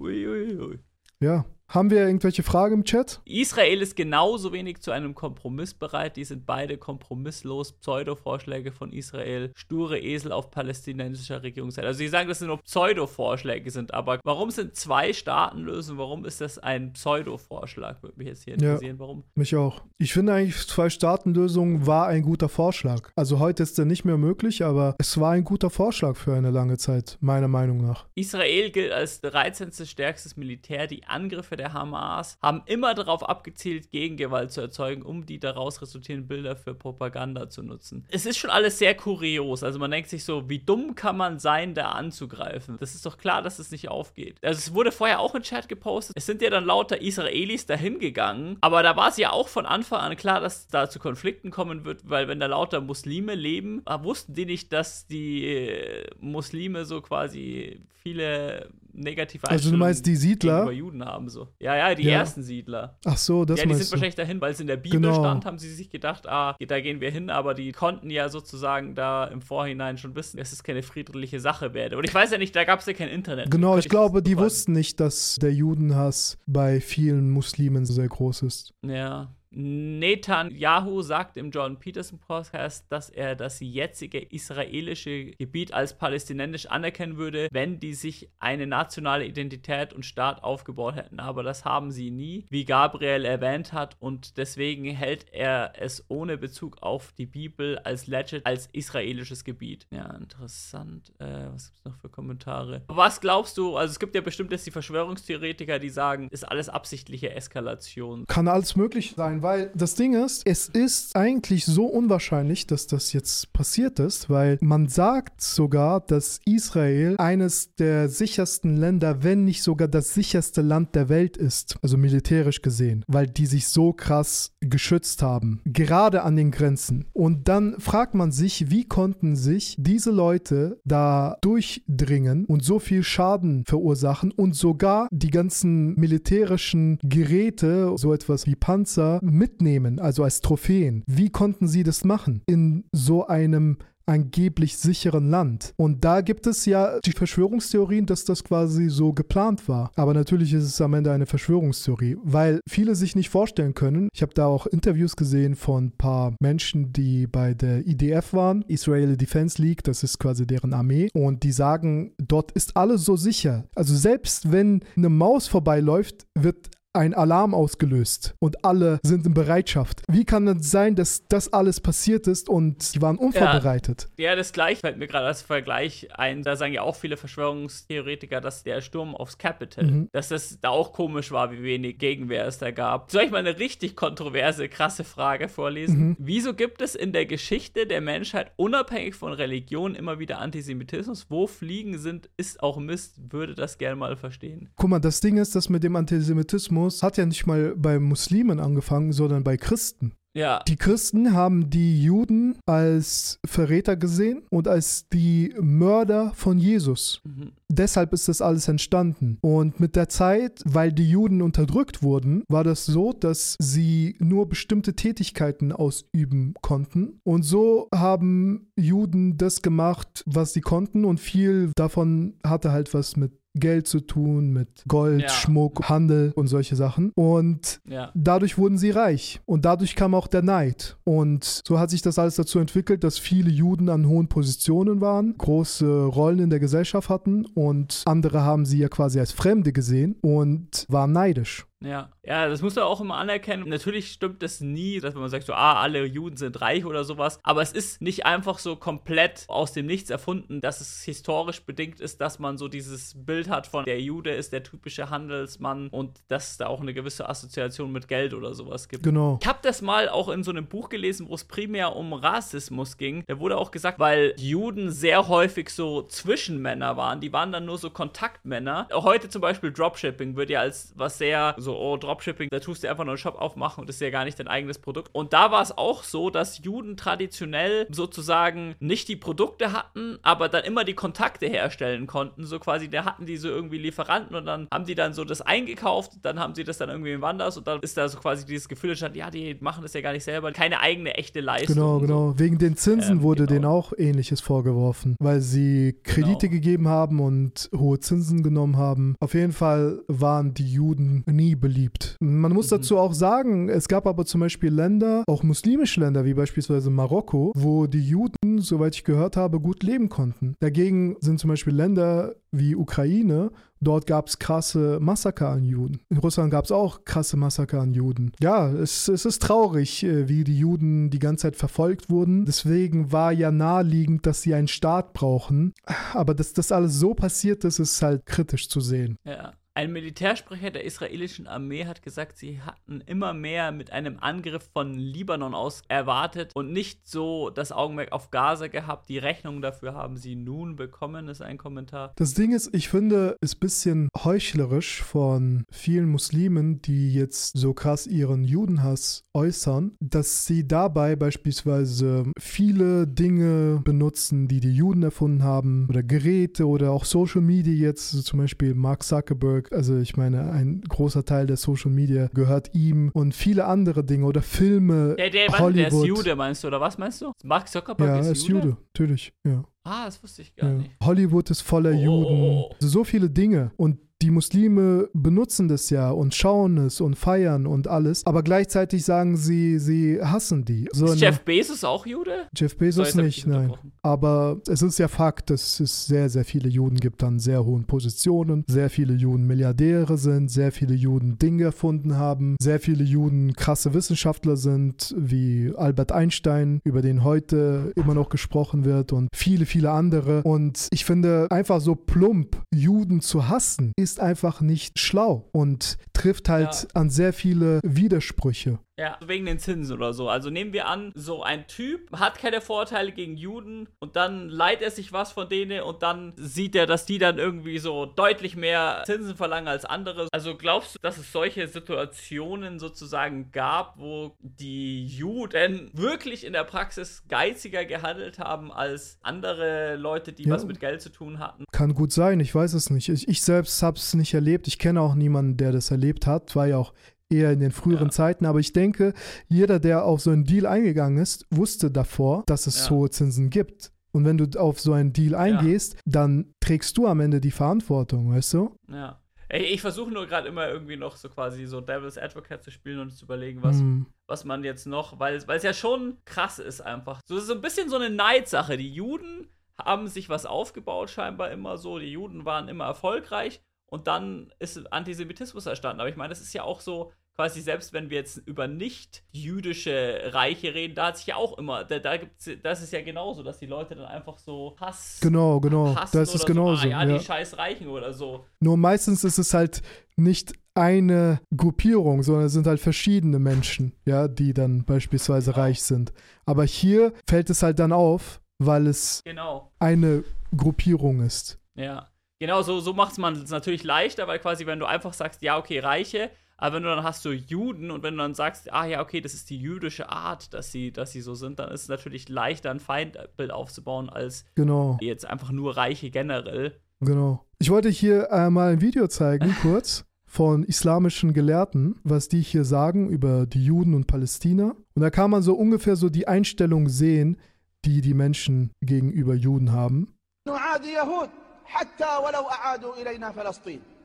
ui, 0.00 0.26
ui, 0.26 0.58
ui. 0.58 0.78
Ja. 1.20 1.44
Haben 1.74 1.90
wir 1.90 2.06
irgendwelche 2.06 2.44
Fragen 2.44 2.72
im 2.74 2.84
Chat? 2.84 3.20
Israel 3.24 3.82
ist 3.82 3.96
genauso 3.96 4.52
wenig 4.52 4.78
zu 4.80 4.92
einem 4.92 5.12
Kompromiss 5.16 5.74
bereit. 5.74 6.16
Die 6.16 6.22
sind 6.22 6.46
beide 6.46 6.78
kompromisslos. 6.78 7.72
Pseudo-Vorschläge 7.72 8.70
von 8.70 8.92
Israel. 8.92 9.50
Sture 9.56 9.98
Esel 9.98 10.30
auf 10.30 10.52
palästinensischer 10.52 11.42
Regierungsseite. 11.42 11.88
Also 11.88 11.98
sie 11.98 12.06
sagen, 12.06 12.28
dass 12.28 12.40
es 12.40 12.46
nur 12.46 12.58
Pseudo-Vorschläge 12.62 13.72
sind. 13.72 13.92
Aber 13.92 14.20
warum 14.22 14.52
sind 14.52 14.76
zwei 14.76 15.12
Staatenlösungen? 15.12 15.98
Warum 15.98 16.24
ist 16.24 16.40
das 16.40 16.58
ein 16.60 16.92
Pseudo-Vorschlag? 16.92 18.00
Würde 18.04 18.18
mich 18.18 18.28
jetzt 18.28 18.44
hier 18.44 18.54
Ja. 18.56 18.74
interessieren. 18.74 19.00
Warum? 19.00 19.24
Mich 19.34 19.56
auch. 19.56 19.82
Ich 19.98 20.12
finde 20.12 20.32
eigentlich, 20.32 20.54
Zwei-Staaten-Lösung 20.68 21.88
war 21.88 22.06
ein 22.06 22.22
guter 22.22 22.48
Vorschlag. 22.48 23.10
Also 23.16 23.40
heute 23.40 23.64
ist 23.64 23.76
er 23.80 23.84
nicht 23.84 24.04
mehr 24.04 24.16
möglich, 24.16 24.62
aber 24.64 24.94
es 25.00 25.18
war 25.18 25.32
ein 25.32 25.42
guter 25.42 25.70
Vorschlag 25.70 26.14
für 26.14 26.34
eine 26.34 26.52
lange 26.52 26.76
Zeit, 26.78 27.18
meiner 27.20 27.48
Meinung 27.48 27.78
nach. 27.78 28.06
Israel 28.14 28.70
gilt 28.70 28.92
als 28.92 29.20
13. 29.22 29.72
stärkstes 29.86 30.36
Militär. 30.36 30.86
Die 30.86 31.02
Angriffe 31.06 31.56
der 31.56 31.63
Hamas 31.72 32.38
haben 32.42 32.62
immer 32.66 32.94
darauf 32.94 33.28
abgezielt, 33.28 33.90
Gegengewalt 33.90 34.52
zu 34.52 34.60
erzeugen, 34.60 35.02
um 35.02 35.26
die 35.26 35.38
daraus 35.38 35.80
resultierenden 35.80 36.28
Bilder 36.28 36.56
für 36.56 36.74
Propaganda 36.74 37.48
zu 37.48 37.62
nutzen. 37.62 38.04
Es 38.10 38.26
ist 38.26 38.38
schon 38.38 38.50
alles 38.50 38.78
sehr 38.78 38.94
kurios. 38.94 39.62
Also 39.62 39.78
man 39.78 39.90
denkt 39.90 40.10
sich 40.10 40.24
so, 40.24 40.48
wie 40.48 40.58
dumm 40.58 40.94
kann 40.94 41.16
man 41.16 41.38
sein, 41.38 41.74
da 41.74 41.90
anzugreifen? 41.92 42.76
Das 42.78 42.94
ist 42.94 43.06
doch 43.06 43.18
klar, 43.18 43.42
dass 43.42 43.58
es 43.58 43.70
nicht 43.70 43.88
aufgeht. 43.88 44.38
Also 44.42 44.58
es 44.58 44.74
wurde 44.74 44.92
vorher 44.92 45.20
auch 45.20 45.34
im 45.34 45.42
Chat 45.42 45.68
gepostet. 45.68 46.16
Es 46.16 46.26
sind 46.26 46.42
ja 46.42 46.50
dann 46.50 46.64
lauter 46.64 47.00
Israelis 47.00 47.66
dahin 47.66 47.98
gegangen, 47.98 48.58
aber 48.60 48.82
da 48.82 48.96
war 48.96 49.08
es 49.08 49.16
ja 49.16 49.30
auch 49.30 49.48
von 49.48 49.66
Anfang 49.66 50.00
an 50.00 50.16
klar, 50.16 50.40
dass 50.40 50.68
da 50.68 50.88
zu 50.88 50.98
Konflikten 50.98 51.50
kommen 51.50 51.84
wird, 51.84 52.08
weil 52.08 52.28
wenn 52.28 52.40
da 52.40 52.46
lauter 52.46 52.80
Muslime 52.80 53.34
leben, 53.34 53.82
ah, 53.84 54.02
wussten 54.02 54.34
die 54.34 54.46
nicht, 54.46 54.72
dass 54.72 55.06
die 55.06 55.46
äh, 55.46 56.10
Muslime 56.20 56.84
so 56.84 57.00
quasi 57.00 57.80
viele 58.02 58.70
negative 58.94 59.48
Also 59.50 59.70
du 59.70 59.76
meinst 59.76 60.06
die 60.06 60.16
Siedler? 60.16 60.70
Juden 60.70 61.04
haben 61.04 61.28
so. 61.28 61.48
Ja, 61.60 61.76
ja, 61.76 61.94
die 61.94 62.04
Ja. 62.04 62.18
ersten 62.18 62.42
Siedler. 62.42 62.98
Ach 63.04 63.16
so, 63.16 63.44
das 63.44 63.60
ja, 63.60 63.66
die 63.66 63.74
sind 63.74 63.88
du. 63.88 63.92
wahrscheinlich 63.92 64.14
dahin, 64.14 64.40
weil 64.40 64.52
es 64.52 64.60
in 64.60 64.66
der 64.66 64.76
Bibel 64.76 65.00
Genau. 65.00 65.14
stand, 65.14 65.44
haben 65.44 65.58
sie 65.58 65.72
sich 65.72 65.90
gedacht, 65.90 66.28
ah, 66.28 66.56
da 66.66 66.80
gehen 66.80 67.00
wir 67.00 67.10
hin, 67.10 67.30
aber 67.30 67.54
die 67.54 67.72
konnten 67.72 68.10
ja 68.10 68.28
sozusagen 68.28 68.94
da 68.94 69.24
im 69.26 69.42
Vorhinein 69.42 69.98
schon 69.98 70.14
wissen, 70.16 70.36
dass 70.38 70.52
es 70.52 70.62
keine 70.62 70.82
friedliche 70.82 71.40
Sache 71.40 71.74
werde. 71.74 71.96
Und 71.98 72.04
ich 72.04 72.14
weiß 72.14 72.30
ja 72.30 72.38
nicht, 72.38 72.54
da 72.56 72.64
gab 72.64 72.80
es 72.80 72.86
ja 72.86 72.92
kein 72.92 73.08
Internet. 73.08 73.50
Genau, 73.50 73.72
Könnte 73.72 73.86
ich 73.86 73.90
glaube, 73.90 74.22
die 74.22 74.36
wussten 74.36 74.72
nicht, 74.72 75.00
dass 75.00 75.36
der 75.36 75.52
Judenhass 75.52 76.38
bei 76.46 76.80
vielen 76.80 77.30
Muslimen 77.30 77.84
sehr 77.84 78.08
groß 78.08 78.42
ist. 78.42 78.72
Ja. 78.86 79.32
Netanyahu 79.56 81.02
sagt 81.02 81.36
im 81.36 81.52
John 81.52 81.78
Peterson 81.78 82.18
Podcast, 82.18 82.90
dass 82.90 83.08
er 83.08 83.36
das 83.36 83.60
jetzige 83.60 84.18
israelische 84.18 85.26
Gebiet 85.26 85.72
als 85.72 85.96
palästinensisch 85.96 86.66
anerkennen 86.66 87.16
würde, 87.16 87.48
wenn 87.52 87.78
die 87.78 87.94
sich 87.94 88.30
eine 88.40 88.66
nationale 88.66 89.26
Identität 89.26 89.92
und 89.92 90.04
Staat 90.04 90.42
aufgebaut 90.42 90.96
hätten. 90.96 91.20
Aber 91.20 91.44
das 91.44 91.64
haben 91.64 91.92
sie 91.92 92.10
nie, 92.10 92.46
wie 92.50 92.64
Gabriel 92.64 93.24
erwähnt 93.24 93.72
hat. 93.72 93.96
Und 94.00 94.38
deswegen 94.38 94.84
hält 94.86 95.26
er 95.32 95.74
es 95.78 96.04
ohne 96.08 96.36
Bezug 96.36 96.82
auf 96.82 97.12
die 97.12 97.26
Bibel 97.26 97.78
als 97.78 98.08
legit 98.08 98.44
als 98.44 98.68
israelisches 98.72 99.44
Gebiet. 99.44 99.86
Ja, 99.92 100.10
interessant. 100.14 101.12
Äh, 101.20 101.46
was 101.52 101.68
gibt 101.68 101.78
es 101.78 101.84
noch 101.84 101.96
für 101.96 102.08
Kommentare? 102.08 102.82
Was 102.88 103.20
glaubst 103.20 103.56
du? 103.56 103.76
Also 103.76 103.92
es 103.92 104.00
gibt 104.00 104.16
ja 104.16 104.20
bestimmt 104.20 104.50
jetzt 104.50 104.66
die 104.66 104.72
Verschwörungstheoretiker, 104.72 105.78
die 105.78 105.90
sagen, 105.90 106.28
ist 106.30 106.42
alles 106.42 106.68
absichtliche 106.68 107.32
Eskalation. 107.32 108.26
Kann 108.26 108.48
alles 108.48 108.74
möglich 108.74 109.14
sein, 109.16 109.43
weil 109.44 109.70
das 109.74 109.94
Ding 109.94 110.14
ist, 110.14 110.42
es 110.46 110.68
ist 110.68 111.14
eigentlich 111.14 111.66
so 111.66 111.84
unwahrscheinlich, 111.84 112.66
dass 112.66 112.86
das 112.86 113.12
jetzt 113.12 113.52
passiert 113.52 114.00
ist, 114.00 114.30
weil 114.30 114.58
man 114.62 114.88
sagt 114.88 115.42
sogar, 115.42 116.00
dass 116.00 116.40
Israel 116.46 117.16
eines 117.18 117.74
der 117.74 118.08
sichersten 118.08 118.78
Länder, 118.78 119.22
wenn 119.22 119.44
nicht 119.44 119.62
sogar 119.62 119.86
das 119.86 120.14
sicherste 120.14 120.62
Land 120.62 120.94
der 120.94 121.10
Welt 121.10 121.36
ist, 121.36 121.76
also 121.82 121.98
militärisch 121.98 122.62
gesehen, 122.62 123.04
weil 123.06 123.26
die 123.26 123.44
sich 123.44 123.68
so 123.68 123.92
krass 123.92 124.52
geschützt 124.60 125.20
haben, 125.20 125.60
gerade 125.66 126.22
an 126.22 126.36
den 126.36 126.50
Grenzen. 126.50 127.04
Und 127.12 127.46
dann 127.46 127.78
fragt 127.78 128.14
man 128.14 128.32
sich, 128.32 128.70
wie 128.70 128.88
konnten 128.88 129.36
sich 129.36 129.76
diese 129.78 130.10
Leute 130.10 130.80
da 130.86 131.36
durchdringen 131.42 132.46
und 132.46 132.64
so 132.64 132.78
viel 132.78 133.02
Schaden 133.02 133.64
verursachen 133.66 134.32
und 134.32 134.56
sogar 134.56 135.06
die 135.10 135.30
ganzen 135.30 135.94
militärischen 135.96 136.98
Geräte, 137.02 137.92
so 137.96 138.14
etwas 138.14 138.46
wie 138.46 138.56
Panzer, 138.56 139.20
mitnehmen, 139.34 139.98
also 139.98 140.24
als 140.24 140.40
Trophäen. 140.40 141.02
Wie 141.06 141.30
konnten 141.30 141.68
sie 141.68 141.82
das 141.82 142.04
machen 142.04 142.42
in 142.46 142.84
so 142.92 143.26
einem 143.26 143.78
angeblich 144.06 144.76
sicheren 144.76 145.30
Land. 145.30 145.72
Und 145.76 146.04
da 146.04 146.20
gibt 146.20 146.46
es 146.46 146.66
ja 146.66 146.98
die 147.04 147.12
Verschwörungstheorien, 147.12 148.06
dass 148.06 148.24
das 148.24 148.44
quasi 148.44 148.88
so 148.88 149.12
geplant 149.12 149.68
war. 149.68 149.90
Aber 149.96 150.14
natürlich 150.14 150.52
ist 150.52 150.64
es 150.64 150.80
am 150.80 150.94
Ende 150.94 151.12
eine 151.12 151.26
Verschwörungstheorie, 151.26 152.16
weil 152.22 152.60
viele 152.68 152.94
sich 152.94 153.16
nicht 153.16 153.30
vorstellen 153.30 153.74
können. 153.74 154.08
Ich 154.12 154.22
habe 154.22 154.34
da 154.34 154.46
auch 154.46 154.66
Interviews 154.66 155.16
gesehen 155.16 155.56
von 155.56 155.86
ein 155.86 155.92
paar 155.92 156.34
Menschen, 156.40 156.92
die 156.92 157.26
bei 157.26 157.54
der 157.54 157.86
IDF 157.86 158.32
waren, 158.32 158.62
Israeli 158.68 159.16
Defense 159.16 159.60
League, 159.60 159.82
das 159.84 160.02
ist 160.02 160.18
quasi 160.18 160.46
deren 160.46 160.74
Armee. 160.74 161.08
Und 161.14 161.42
die 161.42 161.52
sagen, 161.52 162.12
dort 162.18 162.52
ist 162.52 162.76
alles 162.76 163.04
so 163.04 163.16
sicher. 163.16 163.64
Also 163.74 163.94
selbst 163.94 164.52
wenn 164.52 164.80
eine 164.96 165.08
Maus 165.08 165.48
vorbeiläuft, 165.48 166.26
wird 166.34 166.70
ein 166.94 167.12
Alarm 167.12 167.54
ausgelöst 167.54 168.34
und 168.38 168.64
alle 168.64 169.00
sind 169.02 169.26
in 169.26 169.34
Bereitschaft. 169.34 170.02
Wie 170.08 170.24
kann 170.24 170.46
es 170.46 170.70
sein, 170.70 170.94
dass 170.94 171.26
das 171.28 171.52
alles 171.52 171.80
passiert 171.80 172.26
ist 172.28 172.48
und 172.48 172.82
sie 172.82 173.02
waren 173.02 173.18
unvorbereitet? 173.18 174.08
Ja, 174.16 174.30
ja 174.30 174.36
das 174.36 174.52
gleiche 174.52 174.80
fällt 174.80 174.98
mir 174.98 175.08
gerade 175.08 175.26
als 175.26 175.42
Vergleich 175.42 176.08
ein. 176.16 176.42
Da 176.42 176.56
sagen 176.56 176.72
ja 176.72 176.82
auch 176.82 176.94
viele 176.94 177.16
Verschwörungstheoretiker, 177.16 178.40
dass 178.40 178.62
der 178.62 178.80
Sturm 178.80 179.16
aufs 179.16 179.38
Capitol, 179.38 179.84
mhm. 179.84 180.08
dass 180.12 180.28
das 180.28 180.60
da 180.60 180.68
auch 180.68 180.92
komisch 180.92 181.32
war, 181.32 181.50
wie 181.50 181.62
wenig 181.62 181.98
Gegenwehr 181.98 182.46
es 182.46 182.58
da 182.58 182.70
gab. 182.70 183.10
Soll 183.10 183.24
ich 183.24 183.30
mal 183.30 183.38
eine 183.38 183.58
richtig 183.58 183.96
kontroverse, 183.96 184.68
krasse 184.68 185.02
Frage 185.02 185.48
vorlesen? 185.48 186.08
Mhm. 186.08 186.16
Wieso 186.18 186.54
gibt 186.54 186.80
es 186.80 186.94
in 186.94 187.12
der 187.12 187.26
Geschichte 187.26 187.86
der 187.86 188.00
Menschheit 188.00 188.52
unabhängig 188.56 189.16
von 189.16 189.32
Religion 189.32 189.96
immer 189.96 190.20
wieder 190.20 190.38
Antisemitismus? 190.38 191.26
Wo 191.28 191.48
Fliegen 191.48 191.98
sind, 191.98 192.30
ist 192.36 192.62
auch 192.62 192.78
Mist, 192.78 193.32
würde 193.32 193.54
das 193.54 193.78
gerne 193.78 193.96
mal 193.96 194.16
verstehen. 194.16 194.68
Guck 194.76 194.90
mal, 194.90 195.00
das 195.00 195.20
Ding 195.20 195.38
ist, 195.38 195.56
dass 195.56 195.68
mit 195.68 195.82
dem 195.82 195.96
Antisemitismus 195.96 196.83
Rassismus 196.84 197.02
hat 197.02 197.16
ja 197.16 197.26
nicht 197.26 197.46
mal 197.46 197.74
bei 197.76 197.98
Muslimen 197.98 198.60
angefangen, 198.60 199.12
sondern 199.12 199.44
bei 199.44 199.56
Christen. 199.56 200.12
Ja. 200.36 200.64
Die 200.66 200.74
Christen 200.74 201.32
haben 201.32 201.70
die 201.70 202.02
Juden 202.02 202.58
als 202.66 203.38
Verräter 203.46 203.96
gesehen 203.96 204.42
und 204.50 204.66
als 204.66 205.08
die 205.08 205.54
Mörder 205.60 206.32
von 206.34 206.58
Jesus. 206.58 207.22
Mhm. 207.22 207.52
Deshalb 207.70 208.12
ist 208.12 208.26
das 208.26 208.42
alles 208.42 208.66
entstanden. 208.66 209.38
Und 209.42 209.78
mit 209.78 209.94
der 209.94 210.08
Zeit, 210.08 210.60
weil 210.64 210.92
die 210.92 211.08
Juden 211.08 211.40
unterdrückt 211.40 212.02
wurden, 212.02 212.42
war 212.48 212.64
das 212.64 212.84
so, 212.84 213.12
dass 213.12 213.54
sie 213.60 214.16
nur 214.18 214.48
bestimmte 214.48 214.94
Tätigkeiten 214.96 215.70
ausüben 215.70 216.54
konnten. 216.62 217.20
Und 217.22 217.44
so 217.44 217.88
haben 217.94 218.72
Juden 218.76 219.38
das 219.38 219.62
gemacht, 219.62 220.24
was 220.26 220.52
sie 220.52 220.62
konnten. 220.62 221.04
Und 221.04 221.20
viel 221.20 221.70
davon 221.76 222.34
hatte 222.44 222.72
halt 222.72 222.92
was 222.92 223.16
mit 223.16 223.32
Geld 223.54 223.86
zu 223.86 224.00
tun, 224.00 224.52
mit 224.52 224.68
Gold, 224.88 225.22
ja. 225.22 225.28
Schmuck, 225.28 225.88
Handel 225.88 226.32
und 226.34 226.48
solche 226.48 226.76
Sachen. 226.76 227.12
Und 227.14 227.80
ja. 227.88 228.10
dadurch 228.14 228.58
wurden 228.58 228.78
sie 228.78 228.90
reich. 228.90 229.40
Und 229.46 229.64
dadurch 229.64 229.94
kam 229.94 230.14
auch 230.14 230.26
der 230.26 230.42
Neid. 230.42 230.96
Und 231.04 231.62
so 231.66 231.78
hat 231.78 231.90
sich 231.90 232.02
das 232.02 232.18
alles 232.18 232.36
dazu 232.36 232.58
entwickelt, 232.58 233.04
dass 233.04 233.18
viele 233.18 233.50
Juden 233.50 233.88
an 233.88 234.06
hohen 234.06 234.28
Positionen 234.28 235.00
waren, 235.00 235.36
große 235.38 236.04
Rollen 236.04 236.40
in 236.40 236.50
der 236.50 236.60
Gesellschaft 236.60 237.08
hatten 237.08 237.46
und 237.46 238.02
andere 238.06 238.42
haben 238.42 238.64
sie 238.66 238.78
ja 238.78 238.88
quasi 238.88 239.20
als 239.20 239.32
Fremde 239.32 239.72
gesehen 239.72 240.16
und 240.20 240.86
waren 240.88 241.12
neidisch. 241.12 241.66
Ja. 241.84 242.10
ja, 242.22 242.48
das 242.48 242.62
muss 242.62 242.74
man 242.74 242.84
auch 242.84 243.00
immer 243.00 243.16
anerkennen. 243.16 243.68
Natürlich 243.68 244.12
stimmt 244.12 244.42
das 244.42 244.60
nie, 244.60 245.00
dass 245.00 245.14
man 245.14 245.28
sagt, 245.28 245.46
so, 245.46 245.52
ah, 245.52 245.80
alle 245.80 246.04
Juden 246.04 246.36
sind 246.36 246.60
reich 246.60 246.84
oder 246.84 247.04
sowas. 247.04 247.38
Aber 247.42 247.62
es 247.62 247.72
ist 247.72 248.00
nicht 248.00 248.26
einfach 248.26 248.58
so 248.58 248.76
komplett 248.76 249.44
aus 249.48 249.72
dem 249.72 249.86
Nichts 249.86 250.10
erfunden, 250.10 250.60
dass 250.60 250.80
es 250.80 251.02
historisch 251.02 251.62
bedingt 251.62 252.00
ist, 252.00 252.20
dass 252.20 252.38
man 252.38 252.58
so 252.58 252.68
dieses 252.68 253.14
Bild 253.24 253.48
hat 253.48 253.66
von 253.66 253.84
der 253.84 254.00
Jude 254.00 254.30
ist 254.30 254.52
der 254.52 254.62
typische 254.62 255.10
Handelsmann 255.10 255.88
und 255.88 256.22
dass 256.28 256.52
es 256.52 256.56
da 256.56 256.66
auch 256.66 256.80
eine 256.80 256.94
gewisse 256.94 257.28
Assoziation 257.28 257.92
mit 257.92 258.08
Geld 258.08 258.34
oder 258.34 258.54
sowas 258.54 258.88
gibt. 258.88 259.02
Genau. 259.02 259.38
Ich 259.40 259.46
habe 259.46 259.58
das 259.62 259.82
mal 259.82 260.08
auch 260.08 260.28
in 260.28 260.42
so 260.42 260.50
einem 260.50 260.66
Buch 260.66 260.88
gelesen, 260.88 261.28
wo 261.28 261.34
es 261.34 261.44
primär 261.44 261.96
um 261.96 262.12
Rassismus 262.12 262.96
ging. 262.96 263.24
Da 263.26 263.38
wurde 263.38 263.58
auch 263.58 263.70
gesagt, 263.70 263.98
weil 263.98 264.34
Juden 264.38 264.90
sehr 264.90 265.28
häufig 265.28 265.70
so 265.70 266.02
Zwischenmänner 266.02 266.96
waren. 266.96 267.20
Die 267.20 267.32
waren 267.32 267.52
dann 267.52 267.64
nur 267.64 267.78
so 267.78 267.90
Kontaktmänner. 267.90 268.88
Heute 268.92 269.28
zum 269.28 269.40
Beispiel 269.40 269.72
Dropshipping 269.72 270.36
wird 270.36 270.50
ja 270.50 270.60
als 270.60 270.92
was 270.96 271.18
sehr 271.18 271.54
so 271.58 271.73
oh, 271.74 271.96
Dropshipping, 271.96 272.48
da 272.50 272.60
tust 272.60 272.84
du 272.84 272.90
einfach 272.90 273.04
nur 273.04 273.12
einen 273.12 273.18
Shop 273.18 273.36
aufmachen 273.36 273.82
und 273.82 273.88
das 273.88 273.96
ist 273.96 274.00
ja 274.00 274.10
gar 274.10 274.24
nicht 274.24 274.38
dein 274.38 274.48
eigenes 274.48 274.78
Produkt. 274.78 275.10
Und 275.12 275.32
da 275.32 275.50
war 275.50 275.62
es 275.62 275.76
auch 275.76 276.02
so, 276.02 276.30
dass 276.30 276.62
Juden 276.64 276.96
traditionell 276.96 277.86
sozusagen 277.90 278.74
nicht 278.80 279.08
die 279.08 279.16
Produkte 279.16 279.72
hatten, 279.72 280.18
aber 280.22 280.48
dann 280.48 280.64
immer 280.64 280.84
die 280.84 280.94
Kontakte 280.94 281.46
herstellen 281.46 282.06
konnten. 282.06 282.44
So 282.44 282.58
quasi, 282.58 282.88
da 282.88 283.04
hatten 283.04 283.26
die 283.26 283.36
so 283.36 283.48
irgendwie 283.48 283.78
Lieferanten 283.78 284.36
und 284.36 284.46
dann 284.46 284.68
haben 284.72 284.86
die 284.86 284.94
dann 284.94 285.12
so 285.12 285.24
das 285.24 285.40
eingekauft, 285.40 286.12
dann 286.22 286.38
haben 286.38 286.54
sie 286.54 286.64
das 286.64 286.78
dann 286.78 286.88
irgendwie 286.88 287.12
im 287.12 287.22
Wanders 287.22 287.56
und 287.56 287.66
dann 287.66 287.80
ist 287.80 287.96
da 287.96 288.08
so 288.08 288.18
quasi 288.18 288.46
dieses 288.46 288.68
Gefühl 288.68 288.90
entstanden, 288.90 289.18
ja, 289.18 289.30
die 289.30 289.56
machen 289.60 289.82
das 289.82 289.94
ja 289.94 290.00
gar 290.00 290.12
nicht 290.12 290.24
selber, 290.24 290.52
keine 290.52 290.80
eigene 290.80 291.14
echte 291.14 291.40
Leistung. 291.40 291.74
Genau, 291.74 291.98
genau. 292.00 292.30
So. 292.32 292.38
Wegen 292.38 292.58
den 292.58 292.76
Zinsen 292.76 293.18
ähm, 293.18 293.22
wurde 293.22 293.46
genau. 293.46 293.52
denen 293.52 293.64
auch 293.64 293.92
ähnliches 293.96 294.40
vorgeworfen, 294.40 295.16
weil 295.20 295.40
sie 295.40 295.96
Kredite 296.02 296.48
genau. 296.48 296.52
gegeben 296.52 296.88
haben 296.88 297.20
und 297.20 297.70
hohe 297.76 297.98
Zinsen 297.98 298.42
genommen 298.42 298.76
haben. 298.76 299.16
Auf 299.20 299.34
jeden 299.34 299.52
Fall 299.52 300.02
waren 300.08 300.54
die 300.54 300.70
Juden 300.70 301.24
nie 301.26 301.53
beliebt. 301.54 302.16
Man 302.20 302.52
muss 302.52 302.70
mhm. 302.70 302.76
dazu 302.76 302.98
auch 302.98 303.12
sagen, 303.12 303.68
es 303.68 303.88
gab 303.88 304.06
aber 304.06 304.24
zum 304.24 304.40
Beispiel 304.40 304.72
Länder, 304.72 305.24
auch 305.26 305.42
muslimische 305.42 306.00
Länder 306.00 306.24
wie 306.24 306.34
beispielsweise 306.34 306.90
Marokko, 306.90 307.52
wo 307.54 307.86
die 307.86 308.06
Juden, 308.06 308.58
soweit 308.58 308.94
ich 308.94 309.04
gehört 309.04 309.36
habe, 309.36 309.60
gut 309.60 309.82
leben 309.82 310.08
konnten. 310.08 310.54
Dagegen 310.60 311.16
sind 311.20 311.40
zum 311.40 311.48
Beispiel 311.48 311.74
Länder 311.74 312.34
wie 312.52 312.76
Ukraine, 312.76 313.50
Dort 313.84 314.06
gab 314.06 314.28
es 314.28 314.38
krasse 314.38 314.98
Massaker 314.98 315.50
an 315.50 315.64
Juden. 315.66 316.00
In 316.08 316.16
Russland 316.16 316.50
gab 316.50 316.64
es 316.64 316.72
auch 316.72 317.04
krasse 317.04 317.36
Massaker 317.36 317.82
an 317.82 317.92
Juden. 317.92 318.32
Ja, 318.40 318.70
es, 318.70 319.08
es 319.08 319.26
ist 319.26 319.42
traurig, 319.42 320.02
äh, 320.04 320.26
wie 320.26 320.42
die 320.42 320.58
Juden 320.58 321.10
die 321.10 321.18
ganze 321.18 321.42
Zeit 321.42 321.56
verfolgt 321.56 322.08
wurden. 322.08 322.46
Deswegen 322.46 323.12
war 323.12 323.30
ja 323.30 323.50
naheliegend, 323.50 324.24
dass 324.24 324.40
sie 324.40 324.54
einen 324.54 324.68
Staat 324.68 325.12
brauchen. 325.12 325.74
Aber 326.14 326.34
dass 326.34 326.54
das 326.54 326.72
alles 326.72 326.94
so 326.98 327.12
passiert 327.12 327.64
ist, 327.64 327.78
ist 327.78 328.00
halt 328.00 328.24
kritisch 328.24 328.70
zu 328.70 328.80
sehen. 328.80 329.18
Ja. 329.24 329.52
Ein 329.76 329.90
Militärsprecher 329.90 330.70
der 330.70 330.84
israelischen 330.84 331.48
Armee 331.48 331.84
hat 331.84 332.00
gesagt, 332.00 332.38
sie 332.38 332.60
hatten 332.60 333.00
immer 333.06 333.34
mehr 333.34 333.72
mit 333.72 333.90
einem 333.90 334.18
Angriff 334.20 334.70
von 334.72 334.94
Libanon 334.94 335.52
aus 335.52 335.82
erwartet 335.88 336.52
und 336.54 336.70
nicht 336.70 337.08
so 337.08 337.50
das 337.50 337.72
Augenmerk 337.72 338.12
auf 338.12 338.30
Gaza 338.30 338.68
gehabt. 338.68 339.08
Die 339.08 339.18
Rechnung 339.18 339.62
dafür 339.62 339.94
haben 339.94 340.16
sie 340.16 340.36
nun 340.36 340.76
bekommen, 340.76 341.26
ist 341.26 341.42
ein 341.42 341.58
Kommentar. 341.58 342.12
Das 342.14 342.34
Ding 342.34 342.52
ist, 342.52 342.72
ich 342.72 342.88
finde 342.88 343.36
es 343.40 343.56
ein 343.56 343.58
bisschen 343.58 344.08
heuchlerisch 344.16 345.02
von 345.02 345.64
vielen 345.72 346.08
Muslimen, 346.08 346.80
die 346.80 347.12
jetzt 347.12 347.58
so 347.58 347.74
krass 347.74 348.06
ihren 348.06 348.44
Judenhass 348.44 349.24
äußern, 349.34 349.96
dass 349.98 350.46
sie 350.46 350.68
dabei 350.68 351.16
beispielsweise 351.16 352.30
viele 352.38 353.08
Dinge 353.08 353.80
benutzen, 353.82 354.46
die 354.46 354.60
die 354.60 354.72
Juden 354.72 355.02
erfunden 355.02 355.42
haben 355.42 355.88
oder 355.90 356.04
Geräte 356.04 356.68
oder 356.68 356.92
auch 356.92 357.04
Social 357.04 357.40
Media 357.40 357.72
jetzt, 357.72 358.12
so 358.12 358.22
zum 358.22 358.38
Beispiel 358.38 358.76
Mark 358.76 359.02
Zuckerberg 359.02 359.63
Zuckerberg, 359.64 359.72
also 359.72 359.98
ich 359.98 360.16
meine, 360.16 360.50
ein 360.50 360.82
großer 360.82 361.24
Teil 361.24 361.46
der 361.46 361.56
Social 361.56 361.90
Media 361.90 362.28
gehört 362.32 362.74
ihm 362.74 363.10
und 363.12 363.34
viele 363.34 363.66
andere 363.66 364.04
Dinge 364.04 364.26
oder 364.26 364.42
Filme. 364.42 365.16
Der, 365.16 365.30
der, 365.30 365.48
Hollywood. 365.48 365.76
der 365.76 365.88
ist 365.88 366.04
Jude, 366.04 366.36
meinst 366.36 366.64
du, 366.64 366.68
oder 366.68 366.80
was 366.80 366.98
meinst 366.98 367.22
du? 367.22 367.32
Mark 367.42 367.68
Zuckerberg 367.68 368.08
ja, 368.08 368.18
ist, 368.18 368.38
ist 368.38 368.48
Jude? 368.48 368.68
Jude, 368.68 368.76
natürlich, 368.92 369.32
ja. 369.44 369.64
Ah, 369.84 370.06
das 370.06 370.22
wusste 370.22 370.42
ich 370.42 370.56
gar 370.56 370.70
ja. 370.70 370.76
nicht. 370.78 370.90
Hollywood 371.02 371.50
ist 371.50 371.60
voller 371.60 371.92
oh. 371.92 371.94
Juden. 371.94 372.74
Also 372.76 372.88
so 372.88 373.04
viele 373.04 373.28
Dinge. 373.28 373.72
Und 373.76 373.98
die 374.22 374.30
Muslime 374.30 375.08
benutzen 375.12 375.68
das 375.68 375.90
ja 375.90 376.10
und 376.10 376.34
schauen 376.34 376.78
es 376.78 377.00
und 377.00 377.14
feiern 377.16 377.66
und 377.66 377.88
alles, 377.88 378.24
aber 378.24 378.42
gleichzeitig 378.42 379.04
sagen 379.04 379.36
sie, 379.36 379.78
sie 379.78 380.20
hassen 380.22 380.64
die. 380.64 380.88
So 380.92 381.06
ist 381.06 381.20
Jeff 381.20 381.40
Bezos 381.40 381.84
auch 381.84 382.06
Jude? 382.06 382.46
Jeff 382.56 382.76
Bezos 382.76 383.12
so, 383.12 383.20
nicht, 383.20 383.46
nein. 383.46 383.74
Aber 384.02 384.60
es 384.68 384.82
ist 384.82 384.98
ja 384.98 385.08
Fakt, 385.08 385.50
dass 385.50 385.80
es 385.80 386.06
sehr, 386.06 386.28
sehr 386.28 386.44
viele 386.44 386.68
Juden 386.68 386.96
gibt 386.96 387.22
an 387.22 387.38
sehr 387.38 387.64
hohen 387.64 387.84
Positionen, 387.84 388.64
sehr 388.66 388.88
viele 388.88 389.14
Juden 389.14 389.46
Milliardäre 389.46 390.16
sind, 390.16 390.50
sehr 390.50 390.72
viele 390.72 390.94
Juden 390.94 391.38
Dinge 391.38 391.64
erfunden 391.64 392.16
haben, 392.16 392.56
sehr 392.60 392.80
viele 392.80 393.04
Juden 393.04 393.54
krasse 393.54 393.94
Wissenschaftler 393.94 394.56
sind, 394.56 395.14
wie 395.18 395.72
Albert 395.76 396.12
Einstein, 396.12 396.80
über 396.84 397.02
den 397.02 397.24
heute 397.24 397.92
immer 397.96 398.14
noch 398.14 398.28
gesprochen 398.28 398.84
wird 398.84 399.12
und 399.12 399.28
viele, 399.34 399.66
viele 399.66 399.90
andere. 399.90 400.42
Und 400.44 400.88
ich 400.92 401.04
finde, 401.04 401.48
einfach 401.50 401.80
so 401.80 401.94
plump 401.94 402.62
Juden 402.74 403.20
zu 403.20 403.48
hassen, 403.48 403.92
ist 404.04 404.20
einfach 404.20 404.60
nicht 404.60 404.98
schlau 404.98 405.48
und 405.50 405.96
trifft 406.12 406.50
halt 406.50 406.74
ja. 406.74 406.88
an 406.92 407.08
sehr 407.08 407.32
viele 407.32 407.80
Widersprüche. 407.82 408.78
Ja, 408.96 409.18
wegen 409.26 409.44
den 409.44 409.58
Zinsen 409.58 409.96
oder 409.96 410.12
so. 410.12 410.28
Also 410.28 410.50
nehmen 410.50 410.72
wir 410.72 410.86
an, 410.86 411.10
so 411.16 411.42
ein 411.42 411.66
Typ 411.66 412.12
hat 412.16 412.38
keine 412.38 412.60
Vorteile 412.60 413.10
gegen 413.10 413.36
Juden 413.36 413.88
und 413.98 414.14
dann 414.14 414.48
leiht 414.48 414.82
er 414.82 414.92
sich 414.92 415.12
was 415.12 415.32
von 415.32 415.48
denen 415.48 415.82
und 415.82 416.02
dann 416.04 416.32
sieht 416.36 416.76
er, 416.76 416.86
dass 416.86 417.04
die 417.04 417.18
dann 417.18 417.38
irgendwie 417.38 417.78
so 417.78 418.06
deutlich 418.06 418.54
mehr 418.54 419.02
Zinsen 419.04 419.34
verlangen 419.34 419.66
als 419.66 419.84
andere. 419.84 420.28
Also 420.32 420.56
glaubst 420.56 420.94
du, 420.94 420.98
dass 421.02 421.18
es 421.18 421.32
solche 421.32 421.66
Situationen 421.66 422.78
sozusagen 422.78 423.50
gab, 423.50 423.98
wo 423.98 424.36
die 424.40 425.04
Juden 425.06 425.90
wirklich 425.92 426.44
in 426.46 426.52
der 426.52 426.64
Praxis 426.64 427.24
geiziger 427.28 427.84
gehandelt 427.84 428.38
haben 428.38 428.70
als 428.70 429.18
andere 429.22 429.96
Leute, 429.96 430.32
die 430.32 430.44
Ja. 430.44 430.54
was 430.54 430.66
mit 430.66 430.78
Geld 430.78 431.02
zu 431.02 431.10
tun 431.10 431.40
hatten? 431.40 431.64
Kann 431.72 431.94
gut 431.94 432.12
sein, 432.12 432.38
ich 432.38 432.54
weiß 432.54 432.74
es 432.74 432.90
nicht. 432.90 433.08
Ich, 433.08 433.26
ich 433.26 433.42
selbst 433.42 433.82
habe 433.82 433.96
es 433.96 434.14
nicht 434.14 434.34
erlebt. 434.34 434.68
Ich 434.68 434.78
kenne 434.78 435.00
auch 435.00 435.16
niemanden, 435.16 435.56
der 435.56 435.72
das 435.72 435.90
erlebt 435.90 436.28
hat. 436.28 436.54
War 436.54 436.68
ja 436.68 436.78
auch 436.78 436.92
eher 437.30 437.52
in 437.52 437.60
den 437.60 437.70
früheren 437.72 438.06
Ja. 438.08 438.12
Zeiten. 438.12 438.46
Aber 438.46 438.58
ich 438.60 438.72
denke, 438.72 439.14
jeder, 439.48 439.78
der 439.78 440.04
auf 440.04 440.20
so 440.20 440.30
einen 440.30 440.44
Deal 440.44 440.66
eingegangen 440.66 441.18
ist, 441.18 441.46
wusste 441.50 441.90
davor, 441.90 442.44
dass 442.46 442.66
es 442.66 442.84
Ja. 442.84 442.90
hohe 442.90 443.10
Zinsen 443.10 443.50
gibt. 443.50 443.92
Und 444.12 444.24
wenn 444.24 444.38
du 444.38 444.58
auf 444.60 444.78
so 444.80 444.92
einen 444.92 445.12
Deal 445.12 445.34
eingehst, 445.34 445.96
dann 446.04 446.54
trägst 446.60 446.96
du 446.96 447.06
am 447.08 447.18
Ende 447.20 447.40
die 447.40 447.50
Verantwortung, 447.50 448.30
weißt 448.32 448.54
du? 448.54 448.76
Ja. 448.88 449.20
Ey, 449.48 449.64
ich 449.64 449.80
versuche 449.82 450.10
nur 450.10 450.26
gerade 450.26 450.48
immer 450.48 450.68
irgendwie 450.68 450.96
noch 450.96 451.16
so 451.16 451.28
quasi 451.28 451.66
so 451.66 451.80
Devil's 451.80 452.16
Advocate 452.16 452.62
zu 452.62 452.70
spielen 452.70 452.98
und 453.00 453.10
zu 453.10 453.24
überlegen, 453.24 453.62
was, 453.62 453.78
Hm. 453.78 454.06
was 454.26 454.44
man 454.44 454.64
jetzt 454.64 454.86
noch, 454.86 455.18
weil 455.20 455.46
weil 455.46 455.58
es 455.58 455.62
ja 455.64 455.74
schon 455.74 456.16
krass 456.24 456.58
ist 456.58 456.80
einfach. 456.80 457.20
So 457.26 457.38
so 457.40 457.54
ein 457.54 457.60
bisschen 457.60 457.88
so 457.90 457.96
eine 457.96 458.08
Neidsache. 458.10 458.76
Die 458.76 458.92
Juden 458.92 459.48
haben 459.78 460.06
sich 460.08 460.28
was 460.28 460.46
aufgebaut 460.46 461.10
scheinbar 461.10 461.50
immer 461.50 461.76
so. 461.76 461.98
Die 461.98 462.10
Juden 462.12 462.44
waren 462.44 462.68
immer 462.68 462.84
erfolgreich 462.84 463.60
und 463.94 464.08
dann 464.08 464.52
ist 464.58 464.92
Antisemitismus 464.92 465.66
erstanden. 465.66 466.00
Aber 466.00 466.08
ich 466.08 466.16
meine, 466.16 466.30
das 466.30 466.40
ist 466.40 466.52
ja 466.52 466.64
auch 466.64 466.80
so 466.80 467.12
quasi 467.36 467.60
selbst 467.60 467.92
wenn 467.92 468.10
wir 468.10 468.18
jetzt 468.18 468.38
über 468.46 468.66
nicht 468.66 469.22
jüdische 469.30 470.20
Reiche 470.32 470.74
reden, 470.74 470.94
da 470.94 471.06
hat 471.06 471.18
sich 471.18 471.26
ja 471.28 471.36
auch 471.36 471.58
immer, 471.58 471.84
da, 471.84 471.98
da 472.00 472.16
gibt's, 472.16 472.50
das 472.62 472.82
ist 472.82 472.92
ja 472.92 473.02
genauso, 473.02 473.42
dass 473.42 473.58
die 473.58 473.66
Leute 473.66 473.94
dann 473.94 474.06
einfach 474.06 474.38
so 474.38 474.76
Hass 474.80 475.18
Genau, 475.20 475.60
genau. 475.60 475.94
Das 476.12 476.34
ist 476.34 476.44
oder 476.44 476.44
genauso. 476.44 476.82
So, 476.82 476.88
ah, 476.88 476.90
ja, 476.90 477.04
ja. 477.04 477.18
die 477.18 477.24
scheiß 477.24 477.56
Reichen 477.56 477.86
oder 477.88 478.12
so. 478.12 478.44
Nur 478.60 478.76
meistens 478.76 479.24
ist 479.24 479.38
es 479.38 479.54
halt 479.54 479.82
nicht 480.16 480.54
eine 480.74 481.40
Gruppierung, 481.56 482.22
sondern 482.24 482.46
es 482.46 482.52
sind 482.52 482.66
halt 482.66 482.80
verschiedene 482.80 483.38
Menschen, 483.38 483.94
ja, 484.04 484.26
die 484.26 484.52
dann 484.54 484.84
beispielsweise 484.84 485.52
Genau. 485.52 485.62
reich 485.62 485.82
sind. 485.82 486.12
Aber 486.46 486.64
hier 486.64 487.12
fällt 487.28 487.48
es 487.50 487.62
halt 487.62 487.78
dann 487.78 487.92
auf, 487.92 488.40
weil 488.58 488.86
es 488.88 489.22
Genau. 489.24 489.70
eine 489.78 490.24
Gruppierung 490.56 491.20
ist. 491.20 491.58
Ja, 491.76 492.08
genau, 492.44 492.60
so, 492.60 492.78
so 492.80 492.92
macht 492.92 493.16
man 493.16 493.34
es 493.34 493.50
natürlich 493.50 493.84
leichter, 493.84 494.26
weil 494.26 494.38
quasi, 494.38 494.66
wenn 494.66 494.78
du 494.78 494.84
einfach 494.84 495.14
sagst, 495.14 495.40
ja, 495.40 495.56
okay, 495.56 495.78
Reiche, 495.78 496.30
aber 496.58 496.76
wenn 496.76 496.82
du 496.82 496.90
dann 496.90 497.02
hast 497.02 497.24
du 497.24 497.32
Juden 497.32 497.90
und 497.90 498.02
wenn 498.02 498.14
du 498.14 498.18
dann 498.18 498.34
sagst, 498.34 498.70
ah 498.70 498.84
ja, 498.84 499.00
okay, 499.00 499.22
das 499.22 499.32
ist 499.32 499.48
die 499.48 499.58
jüdische 499.58 500.10
Art, 500.10 500.52
dass 500.52 500.70
sie, 500.70 500.92
dass 500.92 501.12
sie 501.12 501.22
so 501.22 501.34
sind, 501.34 501.58
dann 501.58 501.70
ist 501.70 501.82
es 501.82 501.88
natürlich 501.88 502.28
leichter, 502.28 502.70
ein 502.70 502.80
Feindbild 502.80 503.50
aufzubauen, 503.50 504.10
als 504.10 504.44
Genau, 504.56 504.98
jetzt 505.00 505.26
einfach 505.26 505.52
nur 505.52 505.76
Reiche 505.76 506.10
generell. 506.10 506.78
genau. 507.00 507.44
Ich 507.58 507.70
wollte 507.70 507.88
hier 507.88 508.28
äh, 508.30 508.50
mal 508.50 508.72
ein 508.72 508.82
Video 508.82 509.08
zeigen, 509.08 509.56
kurz, 509.62 510.04
von 510.26 510.64
islamischen 510.64 511.32
Gelehrten, 511.32 512.00
was 512.02 512.28
die 512.28 512.40
hier 512.42 512.64
sagen 512.64 513.08
über 513.08 513.46
die 513.46 513.64
Juden 513.64 513.94
und 513.94 514.06
Palästina. 514.06 514.74
Und 514.94 515.02
da 515.02 515.08
kann 515.08 515.30
man 515.30 515.42
so 515.42 515.54
ungefähr 515.54 515.96
so 515.96 516.10
die 516.10 516.28
Einstellung 516.28 516.88
sehen, 516.88 517.38
die 517.84 518.00
die 518.00 518.14
Menschen 518.14 518.72
gegenüber 518.82 519.34
Juden 519.34 519.72
haben. 519.72 520.12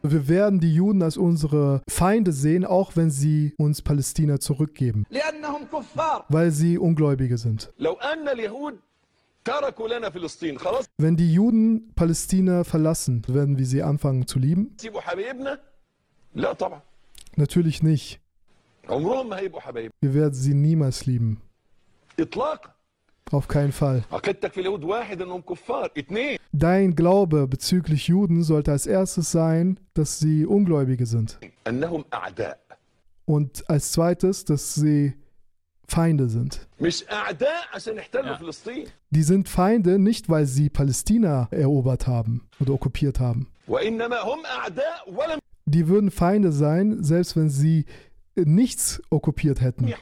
Wir 0.02 0.28
werden 0.28 0.60
die 0.60 0.74
Juden 0.74 1.02
als 1.04 1.18
unsere 1.18 1.82
Feinde 1.90 2.32
sehen, 2.32 2.66
auch 2.66 2.96
wenn 2.96 3.12
sie 3.12 3.54
uns 3.58 3.82
Palästina 3.82 4.40
zurückgeben, 4.40 5.06
weil 6.30 6.52
sie 6.52 6.78
Ungläubige 6.78 7.38
sind. 7.38 7.72
Wenn 10.98 11.16
die 11.18 11.34
Juden 11.34 11.94
Palästina 11.96 12.64
verlassen, 12.64 13.24
werden 13.28 13.58
wir 13.58 13.66
sie 13.66 13.84
anfangen 13.84 14.28
zu 14.28 14.40
lieben? 14.40 14.76
Natürlich 17.36 17.84
nicht. 17.84 18.20
Wir 18.88 20.14
werden 20.14 20.34
sie 20.34 20.54
niemals 20.54 21.06
lieben. 21.06 21.42
Auf 23.32 23.48
keinen 23.48 23.72
Fall. 23.72 24.04
Dein 26.52 26.96
Glaube 26.96 27.48
bezüglich 27.48 28.08
Juden 28.08 28.44
sollte 28.44 28.72
als 28.72 28.88
erstes 28.88 29.32
sein, 29.32 29.80
dass 29.94 30.20
sie 30.20 30.46
Ungläubige 30.46 31.06
sind. 31.06 31.40
Und 33.26 33.70
als 33.70 33.92
zweites, 33.92 34.46
dass 34.46 34.74
sie 34.74 35.14
Feinde 35.88 36.30
sind. 36.30 36.68
Die 39.10 39.24
sind 39.24 39.50
Feinde 39.50 40.00
nicht, 40.00 40.30
weil 40.30 40.46
sie 40.46 40.70
Palästina 40.70 41.48
erobert 41.52 42.08
haben 42.08 42.48
oder 42.60 42.74
okkupiert 42.74 43.20
haben. 43.20 43.48
Die 45.66 45.88
würden 45.88 46.12
Feinde 46.12 46.52
sein, 46.52 47.04
selbst 47.04 47.36
wenn 47.36 47.50
sie 47.50 47.86
nichts 48.36 49.02
okkupiert 49.10 49.62
hätten. 49.62 49.94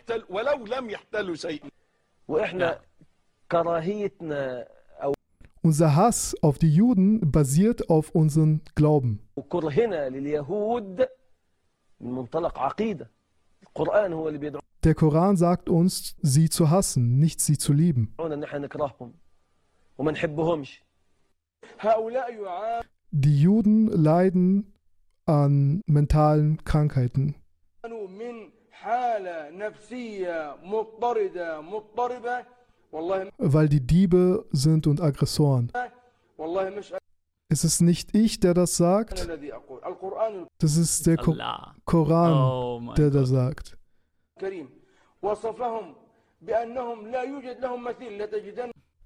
Unser 5.62 5.96
Hass 5.96 6.36
auf 6.42 6.58
die 6.58 6.74
Juden 6.74 7.32
basiert 7.32 7.90
auf 7.90 8.12
unserem 8.12 8.62
Glauben. 8.76 9.22
Der 14.84 14.96
Koran 14.96 15.38
sagt 15.38 15.70
uns, 15.70 16.16
sie 16.22 16.50
zu 16.50 16.70
hassen, 16.70 17.20
nicht 17.20 17.42
sie 17.42 17.58
zu 17.58 17.74
lieben. 17.74 18.16
Die 23.12 23.42
Juden 23.42 23.88
leiden 23.88 24.74
an 25.26 25.82
mentalen 25.86 26.64
Krankheiten 26.64 27.36
weil 32.92 33.70
die 33.70 33.86
Diebe 33.86 34.46
sind 34.52 34.88
und 34.88 35.02
Aggressoren. 35.02 35.72
Es 37.50 37.64
ist 37.64 37.82
nicht 37.82 38.16
ich, 38.16 38.40
der 38.40 38.54
das 38.54 38.76
sagt. 38.76 39.28
Das 40.60 40.78
ist 40.78 41.08
der 41.08 41.18
Ko 41.18 41.36
Koran, 41.86 42.34
oh 42.34 42.94
der 42.98 43.10
das 43.10 43.30
sagt. 43.30 43.78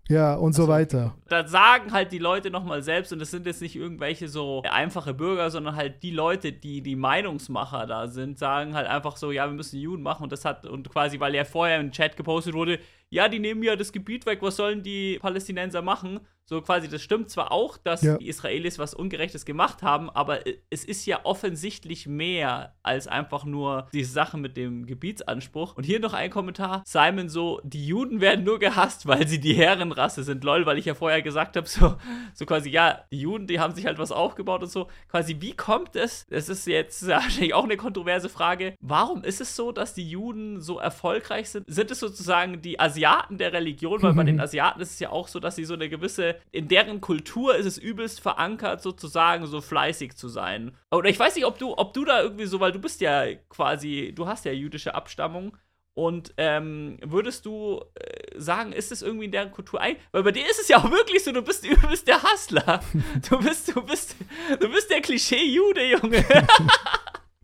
Ja, 0.09 0.33
und 0.33 0.53
so 0.53 0.67
weiter. 0.67 1.15
Da 1.29 1.47
sagen 1.47 1.93
halt 1.93 2.11
die 2.11 2.17
Leute 2.17 2.49
nochmal 2.51 2.81
selbst, 2.81 3.13
und 3.13 3.19
das 3.19 3.31
sind 3.31 3.45
jetzt 3.45 3.61
nicht 3.61 3.77
irgendwelche 3.77 4.27
so 4.27 4.61
einfache 4.69 5.13
Bürger, 5.13 5.49
sondern 5.49 5.77
halt 5.77 6.03
die 6.03 6.11
Leute, 6.11 6.51
die 6.51 6.81
die 6.81 6.97
Meinungsmacher 6.97 7.85
da 7.85 8.07
sind, 8.07 8.37
sagen 8.37 8.73
halt 8.73 8.87
einfach 8.87 9.15
so, 9.15 9.31
ja, 9.31 9.45
wir 9.45 9.53
müssen 9.53 9.79
Juden 9.79 10.03
machen 10.03 10.23
und 10.23 10.31
das 10.33 10.43
hat, 10.43 10.65
und 10.65 10.89
quasi, 10.89 11.19
weil 11.21 11.33
er 11.35 11.45
vorher 11.45 11.79
im 11.79 11.91
Chat 11.91 12.17
gepostet 12.17 12.53
wurde, 12.53 12.79
ja, 13.11 13.27
die 13.27 13.39
nehmen 13.39 13.61
ja 13.61 13.75
das 13.75 13.91
Gebiet 13.91 14.25
weg, 14.25 14.41
was 14.41 14.55
sollen 14.55 14.83
die 14.83 15.19
Palästinenser 15.19 15.81
machen? 15.81 16.21
So 16.45 16.61
quasi, 16.61 16.89
das 16.89 17.01
stimmt 17.01 17.29
zwar 17.29 17.51
auch, 17.51 17.77
dass 17.77 18.01
Ja. 18.01 18.17
die 18.17 18.27
Israelis 18.27 18.77
was 18.77 18.93
Ungerechtes 18.93 19.45
gemacht 19.45 19.83
haben, 19.83 20.09
aber 20.09 20.39
es 20.69 20.83
ist 20.83 21.05
ja 21.05 21.21
offensichtlich 21.23 22.07
mehr 22.07 22.75
als 22.83 23.07
einfach 23.07 23.45
nur 23.45 23.87
die 23.93 24.03
Sache 24.03 24.37
mit 24.37 24.57
dem 24.57 24.85
Gebietsanspruch. 24.85 25.77
Und 25.77 25.85
hier 25.85 25.99
noch 26.01 26.13
ein 26.13 26.29
Kommentar. 26.29 26.83
Simon 26.85 27.29
so, 27.29 27.61
die 27.63 27.85
Juden 27.87 28.19
werden 28.19 28.43
nur 28.43 28.59
gehasst, 28.59 29.07
weil 29.07 29.27
sie 29.27 29.39
die 29.39 29.53
Herrenrasse 29.53 30.23
sind. 30.23 30.43
Lol, 30.43 30.65
weil 30.65 30.77
ich 30.77 30.85
ja 30.85 30.93
vorher 30.93 31.21
gesagt 31.21 31.55
habe, 31.55 31.67
so, 31.67 31.95
so 32.33 32.45
quasi, 32.45 32.69
ja, 32.69 33.05
die 33.11 33.21
Juden, 33.21 33.47
die 33.47 33.59
haben 33.59 33.73
sich 33.73 33.85
halt 33.85 33.97
was 33.97 34.11
aufgebaut 34.11 34.61
und 34.63 34.69
so. 34.71 34.87
Quasi, 35.09 35.37
wie 35.39 35.53
kommt 35.55 35.95
es? 35.95 36.25
Es 36.29 36.49
ist 36.49 36.67
jetzt 36.67 37.07
wahrscheinlich 37.07 37.53
auch 37.53 37.63
eine 37.63 37.77
kontroverse 37.77 38.27
Frage. 38.27 38.75
Warum 38.81 39.23
ist 39.23 39.39
es 39.39 39.55
so, 39.55 39.71
dass 39.71 39.93
die 39.93 40.09
Juden 40.09 40.59
so 40.59 40.79
erfolgreich 40.79 41.49
sind? 41.49 41.63
Sind 41.67 41.91
es 41.91 41.99
sozusagen 41.99 42.61
die 42.61 42.77
Asiaten 42.79 43.37
der 43.37 43.53
Religion? 43.53 44.01
Weil 44.01 44.13
bei 44.13 44.23
den 44.23 44.39
Asiaten 44.41 44.81
ist 44.81 44.91
es 44.91 44.99
ja 44.99 45.11
auch 45.11 45.27
so, 45.29 45.39
dass 45.39 45.55
sie 45.55 45.63
so 45.65 45.75
eine 45.75 45.87
gewisse, 45.87 46.35
in 46.51 46.67
deren 46.67 47.01
Kultur 47.01 47.55
ist 47.55 47.65
es 47.65 47.77
übelst 47.77 48.21
verankert, 48.21 48.81
sozusagen 48.81 49.45
so 49.47 49.61
fleißig 49.61 50.15
zu 50.15 50.27
sein. 50.27 50.75
Oder 50.91 51.09
ich 51.09 51.19
weiß 51.19 51.35
nicht, 51.35 51.45
ob 51.45 51.57
du, 51.57 51.77
ob 51.77 51.93
du 51.93 52.05
da 52.05 52.21
irgendwie 52.21 52.45
so, 52.45 52.59
weil 52.59 52.71
du 52.71 52.79
bist 52.79 53.01
ja 53.01 53.33
quasi, 53.49 54.11
du 54.15 54.27
hast 54.27 54.45
ja 54.45 54.51
jüdische 54.51 54.95
Abstammung. 54.95 55.57
Und 55.93 56.33
ähm, 56.37 56.97
würdest 57.03 57.45
du 57.45 57.83
äh, 57.95 58.39
sagen, 58.39 58.71
ist 58.71 58.93
es 58.93 59.01
irgendwie 59.01 59.25
in 59.25 59.31
deren 59.31 59.51
Kultur 59.51 59.81
ein? 59.81 59.97
Weil 60.11 60.23
bei 60.23 60.31
dir 60.31 60.49
ist 60.49 60.59
es 60.59 60.69
ja 60.69 60.77
auch 60.77 60.89
wirklich 60.89 61.23
so, 61.23 61.31
du 61.33 61.41
bist, 61.41 61.67
bist 61.89 62.07
der 62.07 62.23
Hustler. 62.23 62.81
Du 63.29 63.39
bist, 63.39 63.75
du 63.75 63.81
bist, 63.81 64.15
du 64.59 64.71
bist 64.71 64.89
der 64.89 65.01
Klischee-Jude, 65.01 65.85
Junge. 65.85 66.25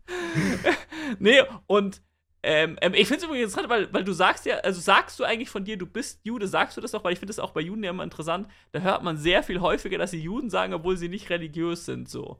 nee, 1.18 1.42
und 1.66 2.00
ähm, 2.48 2.76
ähm, 2.80 2.94
ich 2.94 3.06
finde 3.08 3.18
es 3.18 3.24
übrigens 3.24 3.52
interessant, 3.52 3.68
weil, 3.70 3.92
weil 3.92 4.04
du 4.04 4.12
sagst 4.12 4.46
ja, 4.46 4.56
also 4.58 4.80
sagst 4.80 5.20
du 5.20 5.24
eigentlich 5.24 5.50
von 5.50 5.64
dir, 5.64 5.76
du 5.76 5.86
bist 5.86 6.20
Jude, 6.24 6.48
sagst 6.48 6.76
du 6.76 6.80
das 6.80 6.94
auch, 6.94 7.04
weil 7.04 7.12
ich 7.12 7.18
finde 7.18 7.32
es 7.32 7.38
auch 7.38 7.50
bei 7.50 7.60
Juden 7.60 7.84
ja 7.84 7.90
immer 7.90 8.04
interessant, 8.04 8.48
da 8.72 8.80
hört 8.80 9.02
man 9.02 9.16
sehr 9.18 9.42
viel 9.42 9.60
häufiger, 9.60 9.98
dass 9.98 10.10
sie 10.12 10.20
Juden 10.20 10.48
sagen, 10.50 10.72
obwohl 10.74 10.96
sie 10.96 11.08
nicht 11.08 11.28
religiös 11.30 11.84
sind, 11.84 12.08
so. 12.08 12.38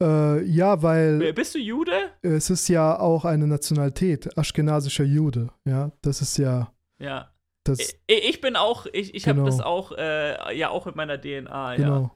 Äh, 0.00 0.44
ja, 0.44 0.80
weil 0.82 1.32
Bist 1.32 1.54
du 1.56 1.58
Jude? 1.58 1.92
es 2.22 2.50
ist 2.50 2.68
ja 2.68 2.98
auch 3.00 3.24
eine 3.24 3.46
Nationalität, 3.48 4.38
aschkenasischer 4.38 5.04
Jude. 5.04 5.48
Ja, 5.64 5.90
das 6.02 6.22
ist 6.22 6.38
ja 6.38 6.72
Ja. 7.00 7.32
das. 7.64 7.80
Ich, 7.80 7.96
ich 8.06 8.40
bin 8.40 8.54
auch, 8.54 8.86
ich, 8.92 9.12
ich 9.14 9.26
habe 9.26 9.40
Genau. 9.40 9.46
das 9.46 9.60
auch, 9.60 9.90
äh, 9.90 10.56
ja, 10.56 10.70
auch 10.70 10.86
in 10.86 10.94
meiner 10.94 11.20
DNA, 11.20 11.74
ja. 11.78 12.10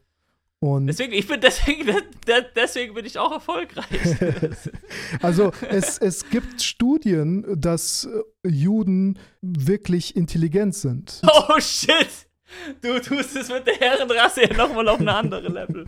Und 0.62 0.86
Deswegen, 0.86 1.12
ich 1.12 1.26
bin 1.26 1.40
deswegen, 1.40 1.86
de- 1.86 2.44
deswegen 2.54 2.94
bin 2.94 3.04
ich 3.04 3.18
auch 3.18 3.32
erfolgreich. 3.32 3.84
also 5.20 5.50
es, 5.68 5.98
es 5.98 6.30
gibt 6.30 6.62
Studien, 6.62 7.44
dass 7.60 8.04
äh, 8.44 8.48
Juden 8.48 9.18
wirklich 9.40 10.14
intelligent 10.14 10.76
sind. 10.76 11.20
oh 11.24 11.58
shit! 11.58 12.06
Du 12.80 12.98
tust 13.00 13.36
es 13.36 13.48
mit 13.50 13.66
der 13.66 13.74
Herrenrasse 13.74 14.42
ja 14.42 14.56
nochmal 14.56 14.88
auf 14.88 15.00
eine 15.00 15.14
andere 15.14 15.48
Level. 15.48 15.86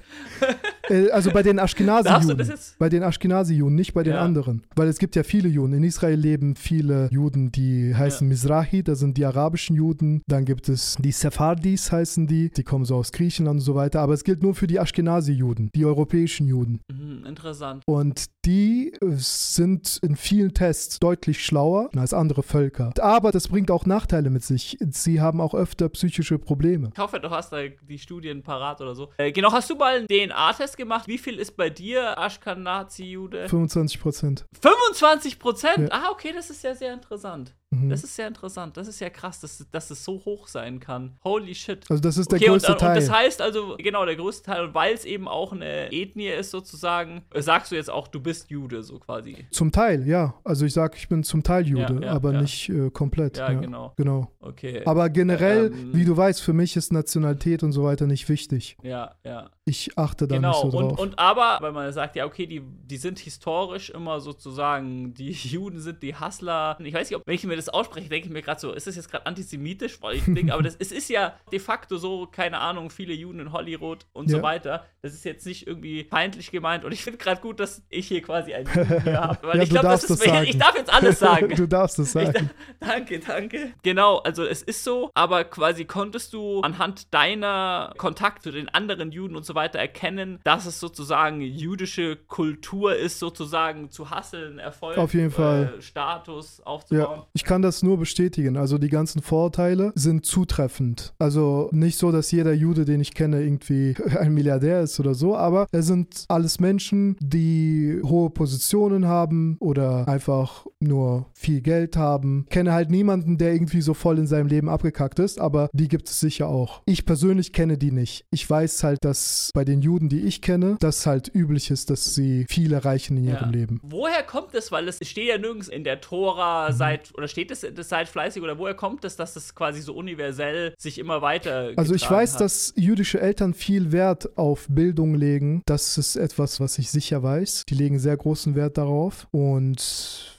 Äh, 0.89 1.11
Also 1.11 1.31
bei 1.31 1.43
den 1.43 1.59
Ashkenazi-Juden. 1.59 2.53
Bei 2.79 2.89
den 2.89 3.03
Ashkenazi-Juden, 3.03 3.75
nicht 3.75 3.95
bei 3.95 4.03
den 4.03 4.15
Ja. 4.15 4.21
anderen. 4.21 4.63
Weil 4.77 4.89
es 4.89 4.99
gibt 4.99 5.17
ja 5.17 5.23
viele 5.23 5.49
Juden. 5.49 5.73
In 5.75 5.85
Israel 5.85 6.19
leben 6.19 6.57
viele 6.57 7.09
Juden, 7.11 7.53
die 7.53 7.95
heißen 7.95 8.27
Mizrahi, 8.29 8.83
das 8.83 8.99
sind 8.99 9.17
die 9.17 9.25
arabischen 9.25 9.77
Juden. 9.77 10.23
Dann 10.27 10.45
gibt 10.45 10.69
es 10.69 10.97
die 10.99 11.13
Sephardis, 11.13 11.91
heißen 11.93 12.27
die. 12.27 12.51
Die 12.51 12.63
kommen 12.63 12.85
so 12.85 12.97
aus 12.97 13.13
Griechenland 13.13 13.61
und 13.61 13.65
so 13.65 13.75
weiter. 13.75 14.01
Aber 14.01 14.15
es 14.15 14.25
gilt 14.25 14.43
nur 14.43 14.55
für 14.55 14.67
die 14.67 14.79
Ashkenazi-Juden, 14.79 15.71
die 15.75 15.85
europäischen 15.85 16.47
Juden. 16.47 16.81
Mhm, 16.93 17.25
interessant. 17.27 17.83
Und 17.87 18.27
die 18.45 18.93
äh, 19.01 19.07
sind 19.17 19.99
in 20.03 20.17
vielen 20.17 20.53
Tests 20.55 20.99
deutlich 20.99 21.45
schlauer 21.45 21.89
als 21.97 22.13
andere 22.13 22.43
Völker. 22.43 22.93
Aber 23.01 23.33
das 23.33 23.49
bringt 23.49 23.71
auch 23.71 23.87
Nachteile 23.87 24.31
mit 24.31 24.43
sich. 24.45 24.77
Sie 24.91 25.21
haben 25.21 25.41
auch 25.41 25.55
öfter 25.55 25.89
psychische 25.89 26.39
Probleme. 26.39 26.54
Ich 26.95 26.99
hoffe, 26.99 27.21
du 27.21 27.31
hast 27.31 27.53
da 27.53 27.59
die 27.67 27.99
Studien 27.99 28.43
parat 28.43 28.81
oder 28.81 28.95
so. 28.95 29.11
Äh, 29.17 29.33
genau, 29.33 29.53
hast 29.53 29.71
du 29.71 29.75
mal 29.77 29.97
einen 29.97 30.07
DNA-Test 30.07 30.77
gemacht? 30.77 31.09
Wie 31.09 31.19
viel 31.19 31.39
ist 31.39 31.57
bei 31.57 31.71
dir 31.71 32.17
Ashkenazi-Jude? 32.19 33.49
25 33.49 34.01
Prozent. 34.01 34.45
25 34.61 35.39
Prozent? 35.39 35.91
Ja. 35.91 36.05
Ah, 36.05 36.11
okay, 36.11 36.33
das 36.35 36.51
ist 36.51 36.63
ja 36.65 36.75
sehr 36.75 36.93
interessant. 36.93 37.55
Mhm. 37.71 37.89
Das 37.91 38.05
ist 38.05 38.15
sehr 38.15 38.29
interessant. 38.29 38.77
Das 38.77 38.87
ist 38.87 39.01
ja 39.01 39.11
krass, 39.11 39.41
dass, 39.41 39.67
dass 39.73 39.91
es 39.91 40.05
so 40.05 40.23
hoch 40.25 40.47
sein 40.49 40.79
kann. 40.81 41.17
Holy 41.25 41.55
shit. 41.55 41.85
Also 41.91 42.01
das 42.03 42.17
ist 42.17 42.31
der 42.31 42.37
Okay, 42.39 42.47
und, 42.51 42.53
größte 42.59 42.73
und 42.73 42.79
Teil. 42.79 42.95
das 42.95 43.11
heißt 43.11 43.43
also, 43.43 43.77
genau, 43.79 44.05
der 44.07 44.17
größte 44.17 44.45
Teil, 44.51 44.65
und 44.67 44.75
weil 44.75 44.95
es 44.95 45.05
eben 45.05 45.27
auch 45.27 45.53
eine 45.53 45.91
Ethnie 45.93 46.29
ist, 46.29 46.51
sozusagen, 46.53 47.23
äh, 47.33 47.43
sagst 47.43 47.73
du 47.73 47.77
jetzt 47.77 47.91
auch, 47.91 48.07
du 48.07 48.21
bist 48.21 48.51
Jude, 48.51 48.83
so 48.83 48.99
quasi. 49.01 49.47
Zum 49.51 49.73
Teil, 49.73 50.07
ja. 50.07 50.35
Also 50.45 50.67
ich 50.67 50.73
sage, 50.73 50.97
ich 50.97 51.09
bin 51.09 51.25
zum 51.25 51.43
Teil 51.43 51.67
Jude, 51.67 51.99
Ja, 52.01 52.07
ja, 52.09 52.13
aber 52.13 52.33
ja. 52.33 52.43
nicht 52.43 52.69
äh, 52.69 52.91
komplett. 52.91 53.39
Ja, 53.39 53.53
genau. 53.53 53.93
Genau. 53.97 54.31
Okay. 54.41 54.83
Aber 54.85 55.09
generell, 55.11 55.73
Ähm, 55.73 55.95
wie 55.95 56.05
du 56.05 56.17
weißt, 56.17 56.41
für 56.43 56.53
mich 56.53 56.77
ist 56.77 56.93
Nationalität 56.93 57.63
und 57.63 57.73
so 57.73 57.83
weiter 57.85 58.07
nicht 58.07 58.29
wichtig. 58.29 58.77
Ja, 58.83 59.15
ja. 59.25 59.51
Ich 59.65 59.97
achte 59.97 60.29
da 60.29 60.37
Genau, 60.37 60.51
nicht 60.51 60.61
so 60.61 60.71
drauf. 60.71 60.93
und, 60.93 60.99
und 61.01 61.19
aber, 61.19 61.59
weil 61.61 61.73
man 61.73 61.91
sagt, 61.93 62.17
ja, 62.17 62.27
okay, 62.27 62.47
die, 62.47 62.61
die 62.61 62.99
sind 62.99 63.19
historisch 63.19 63.89
immer 63.91 64.21
sozusagen, 64.21 65.15
die 65.15 65.31
Juden 65.33 65.81
sind 65.81 66.03
die 66.03 66.15
Hustler. 66.15 66.77
Ich 66.81 66.93
weiß 66.95 67.09
nicht, 67.11 67.17
ob, 67.17 67.27
wenn 67.27 67.35
ich 67.35 67.45
mir 67.45 67.57
das 67.57 67.64
ausspreche, 67.69 68.09
denke 68.09 68.29
ich 68.29 68.33
mir 68.33 68.43
gerade 68.43 68.61
so, 68.61 68.73
ist 68.73 68.87
das 68.87 68.97
jetzt 68.97 69.11
gerade 69.11 69.27
antisemitisch? 69.27 70.01
Weil 70.03 70.17
ich 70.17 70.25
denke, 70.25 70.53
aber 70.53 70.63
das, 70.63 70.77
es 70.79 70.93
ist 70.93 71.09
ja 71.09 71.35
de 71.53 71.59
facto 71.59 71.97
so, 71.97 72.27
keine 72.27 72.59
Ahnung, 72.59 72.91
viele 72.91 73.13
Juden 73.15 73.41
in 73.41 73.53
Hollywood 73.53 74.07
und 74.13 74.31
so 74.31 74.39
Ja. 74.39 74.43
weiter. 74.43 74.87
Das 75.03 75.13
ist 75.15 75.25
jetzt 75.25 75.47
nicht 75.47 75.67
irgendwie 75.67 76.05
feindlich 76.05 76.51
gemeint 76.51 76.85
und 76.85 76.93
ich 76.93 77.03
finde 77.03 77.19
gerade 77.19 77.41
gut, 77.41 77.61
dass 77.61 77.83
ich 77.91 78.09
hier 78.09 78.23
quasi 78.23 78.55
einen 78.55 78.67
Juden 78.75 79.03
hier 79.03 79.21
habe. 79.21 79.39
Weil 79.47 79.57
Ja, 79.59 79.63
ich 79.63 79.71
glaube, 79.71 79.89
das 79.89 80.05
ist, 80.05 80.25
das 80.27 80.43
ich 80.45 80.59
darf 80.59 80.77
jetzt 80.77 80.93
alles 80.93 81.19
sagen. 81.19 81.49
du 81.57 81.67
darfst 81.67 81.99
es 81.99 82.15
Ich, 82.15 82.27
sagen. 82.27 82.51
danke, 82.81 83.19
danke. 83.21 83.73
Genau, 83.83 84.19
also 84.19 84.45
es 84.45 84.63
ist 84.63 84.85
so, 84.85 85.11
aber 85.15 85.45
quasi 85.45 85.85
konntest 85.85 86.33
du 86.33 86.61
anhand 86.61 87.13
deiner 87.15 87.93
Kontakte 87.99 88.43
zu 88.45 88.53
den 88.53 88.69
anderen 88.69 89.13
Juden 89.13 89.37
und 89.37 89.45
so 89.47 89.55
weiter 89.55 89.79
erkennen, 89.79 90.41
dass 90.45 90.67
es 90.67 90.81
sozusagen 90.81 91.41
jüdische 91.41 92.17
Kultur 92.17 92.95
ist, 92.97 93.19
sozusagen 93.19 93.91
zu 93.91 94.11
hasseln, 94.11 94.59
Erfolg, 94.59 94.99
Auf 94.99 95.15
jeden 95.15 95.31
Fall. 95.31 95.75
Äh, 95.79 95.83
Status 95.83 96.61
aufzubauen. 96.61 97.19
Ja, 97.21 97.27
ich 97.33 97.44
kann 97.45 97.63
das 97.63 97.83
nur 97.83 97.99
bestätigen. 97.99 98.57
Also 98.57 98.79
die 98.79 98.89
ganzen 98.89 99.23
Vorurteile 99.23 99.93
sind 99.95 100.25
zutreffend. 100.27 101.15
Also 101.19 101.69
nicht 101.73 101.99
so, 101.99 102.13
dass 102.13 102.31
jeder 102.31 102.53
Jude, 102.53 102.85
den 102.85 103.01
ich 103.01 103.15
kenne, 103.15 103.43
irgendwie 103.43 103.95
ein 104.19 104.35
Milliardär 104.35 104.81
ist 104.83 104.99
oder 105.01 105.15
so, 105.15 105.37
aber 105.37 105.67
es 105.73 105.87
sind 105.87 106.25
alles 106.29 106.61
Menschen, 106.61 107.17
die 107.21 108.01
hohe 108.05 108.31
Positionen 108.31 109.07
haben 109.07 109.57
oder 109.61 110.09
einfach 110.09 110.67
nur 110.81 111.27
viel 111.35 111.61
Geld 111.61 111.97
haben. 111.97 112.45
Ich 112.49 112.51
kenne 112.55 112.73
halt 112.73 112.91
niemanden, 112.91 113.39
der 113.39 113.53
irgendwie 113.53 113.81
so 113.81 113.95
voll 113.95 114.19
in 114.19 114.27
seinem 114.27 114.47
Leben 114.49 114.69
abgekackt 114.69 115.19
ist, 115.19 115.41
aber 115.41 115.69
die 115.73 115.89
gibt 115.89 116.09
es 116.09 116.21
sicher 116.21 116.49
auch. 116.49 116.83
Ich 116.87 117.07
persönlich 117.07 117.53
kenne 117.53 117.79
die 117.79 117.93
nicht. 117.93 118.27
Ich 118.31 118.49
weiß 118.49 118.85
halt, 118.85 119.05
dass 119.05 119.51
bei 119.55 119.65
den 119.65 119.83
Juden, 119.83 120.09
die 120.09 120.21
ich 120.21 120.43
kenne, 120.43 120.77
das 120.81 121.07
halt 121.07 121.31
üblich 121.35 121.71
ist, 121.71 121.91
dass 121.91 122.15
sie 122.15 122.47
viel 122.49 122.73
erreichen 122.73 123.17
in 123.17 123.25
ihrem 123.25 123.35
Ja. 123.35 123.51
Leben. 123.51 123.81
Woher 123.83 124.23
kommt 124.23 124.55
es? 124.55 124.71
Weil 124.73 124.89
es 124.89 124.99
steht 125.07 125.29
ja 125.29 125.39
nirgends 125.39 125.69
in 125.69 125.85
der 125.85 126.01
Tora 126.01 126.73
seit, 126.73 127.13
oder 127.17 127.29
steht 127.35 127.51
es 127.51 127.67
das 127.75 127.89
seit 127.89 128.09
fleißig, 128.09 128.43
oder 128.43 128.59
woher 128.59 128.75
kommt 128.75 129.05
es, 129.05 129.17
dass 129.17 129.35
es 129.35 129.55
quasi 129.55 129.81
so 129.81 129.95
universell 129.95 130.73
sich 130.79 130.99
immer 130.99 131.21
weiter 131.21 131.73
Also 131.75 131.95
ich 131.95 132.09
weiß, 132.09 132.35
hat? 132.35 132.41
dass 132.43 132.73
jüdische 132.77 133.21
Eltern 133.21 133.55
viel 133.55 133.91
Wert 133.91 134.39
auf 134.39 134.67
Bildung 134.69 135.17
legen. 135.17 135.63
Das 135.67 135.99
ist 135.99 136.15
etwas, 136.15 136.61
was 136.61 136.79
ich 136.79 136.91
sicher 136.91 137.23
weiß. 137.25 137.65
Die 137.69 137.75
legen 137.75 137.99
sehr 137.99 138.17
großen 138.17 138.55
Wert 138.55 138.79
darauf. 138.79 139.27
Und 139.33 139.81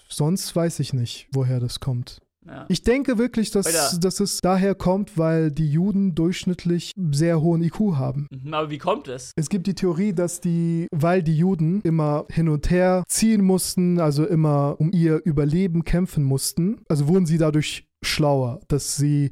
sonst 0.08 0.56
weiß 0.56 0.80
ich 0.80 0.94
nicht, 0.94 1.28
woher 1.32 1.60
das 1.60 1.82
kommt. 1.82 2.22
Ja. 2.48 2.66
Ich 2.70 2.84
denke 2.84 3.18
wirklich, 3.18 3.52
dass, 3.52 3.66
Alter. 3.66 4.00
dass 4.00 4.20
es 4.20 4.40
daher 4.40 4.76
kommt, 4.76 5.18
weil 5.18 5.52
die 5.52 5.70
Juden 5.70 6.14
durchschnittlich 6.14 6.92
sehr 7.12 7.42
hohen 7.42 7.64
IQ 7.64 7.96
haben. 7.96 8.28
Mhm, 8.30 8.54
Aber 8.54 8.70
wie 8.70 8.78
kommt 8.78 9.08
es? 9.08 9.32
Es 9.36 9.50
gibt 9.50 9.68
die 9.68 9.74
Theorie, 9.74 10.14
dass 10.14 10.42
die, 10.42 10.88
weil 10.92 11.24
die 11.24 11.38
Juden 11.38 11.82
immer 11.82 12.26
hin 12.30 12.50
und 12.50 12.70
her 12.70 13.04
ziehen 13.08 13.44
mussten, 13.44 14.00
also 14.00 14.26
immer 14.26 14.76
um 14.80 14.92
ihr 14.92 15.22
Überleben 15.26 15.84
kämpfen 15.84 16.24
mussten, 16.24 16.82
also 16.88 17.08
wurden 17.08 17.26
sie 17.26 17.38
dadurch 17.38 17.88
schlauer, 18.04 18.60
dass 18.68 18.96
sie, 18.96 19.32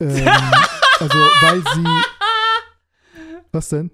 ähm, 0.00 0.26
also 1.00 1.18
weil 1.42 1.62
sie, 1.74 1.84
was 3.52 3.68
denn? 3.68 3.90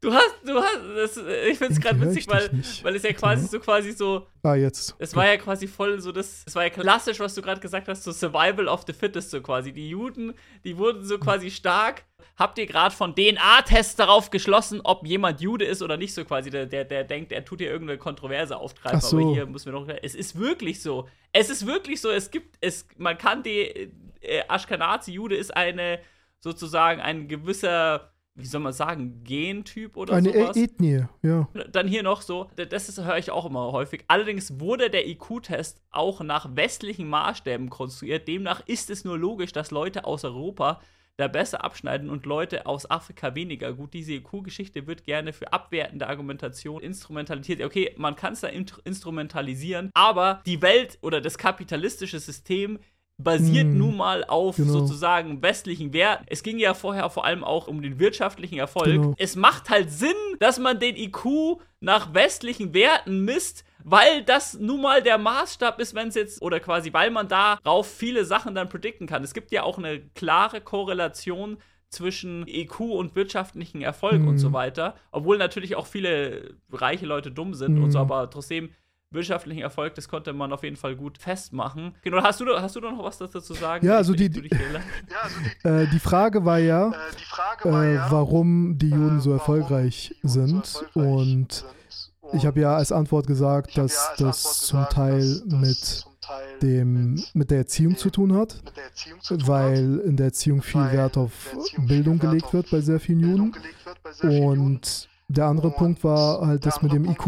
Du 0.00 0.12
hast, 0.12 0.34
du 0.44 0.54
hast, 0.54 0.78
das, 0.96 1.16
ich 1.48 1.58
finde 1.58 1.74
es 1.74 1.80
gerade 1.80 2.00
witzig, 2.00 2.28
weil, 2.28 2.48
weil 2.82 2.94
es 2.94 3.02
ja 3.02 3.12
quasi 3.12 3.46
so 3.48 3.58
quasi 3.58 3.92
so, 3.92 4.26
Ah, 4.44 4.54
jetzt. 4.54 4.94
es 4.98 5.16
war 5.16 5.26
ja 5.26 5.36
quasi 5.36 5.66
voll 5.66 6.00
so 6.00 6.12
das, 6.12 6.44
es 6.46 6.54
war 6.54 6.62
ja 6.62 6.70
klassisch, 6.70 7.18
was 7.18 7.34
du 7.34 7.42
gerade 7.42 7.60
gesagt 7.60 7.88
hast, 7.88 8.04
so 8.04 8.12
Survival 8.12 8.68
of 8.68 8.84
the 8.86 8.92
Fittest 8.92 9.30
so 9.30 9.40
quasi. 9.40 9.72
Die 9.72 9.88
Juden, 9.90 10.34
die 10.64 10.76
wurden 10.78 11.04
so 11.04 11.18
quasi 11.18 11.50
stark. 11.50 12.04
Habt 12.36 12.56
ihr 12.58 12.66
gerade 12.66 12.94
von 12.94 13.16
DNA-Tests 13.16 13.96
darauf 13.96 14.30
geschlossen, 14.30 14.80
ob 14.84 15.04
jemand 15.04 15.40
Jude 15.40 15.64
ist 15.64 15.82
oder 15.82 15.96
nicht 15.96 16.14
so 16.14 16.24
quasi? 16.24 16.50
Der, 16.50 16.66
der, 16.66 16.84
der 16.84 17.02
denkt, 17.02 17.32
er 17.32 17.44
tut 17.44 17.58
hier 17.58 17.68
irgendeine 17.68 17.98
Kontroverse 17.98 18.56
auftreiben, 18.56 19.00
so. 19.00 19.18
aber 19.18 19.32
hier 19.34 19.46
müssen 19.46 19.66
wir 19.66 19.72
doch. 19.72 19.88
Es 20.02 20.14
ist 20.14 20.38
wirklich 20.38 20.80
so. 20.80 21.08
Es 21.32 21.50
ist 21.50 21.66
wirklich 21.66 22.00
so. 22.00 22.10
Es 22.10 22.30
gibt, 22.30 22.56
es, 22.60 22.86
man 22.96 23.18
kann 23.18 23.42
die 23.42 23.90
äh, 24.20 24.42
Ashkenazi-Jude 24.48 25.34
ist 25.34 25.56
eine 25.56 25.98
sozusagen 26.40 27.00
ein 27.00 27.26
gewisser, 27.26 28.12
wie 28.38 28.46
soll 28.46 28.60
man 28.60 28.72
sagen, 28.72 29.24
Gentyp 29.24 29.96
oder 29.96 30.14
Eine 30.14 30.32
sowas. 30.32 30.56
e 30.56 30.64
Ethnie, 30.64 31.04
ja. 31.22 31.48
Dann 31.72 31.88
hier 31.88 32.04
noch 32.04 32.22
so, 32.22 32.48
das 32.56 32.96
höre 33.04 33.18
ich 33.18 33.30
auch 33.30 33.46
immer 33.46 33.72
häufig. 33.72 34.04
Allerdings 34.06 34.60
wurde 34.60 34.90
der 34.90 35.08
IQ-Test 35.08 35.82
auch 35.90 36.20
nach 36.20 36.54
westlichen 36.54 37.08
Maßstäben 37.08 37.68
konstruiert. 37.68 38.28
Demnach 38.28 38.62
ist 38.66 38.90
es 38.90 39.04
nur 39.04 39.18
logisch, 39.18 39.52
dass 39.52 39.72
Leute 39.72 40.04
aus 40.04 40.24
Europa 40.24 40.80
da 41.16 41.26
besser 41.26 41.64
abschneiden 41.64 42.10
und 42.10 42.26
Leute 42.26 42.66
aus 42.66 42.88
Afrika 42.88 43.34
weniger. 43.34 43.72
Gut, 43.72 43.92
diese 43.92 44.12
IQ-Geschichte 44.12 44.86
wird 44.86 45.02
gerne 45.02 45.32
für 45.32 45.52
abwertende 45.52 46.06
Argumentation 46.06 46.80
instrumentalisiert. 46.80 47.60
Okay, 47.60 47.92
man 47.96 48.14
kann 48.14 48.34
es 48.34 48.40
da 48.40 48.48
instrumentalisieren, 48.48 49.90
aber 49.94 50.42
die 50.46 50.62
Welt 50.62 50.98
oder 51.02 51.20
das 51.20 51.36
kapitalistische 51.36 52.20
System 52.20 52.78
basiert 53.18 53.72
Hm, 53.72 53.78
nun 53.78 53.96
mal 53.96 54.24
auf 54.24 54.56
genau. 54.56 54.72
sozusagen 54.72 55.42
westlichen 55.42 55.92
Werten. 55.92 56.24
Es 56.28 56.42
ging 56.42 56.58
ja 56.58 56.72
vorher 56.74 57.10
vor 57.10 57.24
allem 57.24 57.42
auch 57.44 57.66
um 57.66 57.82
den 57.82 57.98
wirtschaftlichen 57.98 58.58
Erfolg. 58.58 58.92
Genau. 58.92 59.14
Es 59.18 59.34
macht 59.36 59.70
halt 59.70 59.90
Sinn, 59.90 60.14
dass 60.38 60.58
man 60.58 60.78
den 60.78 60.96
IQ 60.96 61.58
nach 61.80 62.14
westlichen 62.14 62.72
Werten 62.74 63.24
misst, 63.24 63.64
weil 63.82 64.22
das 64.22 64.54
nun 64.58 64.80
mal 64.82 65.02
der 65.02 65.18
Maßstab 65.18 65.80
ist, 65.80 65.94
wenn 65.94 66.08
es 66.08 66.14
jetzt, 66.14 66.40
oder 66.42 66.60
quasi, 66.60 66.92
weil 66.92 67.10
man 67.10 67.26
darauf 67.28 67.88
viele 67.90 68.24
Sachen 68.24 68.54
dann 68.54 68.68
predikten 68.68 69.06
kann. 69.08 69.24
Es 69.24 69.34
gibt 69.34 69.50
ja 69.50 69.64
auch 69.64 69.78
eine 69.78 70.00
klare 70.14 70.60
Korrelation 70.60 71.58
zwischen 71.90 72.46
IQ 72.46 72.80
und 72.80 73.16
wirtschaftlichen 73.16 73.80
Erfolg 73.82 74.22
und 74.26 74.34
Mhm. 74.34 74.38
so 74.38 74.52
weiter. 74.52 74.94
Obwohl 75.10 75.38
natürlich 75.38 75.74
auch 75.74 75.86
viele 75.86 76.54
reiche 76.70 77.06
Leute 77.06 77.32
dumm 77.32 77.54
sind 77.54 77.78
und 77.78 77.90
so, 77.90 77.98
Mhm. 77.98 78.02
aber 78.04 78.30
trotzdem 78.30 78.70
wirtschaftlichen 79.10 79.62
Erfolg, 79.62 79.94
das 79.94 80.08
konnte 80.08 80.32
man 80.32 80.52
auf 80.52 80.62
jeden 80.62 80.76
Fall 80.76 80.94
gut 80.96 81.18
festmachen. 81.18 81.94
Genau, 82.02 82.22
hast 82.22 82.40
du, 82.40 82.46
hast 82.60 82.76
du 82.76 82.80
noch 82.80 83.02
was 83.02 83.18
dazu 83.18 83.40
zu 83.40 83.54
sagen? 83.54 83.86
Ja, 83.86 83.96
also 83.96 84.12
die- 84.14 84.28
nicht 84.28 84.36
durch 84.36 84.48
die 84.50 84.56
Länder. 84.56 85.82
Äh, 85.82 85.86
die 85.90 85.98
Frage 85.98 86.44
war 86.44 86.58
ja, 86.58 86.90
äh, 87.64 87.98
warum 88.10 88.76
die 88.78 88.90
Juden 88.90 89.20
so 89.20 89.32
erfolgreich 89.32 90.14
sind. 90.22 90.84
Und 90.94 91.64
ich 92.34 92.44
habe 92.44 92.60
ja 92.60 92.76
als 92.76 92.92
Antwort 92.92 93.26
gesagt, 93.26 93.78
dass 93.78 94.12
das 94.18 94.60
zum 94.60 94.84
Teil 94.90 95.42
mit 95.46 96.04
dem 96.60 97.22
mit 97.32 97.50
der 97.50 97.58
Erziehung 97.58 97.96
zu 97.96 98.10
tun 98.10 98.34
hat, 98.34 98.60
weil 99.46 100.00
in 100.00 100.16
der 100.18 100.26
Erziehung 100.26 100.60
viel 100.60 100.92
Wert 100.92 101.16
auf 101.16 101.56
Bildung 101.78 102.18
gelegt 102.18 102.52
wird 102.52 102.70
bei 102.70 102.82
sehr 102.82 103.00
vielen 103.00 103.20
Juden. 103.20 103.54
Und 104.22 105.08
Der 105.30 105.44
andere 105.44 105.70
Punkt 105.70 106.02
war 106.04 106.46
halt 106.46 106.64
das 106.64 106.80
mit 106.80 106.92
dem 106.92 107.04
IQ. 107.04 107.26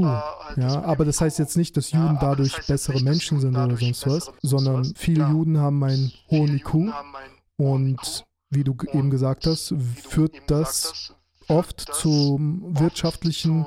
Ja, 0.57 0.82
aber 0.84 1.05
das 1.05 1.20
heißt 1.20 1.38
jetzt 1.38 1.57
nicht, 1.57 1.76
dass 1.76 1.92
Juden 1.92 2.16
dadurch 2.20 2.66
bessere 2.66 3.01
Menschen 3.03 3.40
sind 3.40 3.57
oder 3.57 3.76
sonst 3.76 4.07
was, 4.07 4.32
sondern 4.40 4.84
viele 4.96 5.26
Juden 5.28 5.59
haben 5.59 5.84
einen 5.84 6.12
hohen 6.30 6.57
IQ 6.57 6.74
und 7.57 8.24
wie 8.48 8.64
du 8.64 8.74
eben 8.92 9.11
gesagt 9.11 9.46
hast, 9.46 9.74
führt 10.09 10.34
das 10.46 11.14
oft 11.48 11.80
zum 11.94 12.78
wirtschaftlichen 12.78 13.66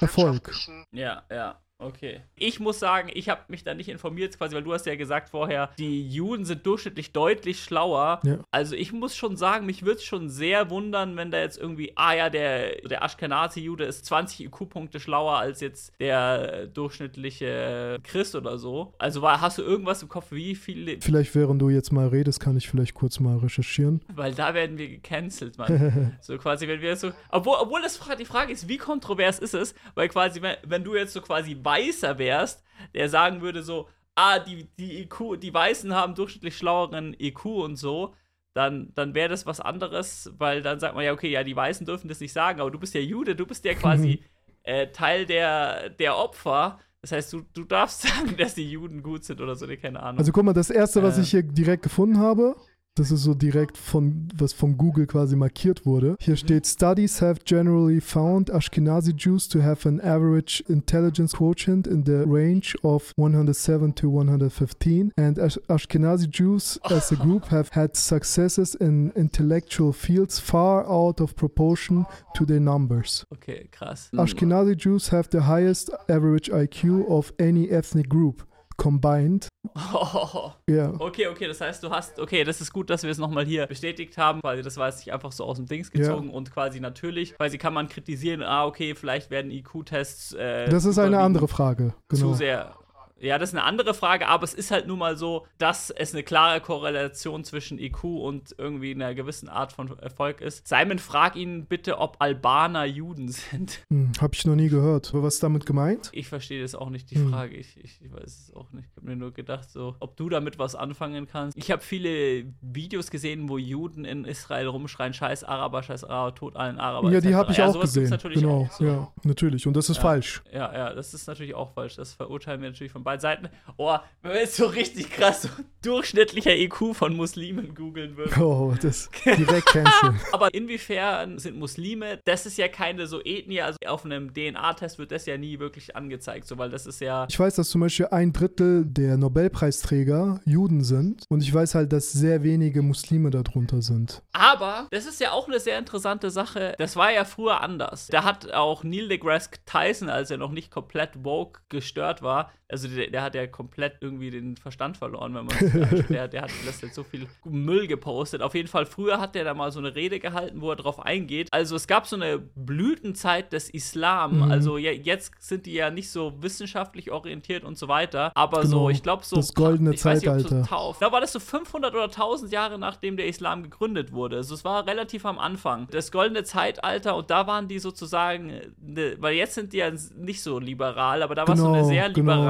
Erfolg. 0.00 0.52
Ja, 0.92 1.22
ja. 1.30 1.60
Okay. 1.80 2.20
Ich 2.34 2.58
muss 2.58 2.80
sagen, 2.80 3.08
ich 3.14 3.28
habe 3.28 3.42
mich 3.46 3.62
da 3.62 3.72
nicht 3.72 3.88
informiert, 3.88 4.36
quasi, 4.36 4.56
weil 4.56 4.64
du 4.64 4.72
hast 4.72 4.86
ja 4.86 4.96
gesagt 4.96 5.28
vorher, 5.28 5.70
die 5.78 6.08
Juden 6.08 6.44
sind 6.44 6.66
durchschnittlich 6.66 7.12
deutlich 7.12 7.62
schlauer. 7.62 8.20
Ja. 8.24 8.40
Also 8.50 8.74
ich 8.74 8.92
muss 8.92 9.16
schon 9.16 9.36
sagen, 9.36 9.64
mich 9.64 9.84
würde 9.84 9.98
es 9.98 10.04
schon 10.04 10.28
sehr 10.28 10.70
wundern, 10.70 11.16
wenn 11.16 11.30
da 11.30 11.38
jetzt 11.38 11.56
irgendwie, 11.56 11.92
ah 11.94 12.14
ja, 12.14 12.30
der, 12.30 12.80
der 12.82 13.02
Ashkenazi-Jude 13.02 13.84
ist 13.84 14.06
20 14.06 14.46
IQ-Punkte 14.46 14.98
schlauer 14.98 15.38
als 15.38 15.60
jetzt 15.60 15.92
der 16.00 16.66
durchschnittliche 16.66 18.00
Christ 18.02 18.34
oder 18.34 18.58
so. 18.58 18.94
Also 18.98 19.22
war, 19.22 19.40
hast 19.40 19.58
du 19.58 19.62
irgendwas 19.62 20.02
im 20.02 20.08
Kopf, 20.08 20.32
wie 20.32 20.56
viele... 20.56 21.00
Vielleicht 21.00 21.32
während 21.36 21.62
du 21.62 21.70
jetzt 21.70 21.92
mal 21.92 22.08
redest, 22.08 22.40
kann 22.40 22.56
ich 22.56 22.68
vielleicht 22.68 22.94
kurz 22.94 23.20
mal 23.20 23.38
recherchieren. 23.38 24.00
Weil 24.12 24.34
da 24.34 24.52
werden 24.52 24.78
wir 24.78 24.88
gecancelt, 24.88 25.58
Mann. 25.58 26.16
so 26.22 26.36
quasi, 26.38 26.66
wenn 26.66 26.80
wir 26.80 26.96
so... 26.96 27.12
Obwohl, 27.30 27.56
obwohl 27.60 27.82
das, 27.82 28.00
die 28.18 28.24
Frage 28.24 28.52
ist, 28.52 28.68
wie 28.68 28.78
kontrovers 28.78 29.38
ist 29.38 29.54
es? 29.54 29.76
Weil 29.94 30.08
quasi, 30.08 30.42
wenn, 30.42 30.56
wenn 30.66 30.82
du 30.82 30.96
jetzt 30.96 31.12
so 31.12 31.20
quasi 31.20 31.54
Weißer 31.68 32.18
wärst, 32.18 32.64
der 32.94 33.08
sagen 33.08 33.42
würde 33.42 33.62
so, 33.62 33.88
ah, 34.14 34.38
die, 34.38 34.68
die 34.78 35.02
IQ, 35.02 35.38
die 35.40 35.52
Weißen 35.52 35.94
haben 35.94 36.14
durchschnittlich 36.14 36.56
schlaueren 36.56 37.14
IQ 37.18 37.44
und 37.44 37.76
so, 37.76 38.14
dann, 38.54 38.90
dann 38.94 39.14
wäre 39.14 39.28
das 39.28 39.46
was 39.46 39.60
anderes, 39.60 40.32
weil 40.38 40.62
dann 40.62 40.80
sagt 40.80 40.94
man 40.94 41.04
ja, 41.04 41.12
okay, 41.12 41.30
ja, 41.30 41.44
die 41.44 41.54
Weißen 41.54 41.86
dürfen 41.86 42.08
das 42.08 42.20
nicht 42.20 42.32
sagen, 42.32 42.60
aber 42.60 42.70
du 42.70 42.78
bist 42.78 42.94
ja 42.94 43.00
Jude, 43.00 43.36
du 43.36 43.46
bist 43.46 43.64
ja 43.64 43.74
quasi 43.82 44.24
äh, 44.64 44.88
Teil 44.88 45.26
der, 45.26 45.90
der 45.90 46.16
Opfer. 46.16 46.80
Das 47.00 47.12
heißt, 47.12 47.32
du, 47.32 47.42
du 47.54 47.64
darfst 47.64 48.02
sagen, 48.08 48.36
dass 48.36 48.54
die 48.54 48.68
Juden 48.68 49.02
gut 49.02 49.24
sind 49.24 49.40
oder 49.40 49.54
so, 49.54 49.66
ne, 49.66 49.76
keine 49.76 50.02
Ahnung. 50.02 50.18
Also 50.18 50.32
guck 50.32 50.44
mal, 50.44 50.52
das 50.54 50.70
erste, 50.70 51.02
was 51.02 51.18
Äh. 51.18 51.22
ich 51.22 51.30
hier 51.30 51.42
direkt 51.44 51.82
gefunden 51.84 52.18
habe, 52.18 52.56
das 52.98 53.12
ist 53.12 53.22
so 53.22 53.34
direkt 53.34 53.76
von, 53.76 54.28
was 54.36 54.52
von 54.52 54.76
Google 54.76 55.06
quasi 55.06 55.36
markiert 55.36 55.86
wurde. 55.86 56.16
Hier 56.20 56.36
steht, 56.36 56.66
Studies 56.66 57.22
have 57.22 57.40
generally 57.44 58.00
found 58.00 58.50
Ashkenazi 58.50 59.12
Jews 59.16 59.48
to 59.48 59.62
have 59.62 59.88
an 59.88 60.00
average 60.00 60.64
intelligence 60.68 61.34
quotient 61.36 61.86
in 61.86 62.04
the 62.04 62.24
range 62.26 62.76
of 62.82 63.12
107 63.16 63.94
to 63.94 64.08
115. 64.08 65.12
And 65.16 65.38
Ash 65.38 65.58
Ashkenazi 65.68 66.28
Jews 66.28 66.80
as 66.90 67.12
a 67.12 67.16
group 67.16 67.46
have 67.46 67.70
had 67.72 67.96
successes 67.96 68.74
in 68.74 69.12
intellectual 69.14 69.92
fields 69.92 70.40
far 70.40 70.84
out 70.88 71.20
of 71.20 71.36
proportion 71.36 72.06
to 72.34 72.44
their 72.44 72.60
numbers. 72.60 73.24
Okay, 73.32 73.68
krass. 73.70 74.10
Ashkenazi 74.14 74.76
Jews 74.76 75.08
have 75.08 75.28
the 75.30 75.42
highest 75.42 75.90
average 76.08 76.50
IQ 76.50 77.08
of 77.08 77.32
any 77.38 77.70
ethnic 77.70 78.08
group 78.08 78.47
combined. 78.78 79.48
Oh. 79.92 80.52
Ja. 80.68 80.92
Okay, 80.98 81.26
okay, 81.28 81.46
das 81.46 81.60
heißt, 81.62 81.82
du 81.82 81.90
hast, 81.90 82.20
okay, 82.20 82.44
das 82.44 82.60
ist 82.60 82.72
gut, 82.74 82.90
dass 82.90 83.02
wir 83.02 83.10
es 83.10 83.16
nochmal 83.16 83.46
hier 83.46 83.66
bestätigt 83.66 84.18
haben, 84.18 84.40
weil 84.42 84.62
das 84.62 84.76
war 84.76 84.88
jetzt 84.88 84.98
nicht 84.98 85.14
einfach 85.14 85.32
so 85.32 85.44
aus 85.44 85.56
dem 85.56 85.64
Dings 85.66 85.90
gezogen 85.90 86.28
und 86.30 86.52
quasi 86.52 86.78
natürlich, 86.78 87.34
quasi 87.36 87.56
kann 87.56 87.72
man 87.72 87.88
kritisieren, 87.88 88.42
ah, 88.42 88.66
okay, 88.66 88.94
vielleicht 88.94 89.30
werden 89.30 89.50
IQ-Tests. 89.50 90.34
Äh, 90.34 90.68
Das 90.68 90.84
ist 90.84 90.98
eine 90.98 91.20
andere 91.20 91.48
Frage. 91.48 91.94
Genau. 92.08 92.20
Zu 92.32 92.34
sehr. 92.34 92.74
Ja, 93.20 93.38
das 93.38 93.50
ist 93.50 93.54
eine 93.56 93.64
andere 93.64 93.94
Frage, 93.94 94.28
aber 94.28 94.44
es 94.44 94.54
ist 94.54 94.70
halt 94.70 94.86
nun 94.86 94.98
mal 94.98 95.16
so, 95.16 95.46
dass 95.58 95.90
es 95.90 96.12
eine 96.14 96.22
klare 96.22 96.60
Korrelation 96.60 97.42
zwischen 97.44 97.78
IQ 97.78 98.04
und 98.04 98.54
irgendwie 98.58 98.92
einer 98.92 99.14
gewissen 99.14 99.48
Art 99.48 99.72
von 99.72 99.98
Erfolg 99.98 100.40
ist. 100.40 100.68
Simon, 100.68 100.98
frag 100.98 101.34
ihn 101.36 101.66
bitte, 101.66 101.98
ob 101.98 102.16
Albaner 102.20 102.84
Juden 102.84 103.28
sind. 103.28 103.80
Hm, 103.90 104.12
hab 104.20 104.34
ich 104.34 104.44
noch 104.46 104.54
nie 104.54 104.68
gehört. 104.68 105.10
Aber 105.12 105.22
was 105.24 105.34
ist 105.34 105.42
damit 105.42 105.66
gemeint? 105.66 106.10
Ich 106.12 106.28
verstehe 106.28 106.60
das 106.62 106.74
auch 106.74 106.90
nicht, 106.90 107.10
die 107.10 107.16
Hm. 107.16 107.30
Frage. 107.30 107.56
Ich, 107.56 107.76
ich, 107.82 108.00
ich 108.02 108.12
weiß 108.12 108.22
es 108.48 108.54
auch 108.54 108.70
nicht. 108.72 108.88
Ich 108.90 108.96
habe 108.96 109.06
mir 109.06 109.16
nur 109.16 109.32
gedacht, 109.32 109.70
so, 109.70 109.96
ob 110.00 110.16
du 110.16 110.28
damit 110.28 110.58
was 110.58 110.74
anfangen 110.74 111.26
kannst. 111.26 111.56
Ich 111.56 111.70
habe 111.70 111.82
viele 111.82 112.44
Videos 112.60 113.10
gesehen, 113.10 113.48
wo 113.48 113.58
Juden 113.58 114.04
in 114.04 114.24
Israel 114.24 114.66
rumschreien: 114.68 115.12
Scheiß 115.14 115.42
Araber, 115.44 115.82
Scheiß 115.82 116.04
Araber, 116.04 116.34
tot 116.34 116.56
allen 116.56 116.78
Araber. 116.78 117.10
ja, 117.10 117.20
die 117.20 117.34
habe 117.34 117.50
ich 117.52 117.58
ja, 117.58 117.66
auch 117.66 117.80
gesehen. 117.80 118.10
Natürlich 118.10 118.40
Genau, 118.40 118.68
auch, 118.72 118.80
ja, 118.80 119.12
natürlich. 119.24 119.66
Und 119.66 119.74
das 119.74 119.88
ist 119.90 119.96
Ja. 119.96 120.02
falsch. 120.02 120.42
Ja, 120.52 120.72
ja, 120.72 120.94
das 120.94 121.14
ist 121.14 121.26
natürlich 121.26 121.54
auch 121.54 121.72
falsch. 121.72 121.96
Das 121.96 122.12
verurteilen 122.14 122.60
wir 122.60 122.68
natürlich 122.70 122.92
von 122.92 123.02
beiden 123.08 123.20
Seiten. 123.20 123.48
Oh, 123.76 123.96
wenn 124.22 124.32
wir 124.32 124.40
jetzt 124.40 124.56
so 124.56 124.66
richtig 124.66 125.10
krass 125.10 125.42
so 125.42 125.48
durchschnittlicher 125.82 126.54
IQ 126.56 126.94
von 126.94 127.16
Muslimen 127.16 127.74
googeln 127.74 128.16
würden. 128.16 128.42
Oh, 128.42 128.74
das 128.80 129.08
direkt 129.24 129.66
canceln. 129.66 130.20
Aber 130.32 130.52
inwiefern 130.52 131.38
sind 131.38 131.58
Muslime? 131.58 132.20
Das 132.24 132.46
ist 132.46 132.58
ja 132.58 132.68
keine 132.68 133.06
so 133.06 133.20
Ethnie, 133.24 133.62
also 133.62 133.78
auf 133.86 134.04
einem 134.04 134.34
DNA-Test 134.34 134.98
wird 134.98 135.12
das 135.12 135.26
ja 135.26 135.38
nie 135.38 135.58
wirklich 135.58 135.96
angezeigt, 135.96 136.46
so 136.46 136.58
weil 136.58 136.70
das 136.70 136.86
ist 136.86 137.00
ja. 137.00 137.26
Ich 137.28 137.38
weiß, 137.38 137.54
dass 137.54 137.70
zum 137.70 137.80
Beispiel 137.80 138.08
ein 138.10 138.32
Drittel 138.32 138.84
der 138.84 139.16
Nobelpreisträger 139.16 140.40
Juden 140.44 140.84
sind. 140.84 141.24
Und 141.28 141.42
ich 141.42 141.54
weiß 141.54 141.74
halt, 141.74 141.92
dass 141.92 142.12
sehr 142.12 142.42
wenige 142.42 142.82
Muslime 142.82 143.30
darunter 143.30 143.80
sind. 143.80 144.22
Aber 144.32 144.88
das 144.90 145.06
ist 145.06 145.20
ja 145.20 145.32
auch 145.32 145.48
eine 145.48 145.60
sehr 145.60 145.78
interessante 145.78 146.30
Sache. 146.30 146.74
Das 146.78 146.96
war 146.96 147.12
ja 147.12 147.24
früher 147.24 147.60
anders. 147.60 148.08
Da 148.08 148.24
hat 148.24 148.52
auch 148.52 148.84
Neil 148.84 149.08
deGrasse 149.08 149.50
Tyson, 149.64 150.08
als 150.10 150.30
er 150.30 150.36
noch 150.36 150.50
nicht 150.50 150.70
komplett 150.70 151.24
woke 151.24 151.60
gestört 151.68 152.22
war, 152.22 152.50
also 152.68 152.88
der, 152.98 153.10
der 153.10 153.22
hat 153.22 153.34
ja 153.34 153.46
komplett 153.46 153.96
irgendwie 154.00 154.30
den 154.30 154.56
Verstand 154.56 154.96
verloren, 154.96 155.34
wenn 155.34 155.46
man 155.46 156.06
der, 156.08 156.28
der 156.28 156.42
hat 156.42 156.50
das 156.66 156.80
jetzt 156.80 156.94
so 156.94 157.02
viel 157.02 157.26
Müll 157.44 157.86
gepostet. 157.86 158.42
Auf 158.42 158.54
jeden 158.54 158.68
Fall, 158.68 158.86
früher 158.86 159.20
hat 159.20 159.34
der 159.34 159.44
da 159.44 159.54
mal 159.54 159.72
so 159.72 159.78
eine 159.78 159.94
Rede 159.94 160.20
gehalten, 160.20 160.60
wo 160.60 160.70
er 160.70 160.76
drauf 160.76 161.00
eingeht. 161.00 161.48
Also 161.50 161.76
es 161.76 161.86
gab 161.86 162.06
so 162.06 162.16
eine 162.16 162.38
Blütenzeit 162.38 163.52
des 163.52 163.70
Islam. 163.70 164.36
Mhm. 164.36 164.50
Also 164.50 164.78
je, 164.78 164.92
jetzt 164.92 165.32
sind 165.40 165.66
die 165.66 165.72
ja 165.72 165.90
nicht 165.90 166.10
so 166.10 166.34
wissenschaftlich 166.42 167.10
orientiert 167.10 167.64
und 167.64 167.78
so 167.78 167.88
weiter. 167.88 168.32
Aber 168.34 168.62
Genau, 168.62 168.84
so, 168.84 168.90
ich 168.90 169.02
glaube 169.02 169.24
so. 169.24 169.36
das 169.36 169.54
goldene 169.54 169.94
ich 169.94 170.04
weiß 170.04 170.22
nicht, 170.22 170.40
so 170.40 170.48
Zeitalter. 170.48 170.96
Da 171.00 171.12
war 171.12 171.20
das 171.20 171.32
so 171.32 171.40
500 171.40 171.94
oder 171.94 172.04
1000 172.04 172.52
Jahre 172.52 172.78
nachdem 172.78 173.16
der 173.16 173.26
Islam 173.26 173.62
gegründet 173.62 174.12
wurde. 174.12 174.36
Also 174.36 174.54
es 174.54 174.64
war 174.64 174.86
relativ 174.86 175.24
am 175.24 175.38
Anfang. 175.38 175.88
Das 175.90 176.12
goldene 176.12 176.44
Zeitalter 176.44 177.16
und 177.16 177.30
da 177.30 177.46
waren 177.46 177.68
die 177.68 177.78
sozusagen, 177.78 178.52
ne, 178.80 179.16
weil 179.18 179.34
jetzt 179.34 179.54
sind 179.54 179.72
die 179.72 179.78
ja 179.78 179.90
nicht 180.16 180.42
so 180.42 180.58
liberal, 180.58 181.22
aber 181.22 181.34
da 181.34 181.46
war 181.46 181.54
es 181.54 181.60
so 181.60 181.68
eine 181.68 181.78
Genau, 181.78 181.88
sehr 181.88 182.10
genau. 182.10 182.42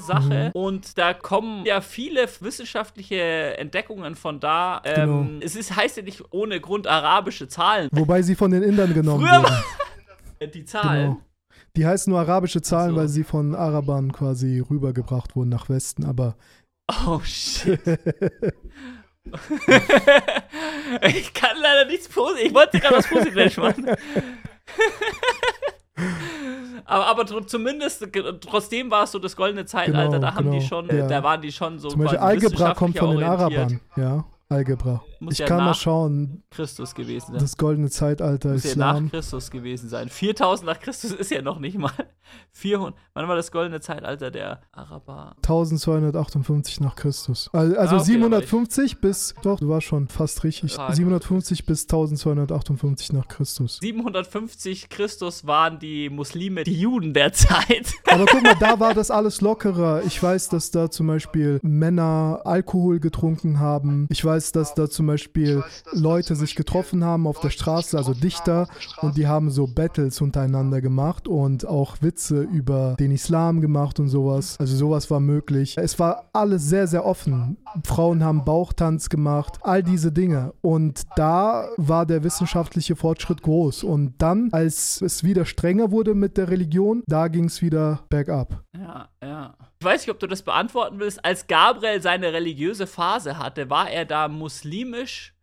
Sache 0.00 0.50
und 0.54 0.98
da 0.98 1.14
kommen 1.14 1.64
ja 1.66 1.80
viele 1.80 2.28
wissenschaftliche 2.40 3.56
Entdeckungen 3.58 4.14
von 4.14 4.40
da. 4.40 4.82
Ähm, 4.84 5.02
Genau. 5.02 5.26
Es 5.40 5.56
ist, 5.56 5.74
heißt 5.74 5.96
ja 5.96 6.02
nicht 6.02 6.22
ohne 6.30 6.60
Grund 6.60 6.86
arabische 6.86 7.48
Zahlen. 7.48 7.88
Wobei 7.92 8.22
sie 8.22 8.34
von 8.34 8.50
den 8.50 8.62
Indern 8.62 8.94
genommen 8.94 9.26
Früher 9.26 9.42
wurden. 9.42 10.52
Die 10.52 10.64
Zahlen. 10.64 11.10
Genau. 11.12 11.20
Die 11.76 11.86
heißen 11.86 12.10
nur 12.10 12.20
arabische 12.20 12.60
Zahlen, 12.62 12.90
so. 12.90 12.96
weil 12.96 13.08
sie 13.08 13.24
von 13.24 13.54
Arabern 13.54 14.12
quasi 14.12 14.60
rübergebracht 14.60 15.36
wurden 15.36 15.50
nach 15.50 15.68
Westen. 15.68 16.04
Aber 16.04 16.36
Oh 17.06 17.20
shit. 17.24 17.80
ich 21.08 21.32
kann 21.32 21.56
leider 21.60 21.86
nichts 21.86 22.08
Positives. 22.08 22.48
Ich 22.48 22.54
wollte 22.54 22.80
gerade 22.80 22.96
was 22.96 23.08
Positives 23.08 23.56
machen. 23.56 23.86
aber 26.84 27.06
aber 27.06 27.46
zumindest, 27.46 28.06
trotzdem 28.40 28.90
war 28.90 29.04
es 29.04 29.12
so 29.12 29.18
das 29.18 29.36
goldene 29.36 29.64
Zeitalter. 29.66 30.18
Genau, 30.18 30.18
da 30.20 30.34
haben 30.34 30.50
die 30.50 30.58
genau, 30.58 30.68
schon, 30.68 30.88
ja. 30.88 31.06
da 31.06 31.22
waren 31.22 31.40
die 31.40 31.52
schon 31.52 31.78
so. 31.78 31.88
zum 31.88 32.00
Beispiel 32.00 32.18
Algebra 32.18 32.74
kommt 32.74 32.98
von 32.98 33.16
den 33.16 33.24
Arabern. 33.24 33.80
Ja, 33.96 34.24
Algebra. 34.52 35.02
Muss 35.20 35.34
ich 35.34 35.38
ja 35.40 35.46
kann 35.46 35.64
mal 35.64 35.74
schauen, 35.74 36.42
Christus 36.50 36.94
gewesen 36.94 37.32
sein. 37.32 37.38
das 37.40 37.56
goldene 37.56 37.90
Zeitalter 37.90 38.52
Muss 38.54 38.64
ja 38.64 38.76
nach. 38.76 39.10
Christus 39.10 39.50
gewesen 39.50 39.88
sein. 39.88 40.08
4000 40.08 40.66
nach 40.66 40.80
Christus 40.80 41.12
ist 41.12 41.30
ja 41.30 41.42
noch 41.42 41.58
nicht 41.60 41.78
mal. 41.78 41.92
400. 42.52 42.94
Wann 43.14 43.28
war 43.28 43.36
das 43.36 43.52
goldene 43.52 43.80
Zeitalter 43.80 44.30
der 44.30 44.62
Araber? 44.72 45.34
1258 45.38 46.80
nach 46.80 46.96
Christus. 46.96 47.48
Al- 47.52 47.76
Also 47.76 47.96
Ah, 47.96 47.98
okay, 47.98 48.04
750 48.06 49.00
bis, 49.00 49.34
doch, 49.42 49.60
du 49.60 49.68
warst 49.68 49.86
schon 49.86 50.08
fast 50.08 50.42
richtig. 50.44 50.78
Ah, 50.78 50.92
750 50.92 51.66
bis 51.66 51.82
1258 51.84 53.12
nach 53.12 53.28
Christus. 53.28 53.78
750 53.80 54.88
Christus 54.88 55.46
waren 55.46 55.78
die 55.78 56.10
Muslime, 56.10 56.64
die 56.64 56.80
Juden 56.80 57.14
der 57.14 57.32
Zeit. 57.32 57.92
Aber 58.10 58.24
guck 58.26 58.42
mal, 58.42 58.56
da 58.58 58.80
war 58.80 58.94
das 58.94 59.10
alles 59.12 59.40
lockerer. 59.40 60.02
Ich 60.04 60.20
weiß, 60.22 60.48
dass 60.48 60.70
da 60.72 60.90
zum 60.90 61.06
Beispiel 61.06 61.60
Männer 61.62 62.40
Alkohol 62.44 62.98
getrunken 63.00 63.60
haben. 63.60 64.06
Ich 64.10 64.24
weiß, 64.24 64.41
dass 64.50 64.74
da 64.74 64.90
zum 64.90 65.06
Beispiel 65.06 65.62
Leute 65.92 66.34
sich 66.34 66.56
getroffen 66.56 67.04
haben 67.04 67.28
auf 67.28 67.38
der 67.38 67.50
Straße, 67.50 67.96
also 67.96 68.14
Dichter, 68.14 68.66
und 69.00 69.16
die 69.16 69.28
haben 69.28 69.50
so 69.50 69.68
Battles 69.68 70.20
untereinander 70.20 70.80
gemacht 70.80 71.28
und 71.28 71.64
auch 71.66 71.98
Witze 72.00 72.42
über 72.42 72.96
den 72.98 73.12
Islam 73.12 73.60
gemacht 73.60 74.00
und 74.00 74.08
sowas. 74.08 74.56
Also 74.58 74.74
sowas 74.76 75.10
war 75.10 75.20
möglich. 75.20 75.76
Es 75.78 75.98
war 75.98 76.24
alles 76.32 76.64
sehr, 76.68 76.86
sehr 76.88 77.04
offen. 77.04 77.56
Frauen 77.84 78.24
haben 78.24 78.44
Bauchtanz 78.44 79.08
gemacht, 79.08 79.58
all 79.62 79.82
diese 79.82 80.10
Dinge. 80.10 80.54
Und 80.60 81.02
da 81.16 81.68
war 81.76 82.06
der 82.06 82.24
wissenschaftliche 82.24 82.96
Fortschritt 82.96 83.42
groß. 83.42 83.84
Und 83.84 84.14
dann, 84.18 84.48
als 84.52 85.00
es 85.02 85.22
wieder 85.22 85.44
strenger 85.44 85.90
wurde 85.90 86.14
mit 86.14 86.36
der 86.36 86.48
Religion, 86.48 87.02
da 87.06 87.28
ging 87.28 87.44
es 87.44 87.62
wieder 87.62 88.00
bergab. 88.08 88.62
Ja, 88.74 89.08
ja. 89.22 89.54
Ich 89.82 89.86
weiß 89.86 90.02
nicht, 90.02 90.12
ob 90.12 90.20
du 90.20 90.28
das 90.28 90.42
beantworten 90.42 91.00
willst. 91.00 91.24
Als 91.24 91.48
Gabriel 91.48 92.00
seine 92.00 92.32
religiöse 92.32 92.86
Phase 92.86 93.36
hatte, 93.36 93.68
war 93.68 93.90
er 93.90 94.04
da 94.04 94.28
muslimisch 94.28 95.34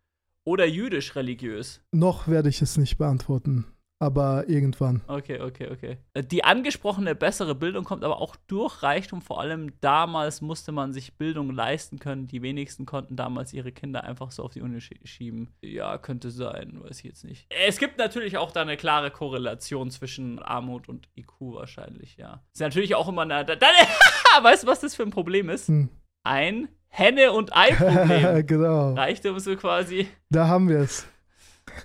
oder 0.44 0.64
jüdisch 0.64 1.14
religiös? 1.14 1.82
Noch 1.92 2.26
werde 2.26 2.48
ich 2.48 2.62
es 2.62 2.78
nicht 2.78 2.96
beantworten. 2.96 3.66
Aber 4.00 4.48
irgendwann. 4.48 5.02
Okay, 5.06 5.40
okay, 5.40 5.68
okay. 5.70 5.98
Äh, 6.14 6.24
Die 6.24 6.42
angesprochene 6.42 7.14
bessere 7.14 7.54
Bildung 7.54 7.84
kommt 7.84 8.02
aber 8.02 8.20
auch 8.20 8.34
durch 8.46 8.82
Reichtum. 8.82 9.20
Vor 9.20 9.40
allem 9.40 9.72
damals 9.82 10.40
musste 10.40 10.72
man 10.72 10.92
sich 10.94 11.18
Bildung 11.18 11.50
leisten 11.50 11.98
können. 11.98 12.26
Die 12.26 12.40
wenigsten 12.42 12.86
konnten 12.86 13.14
damals 13.14 13.52
ihre 13.52 13.72
Kinder 13.72 14.02
einfach 14.04 14.30
so 14.32 14.42
auf 14.42 14.52
die 14.54 14.62
Uni 14.62 14.78
schie- 14.78 15.06
schieben. 15.06 15.48
Ja, 15.60 15.98
könnte 15.98 16.30
sein, 16.30 16.80
weiß 16.82 16.98
ich 17.00 17.04
jetzt 17.04 17.24
nicht. 17.24 17.46
Es 17.66 17.78
gibt 17.78 17.98
natürlich 17.98 18.38
auch 18.38 18.52
da 18.52 18.62
eine 18.62 18.78
klare 18.78 19.10
Korrelation 19.10 19.90
zwischen 19.90 20.38
Armut 20.38 20.88
und 20.88 21.06
IQ 21.16 21.32
wahrscheinlich, 21.40 22.16
ja. 22.16 22.42
Ist 22.54 22.60
natürlich 22.60 22.94
auch 22.94 23.08
immer 23.08 23.22
eine. 23.22 23.46
Weißt 24.42 24.62
du, 24.62 24.66
was 24.66 24.80
das 24.80 24.94
für 24.94 25.02
ein 25.02 25.10
Problem 25.10 25.50
ist? 25.50 25.68
Hm. 25.68 25.90
Ein 26.24 26.68
Henne- 26.88 27.32
und 27.32 27.54
Ei-Problem. 27.56 28.46
genau. 28.46 28.94
Reichtum 28.94 29.38
so 29.38 29.54
quasi. 29.56 30.08
Da 30.30 30.48
haben 30.48 30.68
wir 30.68 30.78
es. 30.78 31.06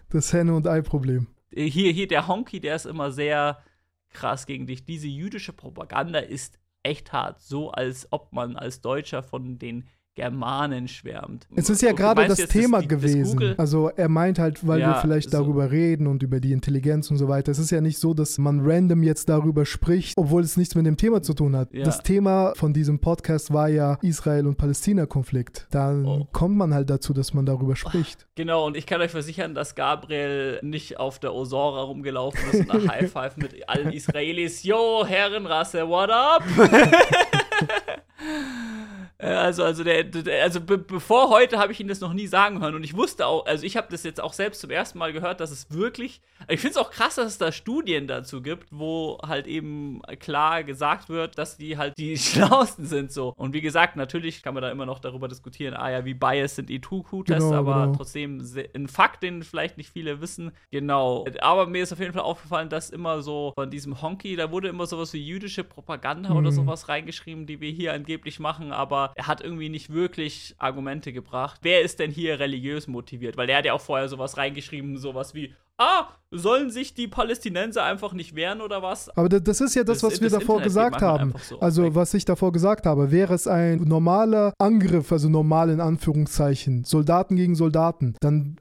Das 0.09 0.32
Henne- 0.34 0.55
und 0.55 0.66
Ei-Problem. 0.68 1.28
Hier, 1.56 1.91
hier 1.91 2.08
der 2.08 2.28
Honky, 2.28 2.60
der 2.60 2.76
ist 2.76 2.86
immer 2.86 3.12
sehr 3.12 3.64
krass 4.10 4.45
gegen 4.45 4.68
dich. 4.68 4.86
Diese 4.86 5.08
jüdische 5.08 5.53
Propaganda 5.53 6.20
ist 6.20 6.60
echt 6.84 7.14
hart. 7.14 7.41
So, 7.41 7.72
als 7.72 8.08
ob 8.12 8.34
man 8.34 8.56
als 8.56 8.82
Deutscher 8.82 9.24
von 9.24 9.58
den 9.58 9.88
Germanen 10.16 10.88
schwärmt. 10.88 11.45
Es 11.55 11.70
ist 11.70 11.82
ja 11.82 11.91
gerade 11.91 12.26
das 12.28 12.38
Thema 12.47 12.80
das 12.80 12.88
gewesen. 12.88 13.34
Google- 13.34 13.55
also 13.57 13.89
er 13.89 14.07
meint 14.07 14.39
halt, 14.39 14.66
weil 14.66 14.80
Ja, 14.80 14.93
wir 14.93 15.01
vielleicht 15.01 15.32
so. 15.32 15.38
darüber 15.38 15.72
reden 15.72 16.07
und 16.07 16.24
über 16.24 16.39
die 16.39 16.53
Intelligenz 16.53 17.11
und 17.11 17.18
so 17.18 17.28
weiter. 17.28 17.51
Es 17.51 17.59
ist 17.59 17.70
ja 17.70 17.82
nicht 17.82 17.99
so, 17.99 18.13
dass 18.13 18.38
man 18.38 18.61
random 18.63 19.03
jetzt 19.03 19.28
darüber 19.28 19.66
spricht, 19.66 20.13
obwohl 20.18 20.41
es 20.41 20.55
nichts 20.55 20.74
mit 20.76 20.86
dem 20.86 20.95
Thema 20.95 21.22
zu 21.22 21.34
tun 21.34 21.55
hat. 21.55 21.74
Ja. 21.74 21.84
Das 21.84 22.01
Thema 22.01 22.53
von 22.55 22.74
diesem 22.74 22.99
Podcast 22.99 23.51
war 23.51 23.68
ja 23.68 23.97
Israel- 24.01 24.47
und 24.47 24.57
Palästina-Konflikt. 24.57 25.68
Dann 25.72 26.05
Oh. 26.05 26.28
kommt 26.32 26.55
man 26.55 26.74
halt 26.74 26.89
dazu, 26.89 27.11
dass 27.13 27.34
man 27.34 27.45
darüber 27.45 27.76
spricht. 27.76 28.26
Genau, 28.36 28.66
und 28.66 28.78
ich 28.78 28.86
kann 28.86 29.01
euch 29.01 29.11
versichern, 29.11 29.53
dass 29.53 29.76
Gabriel 29.76 30.59
nicht 30.63 30.97
auf 30.97 31.20
der 31.20 31.34
Osora 31.34 31.82
rumgelaufen 31.84 32.39
ist 32.53 32.59
und 32.61 32.68
nach 32.86 32.93
High 32.93 33.11
Five 33.11 33.36
mit 33.38 33.68
allen 33.68 33.91
Israelis. 33.91 34.63
Yo, 34.63 35.03
Herrenrasse, 35.05 35.86
what 35.89 36.09
up? 36.09 36.43
Äh, 39.26 39.36
Also, 39.45 39.63
also, 39.63 39.84
der, 39.84 40.03
der, 40.03 40.43
also 40.43 40.61
be 40.61 40.78
bevor 40.78 41.30
heute 41.30 41.57
habe 41.59 41.71
ich 41.71 41.80
ihn 41.80 41.88
das 41.88 41.99
noch 42.01 42.13
nie 42.13 42.28
sagen 42.28 42.61
hören 42.61 42.76
und 42.76 42.84
ich 42.84 42.95
wusste 42.95 43.26
auch, 43.28 43.45
also 43.45 43.65
ich 43.65 43.78
habe 43.78 43.88
das 43.89 44.03
jetzt 44.03 44.21
auch 44.21 44.34
selbst 44.34 44.61
zum 44.61 44.69
ersten 44.71 44.97
Mal 44.99 45.13
gehört, 45.13 45.39
dass 45.39 45.51
es 45.51 45.71
wirklich, 45.71 46.21
ich 46.47 46.59
finde 46.59 46.71
es 46.71 46.78
auch 46.78 46.91
krass, 46.91 47.15
dass 47.15 47.28
es 47.28 47.38
da 47.38 47.51
Studien 47.51 48.07
dazu 48.07 48.41
gibt, 48.41 48.67
wo 48.71 49.19
halt 49.26 49.47
eben 49.47 50.01
klar 50.19 50.63
gesagt 50.63 51.09
wird, 51.09 51.38
dass 51.38 51.57
die 51.57 51.78
halt 51.78 51.97
die 51.97 52.17
schlauesten 52.17 52.86
sind 52.86 53.11
so. 53.11 53.34
Und 53.38 53.53
wie 53.53 53.61
gesagt, 53.61 53.95
natürlich 53.95 54.43
kann 54.43 54.53
man 54.53 54.63
da 54.63 54.69
immer 54.71 54.86
noch 54.86 54.99
darüber 54.99 55.28
diskutieren, 55.28 55.73
ah 55.73 55.89
ja, 55.89 56.05
wie 56.05 56.13
biased 56.13 56.55
sind 56.57 56.69
E2Q-Tests, 56.69 57.45
Genau, 57.49 57.57
aber 57.57 57.86
genau. 57.86 57.97
trotzdem 57.97 58.41
ein 58.76 58.88
Fakt, 58.88 59.23
den 59.23 59.43
vielleicht 59.43 59.78
nicht 59.78 59.89
viele 59.91 60.21
wissen. 60.21 60.51
Genau. 60.71 61.26
Aber 61.41 61.65
mir 61.67 61.84
ist 61.84 61.93
auf 61.93 61.99
jeden 61.99 62.13
Fall 62.13 62.23
aufgefallen, 62.23 62.69
dass 62.69 62.89
immer 62.89 63.21
so 63.21 63.53
von 63.55 63.69
diesem 63.69 64.01
Honky, 64.01 64.36
da 64.36 64.51
wurde 64.51 64.67
immer 64.69 64.86
sowas 64.86 65.13
wie 65.13 65.26
jüdische 65.26 65.63
Propaganda 65.63 66.32
oder 66.32 66.51
Mhm. 66.51 66.55
sowas 66.55 66.89
reingeschrieben, 66.89 67.45
die 67.47 67.59
wir 67.61 67.71
hier 67.71 67.93
angeblich 67.93 68.39
machen, 68.39 68.71
aber 68.71 69.13
er 69.18 69.28
hat 69.28 69.41
irgendwie 69.41 69.70
nicht 69.70 69.93
wirklich 69.93 70.55
Argumente 70.57 71.13
gebracht. 71.13 71.59
Wer 71.63 71.82
ist 71.82 71.99
denn 71.99 72.11
hier 72.11 72.38
religiös 72.39 72.88
motiviert? 72.88 73.38
Weil 73.38 73.49
er 73.49 73.59
hat 73.59 73.66
ja 73.66 73.74
auch 73.74 73.82
vorher 73.82 74.09
sowas 74.09 74.36
reingeschrieben, 74.36 74.97
sowas 74.97 75.34
wie, 75.34 75.53
ah, 75.78 76.09
sollen 76.32 76.70
sich 76.70 76.93
die 76.95 77.07
Palästinenser 77.07 77.82
einfach 77.86 78.11
nicht 78.11 78.36
wehren 78.36 78.59
oder 78.59 78.82
was? 78.84 79.07
Aber 79.16 79.30
da- 79.30 79.39
das 79.39 79.61
ist 79.61 79.74
ja 79.74 79.86
das, 79.86 79.99
Das- 80.01 80.11
was 80.11 80.22
wir 80.22 80.30
das 80.30 80.39
davor 80.39 80.57
Internet 80.61 80.66
gesagt 80.66 81.01
haben. 81.01 81.34
so 81.41 81.59
Also, 81.61 81.95
was 81.95 82.13
ich 82.13 82.26
davor 82.26 82.51
gesagt 82.51 82.86
habe, 82.86 83.09
wäre 83.11 83.34
es 83.34 83.47
ein 83.47 83.84
normaler 83.84 84.53
Angriff, 84.59 85.09
also 85.13 85.30
normal 85.30 85.70
in 85.70 85.80
Anführungszeichen, 85.80 86.84
Soldaten 86.84 87.38
gegen 87.38 87.55
Soldaten, 87.55 88.16
dann 88.20 88.57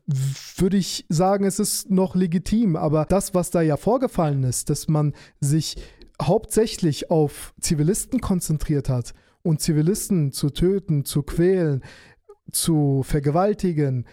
würde 0.56 0.76
ich 0.76 1.04
sagen, 1.08 1.44
es 1.46 1.58
ist 1.58 1.90
noch 1.90 2.14
legitim. 2.14 2.76
Aber 2.76 3.06
das, 3.06 3.34
was 3.34 3.50
da 3.50 3.60
ja 3.60 3.76
vorgefallen 3.76 4.44
ist, 4.44 4.70
dass 4.70 4.86
man 4.86 5.14
sich 5.40 5.74
hauptsächlich 6.22 7.10
auf 7.10 7.52
Zivilisten 7.60 8.20
konzentriert 8.20 8.88
hat 8.88 9.14
und 9.44 9.60
Zivilisten 9.60 10.32
zu 10.32 10.50
töten, 10.50 11.04
zu 11.04 11.22
quälen, 11.22 11.84
zu 12.50 13.02
vergewaltigen, 13.04 14.06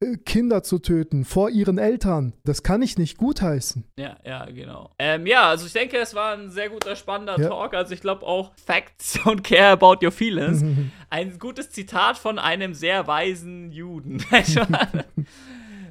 äh, 0.00 0.16
Kinder 0.16 0.62
zu 0.62 0.78
töten 0.78 1.24
vor 1.24 1.50
ihren 1.50 1.76
Eltern, 1.78 2.32
das 2.44 2.62
kann 2.62 2.82
ich 2.82 2.98
nicht 2.98 3.18
gutheißen. 3.18 3.84
Ja, 3.98 4.16
ja, 4.24 4.44
genau. 4.46 4.90
Ähm, 4.98 5.26
ja, 5.26 5.48
also 5.48 5.66
ich 5.66 5.72
denke, 5.72 5.98
es 5.98 6.14
war 6.14 6.34
ein 6.36 6.50
sehr 6.50 6.70
guter, 6.70 6.96
spannender 6.96 7.38
Ja. 7.38 7.48
Talk. 7.48 7.74
Also 7.74 7.94
ich 7.94 8.00
glaube 8.00 8.24
auch 8.24 8.52
Facts 8.64 9.18
don't 9.24 9.42
care 9.42 9.72
about 9.72 10.04
your 10.04 10.12
feelings. 10.12 10.64
ein 11.10 11.38
gutes 11.38 11.70
Zitat 11.70 12.16
von 12.16 12.38
einem 12.38 12.74
sehr 12.74 13.06
weisen 13.06 13.72
Juden. 13.72 14.24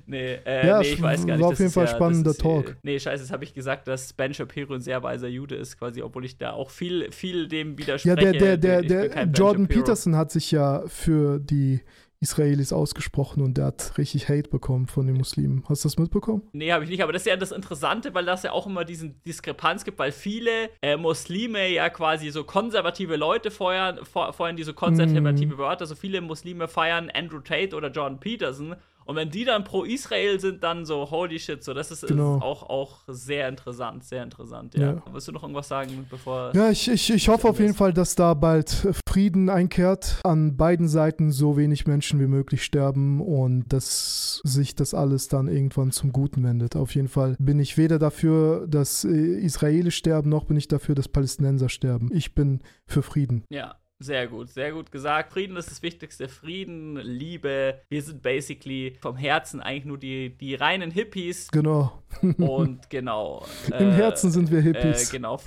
nee, 0.08 0.34
äh, 0.46 0.66
Ja, 0.68 0.80
nee, 0.80 0.88
ich 0.94 1.02
weiß 1.02 1.26
gar 1.28 1.36
nicht. 1.36 1.44
war 1.44 1.50
auf 1.52 1.60
jeden 1.60 1.72
Fall 1.72 1.86
ja, 1.86 1.92
spannender 1.96 2.32
ist, 2.32 2.42
Talk. 2.42 2.70
Äh, 2.72 2.76
nee, 2.84 3.00
scheiße, 3.00 3.24
das 3.24 3.32
habe 3.32 3.44
ich 3.44 3.54
gesagt, 3.54 3.88
dass 3.88 4.14
Ben 4.14 4.34
Shapiro 4.34 4.74
ein 4.74 4.82
sehr 4.82 5.04
weiser 5.04 5.28
Jude 5.28 5.56
ist, 5.56 5.78
quasi, 5.78 6.02
obwohl 6.02 6.26
ich 6.26 6.38
da 6.38 6.54
auch 6.54 6.72
viel, 6.72 7.12
viel 7.12 7.48
dem 7.48 7.78
widerspreche. 7.78 8.10
Ja, 8.10 8.32
der, 8.32 8.58
der, 8.58 8.82
der, 8.82 8.82
der 9.10 9.24
Jordan. 9.28 9.68
Peterson 9.68 10.16
hat 10.16 10.32
sich 10.32 10.50
ja 10.52 10.84
für 10.88 11.40
die 11.40 11.82
Israelis 12.20 12.74
ausgesprochen 12.74 13.44
und 13.44 13.60
der 13.60 13.66
hat 13.66 13.96
richtig 14.00 14.28
Hate 14.28 14.50
bekommen 14.50 14.88
von 14.88 15.06
den 15.06 15.18
Muslimen. 15.18 15.64
Hast 15.70 15.84
du 15.84 15.88
das 15.90 16.00
mitbekommen? 16.00 16.42
Nee, 16.52 16.72
habe 16.72 16.84
ich 16.84 16.90
nicht, 16.90 17.04
aber 17.04 17.14
das 17.14 17.22
ist 17.22 17.28
ja 17.28 17.36
das 17.38 17.52
Interessante, 17.52 18.16
weil 18.16 18.26
das 18.26 18.42
ja 18.42 18.54
auch 18.54 18.66
immer 18.66 18.86
diesen 18.86 19.22
Diskrepanz 19.24 19.84
gibt, 19.86 20.00
weil 20.00 20.12
viele 20.12 20.72
äh, 20.82 20.98
Muslime 20.98 21.70
ja 21.70 21.92
quasi 21.92 22.32
so 22.32 22.44
konservative 22.44 23.18
Leute 23.18 23.52
feuern, 23.52 24.00
fe- 24.04 24.34
feuern 24.34 24.56
diese 24.56 24.74
konservative 24.74 25.54
Mhm. 25.54 25.58
Wörter. 25.60 25.82
Also 25.82 25.94
viele 25.94 26.22
Muslime 26.22 26.68
feiern 26.68 27.12
Andrew 27.14 27.40
Tate 27.40 27.76
oder 27.76 27.92
Jordan 27.92 28.20
Peterson. 28.20 28.76
Und 29.08 29.16
wenn 29.16 29.30
die 29.30 29.46
dann 29.46 29.64
pro 29.64 29.84
Israel 29.84 30.38
sind, 30.40 30.62
dann 30.64 30.86
so, 30.86 31.10
holy 31.10 31.40
shit, 31.40 31.64
so, 31.64 31.74
das 31.74 31.92
ist, 31.92 32.06
Genau. 32.06 32.38
ist 32.38 32.44
auch, 32.44 32.70
auch 32.70 33.00
sehr 33.08 33.48
interessant, 33.48 34.04
sehr 34.04 34.22
interessant, 34.22 34.76
ja. 34.76 34.96
Ja. 34.96 35.04
Willst 35.12 35.30
du 35.30 35.32
noch 35.32 35.44
irgendwas 35.44 35.70
sagen, 35.70 36.06
bevor. 36.10 36.54
Ja, 36.54 36.70
ich, 36.70 36.90
ich, 36.90 37.10
ich 37.14 37.30
hoffe 37.30 37.48
auf 37.48 37.60
jeden 37.60 37.74
Fall, 37.74 37.94
dass 37.94 38.16
da 38.16 38.34
bald 38.34 38.86
Frieden 39.08 39.50
einkehrt, 39.50 40.20
an 40.24 40.58
beiden 40.58 40.90
Seiten 40.90 41.32
so 41.32 41.56
wenig 41.56 41.88
Menschen 41.88 42.20
wie 42.20 42.28
möglich 42.28 42.64
sterben 42.64 43.22
und 43.22 43.72
dass 43.72 44.42
sich 44.44 44.76
das 44.76 44.94
alles 44.94 45.30
dann 45.30 45.48
irgendwann 45.48 45.92
zum 45.92 46.12
Guten 46.12 46.44
wendet. 46.44 46.76
Auf 46.76 46.94
jeden 46.94 47.08
Fall 47.08 47.38
bin 47.40 47.60
ich 47.60 47.78
weder 47.78 48.00
dafür, 48.00 48.68
dass 48.68 49.06
äh, 49.06 49.10
Israelis 49.40 49.96
sterben, 49.96 50.30
noch 50.30 50.44
bin 50.44 50.58
ich 50.58 50.68
dafür, 50.68 50.96
dass 50.96 51.08
Palästinenser 51.08 51.70
sterben. 51.70 52.10
Ich 52.12 52.36
bin 52.36 52.60
für 52.86 53.02
Frieden. 53.04 53.46
Ja, 53.50 53.76
sehr 54.00 54.28
gut, 54.28 54.50
sehr 54.50 54.72
gut 54.72 54.92
gesagt. 54.92 55.34
Frieden 55.34 55.58
ist 55.58 55.72
das 55.72 55.82
Wichtigste. 55.82 56.30
Frieden, 56.30 56.98
Liebe. 56.98 57.82
Wir 57.90 58.02
sind 58.02 58.22
basically 58.22 58.96
vom 59.02 59.16
Herzen 59.18 59.60
eigentlich 59.60 59.86
nur 59.86 59.98
die, 59.98 60.38
die 60.38 60.56
reinen 60.56 60.92
Hippies. 60.92 61.50
Genau. 61.50 62.04
Und 62.38 62.90
genau. 62.90 63.46
Im 63.68 63.90
äh, 63.90 63.94
Herzen 63.94 64.32
sind 64.32 64.52
wir 64.52 64.62
Hippies. 64.62 65.10
Äh, 65.10 65.18
genau. 65.18 65.40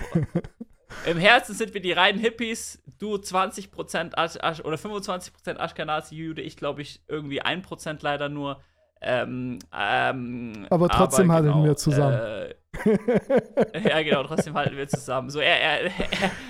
Im 1.05 1.17
Herzen 1.17 1.55
sind 1.55 1.73
wir 1.73 1.81
die 1.81 1.93
reinen 1.93 2.19
Hippies. 2.19 2.83
Du 2.99 3.15
20% 3.15 4.15
Asch, 4.15 4.37
Asch, 4.41 4.59
oder 4.59 4.75
25% 4.75 5.57
Aschkenazi-Jude. 5.57 6.41
Ich 6.41 6.57
glaube, 6.57 6.81
ich 6.81 7.01
irgendwie 7.07 7.41
1% 7.41 7.99
leider 8.01 8.27
nur. 8.27 8.61
Ähm, 9.01 9.57
ähm, 9.75 10.67
Aber 10.69 10.87
trotzdem 10.87 11.31
halten 11.31 11.47
genau, 11.47 11.63
wir 11.63 11.75
zusammen. 11.75 12.15
Äh, 12.15 12.53
ja, 13.89 14.01
genau, 14.01 14.23
trotzdem 14.23 14.53
halten 14.53 14.77
wir 14.77 14.87
zusammen. 14.87 15.29
So, 15.29 15.39
er, 15.39 15.59
er, 15.59 15.85
er, 15.85 15.91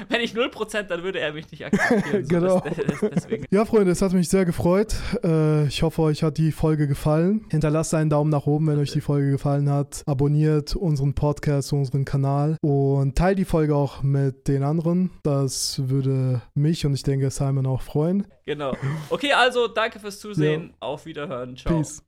wenn 0.10 0.22
ich 0.22 0.34
0%, 0.34 0.84
dann 0.84 1.04
würde 1.04 1.20
er 1.20 1.34
mich 1.34 1.50
nicht 1.50 1.66
akzeptieren. 1.66 2.26
So, 2.26 2.30
Genau. 2.30 2.60
das, 2.60 3.26
das. 3.26 3.28
Ja, 3.50 3.66
Freunde, 3.66 3.92
es 3.92 4.02
hat 4.02 4.14
mich 4.14 4.30
sehr 4.30 4.46
gefreut. 4.46 4.96
Äh, 5.24 5.66
ich 5.68 5.82
hoffe, 5.82 6.02
euch 6.04 6.24
hat 6.24 6.38
die 6.38 6.52
Folge 6.52 6.88
gefallen. 6.88 7.46
Hinterlasst 7.50 7.94
einen 7.94 8.10
Daumen 8.10 8.30
nach 8.30 8.46
oben, 8.46 8.68
wenn 8.68 8.80
euch 8.80 8.92
die 8.92 9.02
Folge 9.02 9.32
gefallen 9.32 9.70
hat. 9.70 10.04
Abonniert 10.06 10.76
unseren 10.76 11.14
Podcast, 11.16 11.74
unseren 11.74 12.06
Kanal 12.06 12.58
und 12.62 13.18
teilt 13.18 13.40
die 13.40 13.46
Folge 13.46 13.76
auch 13.76 14.04
mit 14.04 14.48
den 14.48 14.64
anderen. 14.64 15.12
Das 15.24 15.82
würde 15.90 16.42
mich 16.54 16.86
und 16.86 16.94
ich 16.94 17.04
denke 17.04 17.30
Simon 17.32 17.66
auch 17.66 17.82
freuen. 17.82 18.28
Genau. 18.46 18.76
Okay, 19.10 19.34
also 19.34 19.68
danke 19.68 20.00
fürs 20.00 20.20
Zusehen. 20.20 20.74
Auf 20.80 21.06
Wiederhören. 21.06 21.56
Ciao. 21.56 21.76
Peace. 21.78 22.04